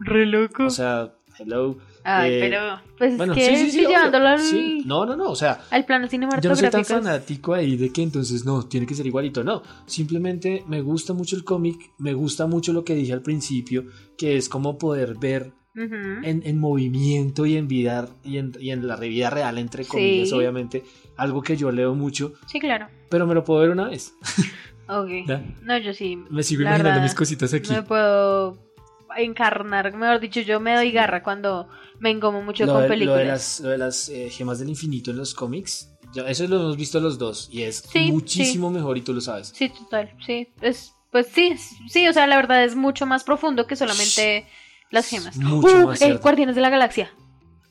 [0.00, 0.64] Re loco.
[0.66, 1.76] O sea, hello.
[2.04, 3.86] Ay, eh, pero pues Bueno, es que sí, sí, sí.
[3.86, 4.40] llevándolo al,
[4.86, 5.30] No, no, no.
[5.30, 6.70] O sea, al plano Yo no soy cinematográfico.
[6.70, 9.42] tan fanático ahí de que entonces no, tiene que ser igualito.
[9.42, 13.86] No, simplemente me gusta mucho el cómic, me gusta mucho lo que dije al principio,
[14.18, 18.86] que es como poder ver en, en movimiento y en vida y en, y en
[18.86, 20.84] la vida real, entre comillas, obviamente,
[21.16, 22.86] algo que yo leo mucho, Sí, claro.
[23.10, 24.14] pero me lo puedo ver una vez.
[24.88, 25.08] Ok.
[25.26, 25.42] ¿ya?
[25.62, 26.16] No, yo sí.
[26.30, 27.72] Me sigo imaginando verdad, mis cositas aquí.
[27.72, 28.56] Me puedo
[29.16, 31.68] encarnar, mejor dicho, yo me doy garra cuando
[32.00, 33.18] me engomo mucho Lo con de, lo películas.
[33.18, 35.90] de las, lo de las eh, gemas del infinito en los cómics,
[36.26, 39.52] eso lo hemos visto los dos y es Sí, muchísimo mejor y tú lo sabes.
[39.54, 40.48] Sí, total, sí.
[40.60, 41.56] Es, pues sí,
[41.88, 44.46] sí, o sea, la verdad es mucho más profundo que solamente
[44.90, 45.36] las gemas.
[45.36, 46.18] Mucho Uh, más eh.
[46.22, 47.12] Guardianes de la Galaxia.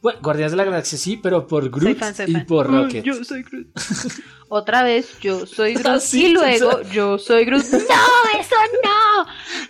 [0.02, 2.46] Bueno, Guardianes de la Galaxia sí, pero por Groot fan, y fan.
[2.46, 3.04] por Uh, Rocket.
[3.06, 3.68] yo soy Groot.
[4.50, 5.86] Otra vez, yo soy Groot.
[5.88, 7.64] Ah, sí, y luego, yo soy Groot.
[7.72, 8.93] ¡No, eso no!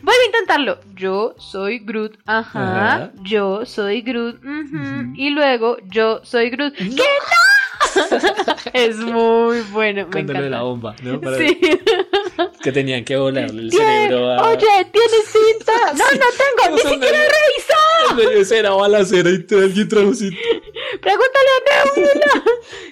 [0.02, 0.80] Voy a intentarlo.
[0.96, 2.18] Yo soy Groot.
[2.26, 2.96] Ajá.
[2.96, 3.12] Ajá.
[3.24, 4.40] Yo soy Groot.
[5.16, 6.74] Y luego, yo soy Groot.
[6.76, 7.44] ¿Qué no?
[8.74, 10.08] es muy bueno.
[10.12, 11.20] Me de la bomba, ¿no?
[11.20, 11.60] Para- Sí.
[12.64, 14.48] Que tenían que volarle el cerebro a...
[14.50, 15.74] Oye, ¿tienes cinta?
[15.94, 17.28] No, no tengo, No ni siquiera de-
[18.16, 20.12] medio de cera, balacera y todo, alguien trajo.
[21.02, 22.44] Pregúntale a Nebula.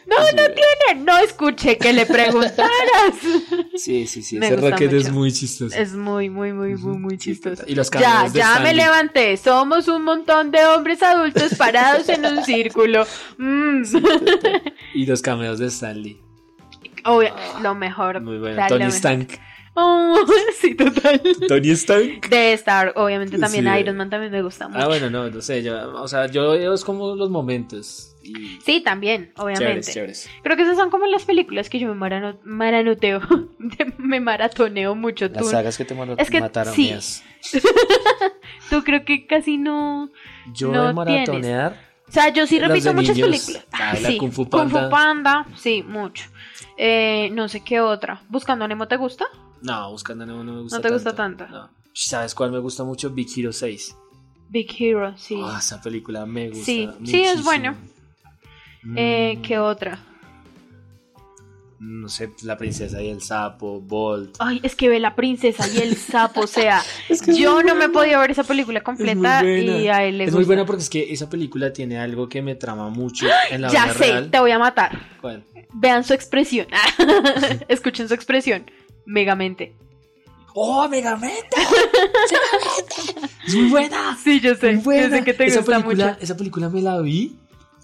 [0.08, 0.36] No, Sí.
[0.36, 1.06] no tiene.
[1.06, 2.70] No escuché que le preguntaras.
[3.76, 4.38] Sí, sí, sí.
[4.40, 5.76] Me Ese Rocket es muy chistoso.
[5.76, 7.64] Es muy, muy, muy, muy, muy chistoso.
[7.66, 9.38] Y los Ya, de ya me levanté.
[9.38, 13.06] Somos un montón de hombres adultos parados en un círculo.
[13.38, 13.84] Mm.
[14.94, 16.20] Y los cameos de Stanley.
[17.06, 18.18] Obvio, lo mejor.
[18.18, 18.62] Ah, Muy bueno.
[18.68, 18.92] Tony.
[18.92, 19.34] Stank.
[19.74, 20.18] Oh,
[20.60, 21.22] sí, total.
[21.48, 22.28] Tony Stank.
[22.28, 23.80] De Star, obviamente también Sí.
[23.80, 24.82] Iron Man también me gusta mucho.
[24.84, 25.64] Ah, bueno, no, no sé.
[25.64, 28.16] Yo, o sea, yo es como los momentos.
[28.24, 28.60] Y...
[28.64, 29.64] Sí, también, obviamente.
[29.66, 30.30] Chéveres, chéveres.
[30.44, 33.22] Creo que esas son como las películas que yo me marano- maranoteo,
[33.98, 35.28] me maratoneo mucho.
[35.30, 36.84] Las Tú, sagas que te Es que mataron sí.
[36.84, 37.24] mías.
[38.70, 40.10] tú creo que casi no...
[40.54, 41.92] Yo No de maratonear.
[42.08, 43.30] O sea, yo sí repito muchas niños.
[43.30, 43.66] películas.
[43.72, 44.90] Ah, la sí, Kung Fu Panda.
[44.90, 46.26] Panda, sí, mucho.
[46.84, 48.24] Eh, no sé qué otra.
[48.28, 49.26] ¿Buscando a Nemo te gusta?
[49.62, 51.48] No, buscando no, no me gusta ¿No te gusta tanto?
[51.48, 51.70] No.
[51.94, 53.12] ¿Sabes cuál me gusta mucho?
[53.12, 53.96] Big Hero 6.
[54.50, 55.40] Big Hero, sí.
[55.40, 56.64] Ah, esa película me gusta.
[56.64, 57.76] Sí, sí, es bueno.
[58.96, 60.00] Eh, Mm, ¿Qué otra?
[61.84, 64.36] No sé, La princesa y el sapo, Bolt.
[64.38, 67.64] Ay, es que ve la princesa y el sapo, o sea, Es que es yo
[67.64, 67.92] no me buena.
[67.94, 69.78] podía ver esa película completa muy buena.
[69.80, 70.38] y a él le Es gusta.
[70.38, 73.70] muy buena porque es que esa película tiene algo que me trama mucho en la
[73.70, 74.30] Ya vida sé, real.
[74.32, 75.00] te voy a matar.
[75.22, 75.44] ¿Cuál?
[75.74, 76.68] Vean su expresión.
[77.68, 78.70] Escuchen su expresión.
[79.08, 79.74] Megamente.
[80.54, 81.48] ¡Oh, Megamente!
[81.58, 83.30] ¡Megamente!
[83.48, 84.18] ¡Es muy buena!
[84.24, 84.74] Sí, yo sé.
[84.74, 85.08] Muy buena.
[85.08, 86.18] Yo sé que te esa gusta película, mucho.
[86.22, 87.38] Esa película me la vi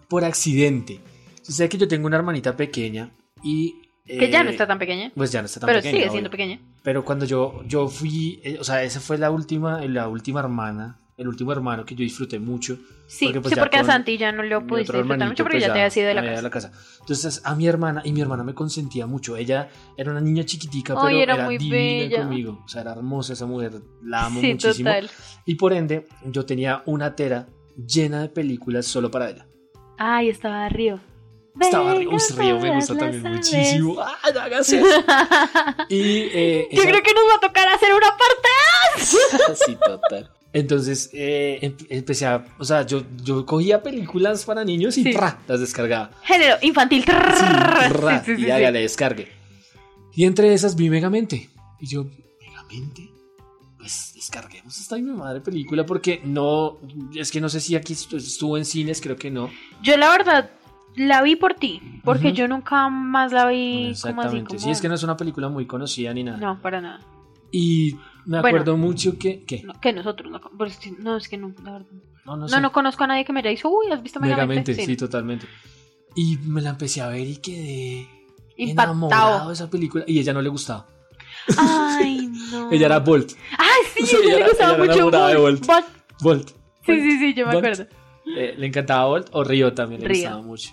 [0.08, 1.00] por accidente.
[1.48, 3.10] O sea que yo tengo una hermanita pequeña
[3.44, 3.76] y...
[4.08, 5.12] Que ya no eh, está tan pequeña.
[5.16, 5.92] Pues ya no está tan Pero pequeña.
[5.92, 6.12] sigue obvio.
[6.12, 6.60] siendo pequeña.
[6.84, 10.98] Pero cuando yo, yo fui, eh, o sea, esa fue la última, la última hermana,
[11.18, 12.78] el último hermano que yo disfruté mucho.
[13.08, 15.64] Sí, Porque, pues, sí, porque a Santi ya no lo pudiste disfrutar mucho porque pues,
[15.68, 16.72] ya te habías ido de la me había casa.
[17.00, 19.38] Entonces a mi hermana, y mi hermana me consentía mucho.
[19.38, 22.18] Ella era una niña chiquitica, Ay, pero era era, muy divina bella.
[22.20, 22.62] conmigo.
[22.66, 24.90] O sea, era hermosa esa mujer, la amo Sí, muchísimo.
[24.90, 25.10] total.
[25.46, 27.48] Y por ende, yo tenía una tera
[27.78, 29.48] llena de películas solo para ella.
[29.98, 31.00] Ay, estaba Río.
[31.60, 34.00] Estaba Río, me gusta también muchísimo.
[34.00, 34.86] ¡Ah, no hagas eso!
[35.90, 36.02] Y
[36.34, 39.56] eh, Yo esa- creo que nos va a tocar hacer una parte.
[39.66, 40.32] sí, total.
[40.54, 45.14] Entonces eh, em- empecé a, o sea, yo, yo cogía películas para niños y Sí.
[45.14, 46.12] las descargaba.
[46.24, 47.04] Género infantil.
[47.06, 48.24] ¡pra!
[48.24, 49.28] Sí, sí, sí, y hágale, descargue.
[50.14, 51.50] Y entre esas vi Megamente.
[51.80, 52.06] Y yo,
[52.42, 53.10] ¿Megamente?
[53.78, 56.80] Pues descarguemos esta mi madre película porque no,
[57.16, 59.52] es que no sé si aquí estu- estuvo en cines, creo que no.
[59.84, 60.50] Yo la verdad
[60.98, 64.48] la vi por ti, porque yo nunca más la vi como así Exactamente.
[64.48, 64.60] como...
[64.60, 66.38] Sí, es que no es una película muy conocida ni nada.
[66.38, 67.00] No, para nada.
[67.52, 67.96] Y
[68.26, 68.48] me Bueno.
[68.58, 69.64] acuerdo mucho que, ¿qué?
[69.64, 71.88] No, que nosotros no, sí, no, es que no, la verdad.
[72.26, 72.60] No, no, No, sé.
[72.60, 74.72] no conozco a nadie que me haya dicho, uy, ¿has visto Megamente?
[74.72, 74.98] Megamente, sí.
[74.98, 75.48] totalmente.
[76.16, 78.08] Y me la empecé a ver y quedé
[78.58, 78.92] Impactado.
[78.92, 80.04] enamorado de esa película.
[80.08, 80.88] Y ella no le gustaba.
[81.58, 82.72] Ay, no.
[82.72, 83.32] Ella era Bolt.
[83.58, 85.66] Ay, sí, Sí, ella le era- gustaba ella era mucho de Bolt.
[85.66, 85.68] Bolt.
[85.68, 85.86] Bolt.
[86.22, 86.50] Bolt.
[86.86, 87.66] Sí, sí, sí, yo me Bolt.
[87.66, 87.86] acuerdo.
[88.38, 90.22] Eh, le encantaba Bolt o Río también le Río.
[90.24, 90.72] gustaba mucho.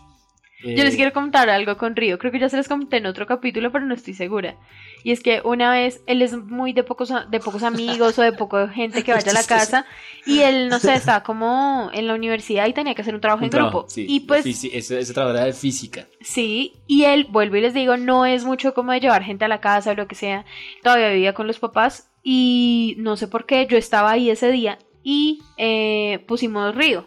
[0.65, 2.19] Yo Eh, les quiero contar algo con Río.
[2.19, 4.57] Creo que ya se les conté en otro capítulo, pero no estoy segura.
[5.03, 8.33] Y es que una vez él es muy de pocos, de pocos amigos o de
[8.33, 9.85] poca gente que vaya a la casa.
[10.25, 13.41] Y él, no sé, estaba como en la universidad y tenía que hacer un trabajo
[13.41, 13.91] un en trabajo, grupo.
[13.91, 16.07] sí, y pues ese, ese trabajo era de física.
[16.23, 19.49] Sí, y él, vuelvo y les digo, no es mucho como de llevar gente a
[19.49, 20.47] la casa o lo que sea.
[20.83, 24.79] Todavía vivía con los papás y no sé por qué, yo estaba ahí ese día
[25.03, 27.07] y eh, pusimos río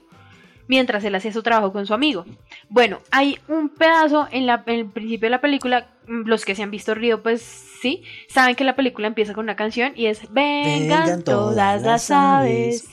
[0.67, 2.25] mientras él hacía su trabajo con su amigo.
[2.69, 6.53] Bueno, hay un pedazo en, la, en el principio de la película, mm, los que
[6.55, 7.41] se han visto río, pues
[7.81, 12.83] sí, saben que la película empieza con una canción y es Vengan, todas las aves.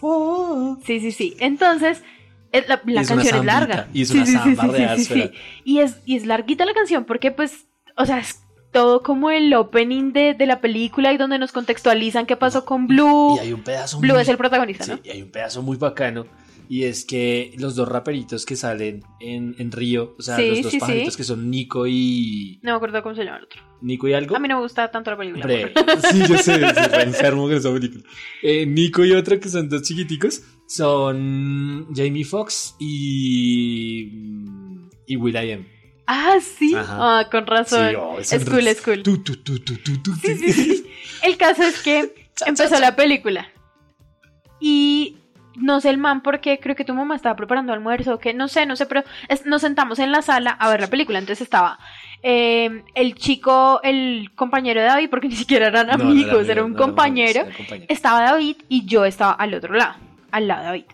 [0.85, 1.37] Sí, sí, sí.
[1.41, 2.03] Entonces,
[2.53, 3.89] es la, la es una canción es larga.
[3.93, 5.27] y es Sí, una sí, sí, samba sí, re sí, sí, áspera.
[5.27, 5.33] sí.
[5.65, 7.67] Y es, y es larguita la canción porque, pues,
[7.97, 12.27] o sea, es todo como el opening de, de la película y donde nos contextualizan
[12.27, 13.37] qué pasó con Blue.
[13.37, 14.99] Y hay un pedazo Blue muy- es el protagonista, Sí, ¿no?
[15.03, 16.27] y hay un pedazo muy bacano.
[16.69, 20.63] Y es que los dos raperitos que salen en, en Río, o sea, Sí, los
[20.63, 21.17] dos sí, pajaritos sí.
[21.19, 22.59] que son Nico y.
[22.63, 23.61] No me acuerdo cómo se llama el otro.
[23.83, 24.37] Nico y algo.
[24.37, 25.45] A mí no me gusta tanto la película.
[25.45, 25.73] Hombre,
[26.11, 26.55] sí, yo sé,
[27.03, 28.03] enfermo con esa película.
[28.43, 34.11] Eh, Nico y otro que son dos chiquiticos son Jamie Foxx y.
[35.07, 35.67] y Will I Am.
[36.07, 36.75] Ah, sí.
[36.77, 37.91] Ah, con razón.
[37.91, 39.03] Sí, oh, es cool, es cool.
[40.23, 40.87] Sí, sí.
[41.23, 42.15] El caso es que
[42.47, 43.49] empezó la película.
[44.61, 45.19] Y
[45.57, 48.49] no sé el man porque creo que tu mamá estaba preparando almuerzo o qué, no
[48.49, 51.19] sé, no sé, pero es- nos sentamos en la sala a ver la película.
[51.19, 51.79] Entonces estaba
[52.23, 56.65] eh, el chico, el compañero de David, porque ni siquiera eran No, amigos, amigo, era
[56.65, 57.41] un no eran compañero.
[57.41, 57.87] amigos, era compañero.
[57.91, 59.95] Estaba David y yo estaba al otro lado,
[60.31, 60.85] al lado de David.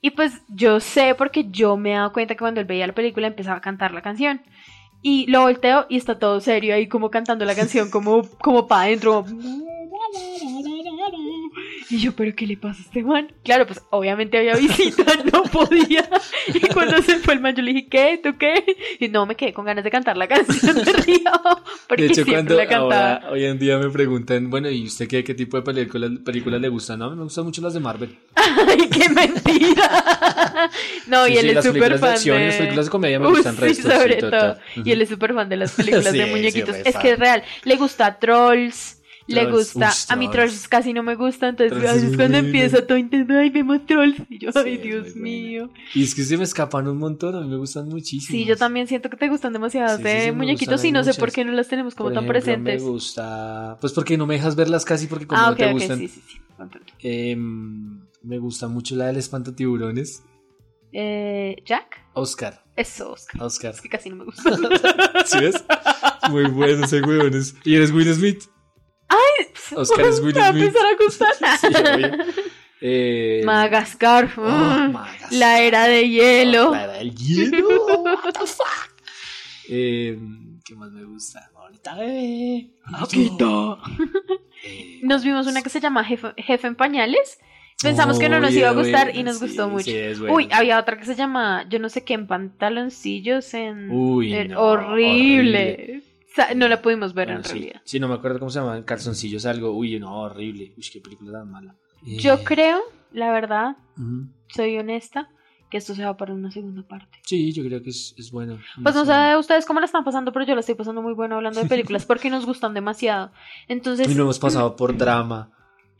[0.00, 2.92] Y pues yo sé porque yo me he dado cuenta que cuando él veía la
[2.92, 4.40] película empezaba a cantar la canción.
[5.00, 8.82] Y lo volteo y está todo serio ahí como cantando la canción como, como para
[8.82, 9.24] adentro.
[11.90, 13.32] Y yo, ¿pero qué le pasa a este man?
[13.44, 16.08] Claro, pues obviamente había visita, no podía.
[16.52, 18.20] Y cuando se fue el man, yo le dije, ¿qué?
[18.22, 18.64] ¿Tú qué?
[19.00, 21.30] Y no, me quedé con ganas de cantar la canción de Río.
[21.88, 23.14] Porque De hecho, siempre cuando la cantaba.
[23.14, 26.60] ahora, hoy en día me preguntan, bueno, ¿y usted qué, qué tipo de películas, películas
[26.60, 26.98] le gustan?
[26.98, 28.18] No, a mí me gustan mucho las de Marvel.
[28.34, 30.70] ¡Ay, qué mentira!
[31.06, 32.46] No, Sí, y él sí, es las súper películas de fan acción y de...
[32.48, 34.40] las películas de comedia me Uy, gustan sí, sobre total.
[34.74, 34.84] todo.
[34.84, 36.76] Y él es súper fan de las películas Sí, de muñequitos.
[36.84, 37.02] es fan.
[37.02, 37.42] que es real.
[37.64, 38.97] Le gusta Trolls.
[39.34, 39.88] Le gusta.
[39.88, 40.68] uy, a mí Trolls.
[40.68, 41.48] Casi no me gusta.
[41.48, 43.34] Entonces Trolls ay, es es muy cuando empieza todo intento.
[43.34, 44.16] Ay, vemos Trolls.
[44.30, 45.70] Y yo, Sí, ay, Dios mío.
[45.94, 48.36] Y es que se me escapan un montón, a mí me gustan muchísimo.
[48.38, 51.14] Sí, yo también siento que te gustan demasiadas Sí, de sí, muñequitos y no sé
[51.14, 52.82] por qué no las tenemos como Por tan ejemplo, presentes.
[52.82, 53.76] Me gusta.
[53.80, 55.98] Pues porque no me dejas verlas casi porque como Ah, no ok, te ok, gustan.
[55.98, 56.38] sí, sí, sí.
[57.02, 60.22] Em, me gusta mucho la del espantatiburones.
[60.92, 62.02] Eh, Jack.
[62.14, 62.64] Oscar.
[62.74, 63.42] Eso, Oscar.
[63.42, 63.74] Oscar.
[63.74, 64.50] Es que casi no me gusta.
[65.26, 65.64] ¿Sí ves?
[66.30, 67.54] Muy bueno ese huevones.
[67.64, 68.44] ¿Y eres Will Smith?
[69.74, 70.44] Oscar es Will Smith.
[70.44, 71.34] empezar a gustar.
[72.80, 72.86] Sí.
[72.86, 74.30] Eh, Madagascar.
[74.36, 75.32] oh, Madagascar.
[75.32, 76.70] La era de hielo.
[76.70, 77.66] La era del hielo.
[78.04, 78.92] What the fuck?
[79.68, 80.16] Eh,
[80.64, 81.50] ¿Qué más me gusta?
[81.54, 82.70] Bonita bebé.
[84.62, 87.38] Eh, Nos vimos una que se llama Jefe, Jefe en Pañales.
[87.82, 89.84] Pensamos que no nos iba a gustar y nos sí, gustó mucho.
[89.84, 90.22] sí.
[90.28, 93.90] Uy, había otra que se llama, yo no sé qué, en pantaloncillos, en...
[93.90, 96.02] Uy, no, horrible.
[96.56, 97.52] No la pudimos ver Bueno, en sí.
[97.52, 97.80] realidad.
[97.84, 98.82] Sí, no me acuerdo cómo se llamaban.
[98.84, 99.72] Calzoncillos, algo.
[99.72, 100.72] Uy, no, horrible.
[100.76, 101.74] Uy, qué película tan mala.
[102.02, 102.80] Yo Eh, creo,
[103.12, 103.76] la verdad,
[104.54, 105.28] soy honesta,
[105.70, 107.18] que esto se va para una segunda parte.
[107.24, 108.58] Sí, yo creo que es, es bueno.
[108.82, 109.36] Pues no sé.
[109.36, 112.06] ustedes cómo la están pasando, pero yo la estoy pasando muy bueno hablando de películas
[112.06, 113.32] porque nos gustan demasiado.
[113.66, 115.50] Entonces, Y no hemos pasado por drama.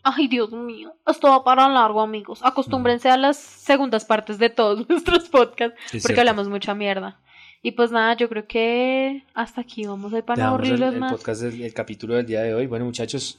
[0.05, 2.41] ay Dios mío, esto va para largo, amigos.
[2.45, 6.21] Acostúmbrense a las segundas partes de todos nuestros podcasts Es porque cierto.
[6.21, 7.21] hablamos mucha mierda.
[7.63, 11.01] Y pues nada, yo creo que hasta aquí vamos a ir para Dejamos el, el
[11.01, 11.13] más.
[11.13, 12.67] podcast el capítulo del día de hoy.
[12.67, 13.39] Bueno, muchachos,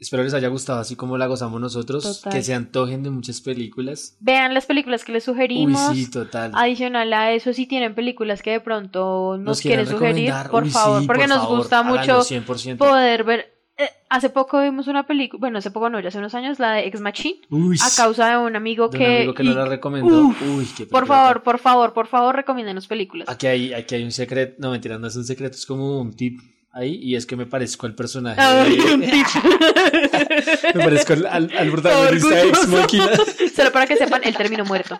[0.00, 2.02] espero les haya gustado así como la gozamos nosotros.
[2.22, 2.32] Total.
[2.32, 4.16] Que se antojen de muchas películas.
[4.18, 5.90] Vean las películas que les sugerimos.
[5.90, 6.50] Uy, sí, total.
[6.54, 11.00] Adicional a eso, si tienen películas que de pronto nos, quieren sugerir, por uy, favor,
[11.02, 12.76] sí, porque por nos favor, gusta mucho 100%.
[12.78, 13.51] poder ver.
[13.78, 16.72] Eh, hace poco vimos una película, bueno, hace poco no, ya hace unos años, la
[16.74, 19.04] de Ex Machine, Uy, a causa de un amigo de que.
[19.06, 20.26] un amigo que nos la recomendó.
[20.26, 23.28] Uf, Uy, qué por favor, por favor, por favor, recomiéndenos películas.
[23.28, 26.14] Aquí hay, aquí hay un secreto, no mentira, no es un secreto, es como un
[26.14, 26.38] tip
[26.74, 28.40] ahí y es que me parezco al personaje.
[28.40, 29.26] Ay, de- un tip.
[30.74, 32.68] me parezco al, al, al protagonista de Ex.
[32.68, 33.10] Machina.
[33.56, 34.98] Solo para que sepan, el término muerto.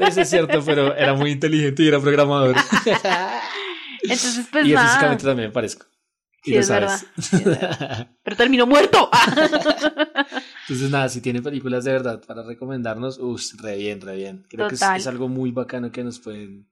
[0.00, 2.56] Eso es cierto, pero era muy inteligente y era programador.
[4.02, 4.86] Entonces, pues y nada.
[4.88, 5.86] físicamente también me parezco.
[6.46, 7.00] Sí, es verdad.
[7.18, 8.10] sí, es verdad.
[8.22, 9.10] Pero terminó muerto.
[10.68, 14.46] Entonces, nada, si tienen películas de verdad para recomendarnos, uff, re bien, re bien.
[14.48, 14.96] Creo que es, Total.
[14.98, 16.68] es algo muy bacano que nos pueden.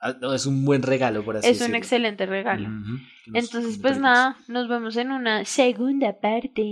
[0.00, 1.76] ah, no, es un buen regalo, por así es un decirlo.
[1.78, 2.68] excelente regalo.
[2.68, 4.00] Ujú, que nos Entonces, pues películas.
[4.00, 6.62] nada, nos vemos en una segunda parte.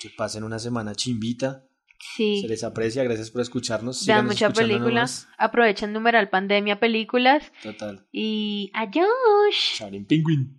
[0.00, 1.64] Que pasen una semana chimbita.
[2.14, 2.40] Sí.
[2.42, 4.06] Se les aprecia, gracias por escucharnos.
[4.06, 5.00] Vean síganos mucha escuchándonos película.
[5.02, 5.28] más.
[5.36, 7.50] Aprovechen numeral pandemia películas.
[7.62, 8.06] Total.
[8.12, 9.08] Y adiós.
[9.76, 10.57] Charin Penguin.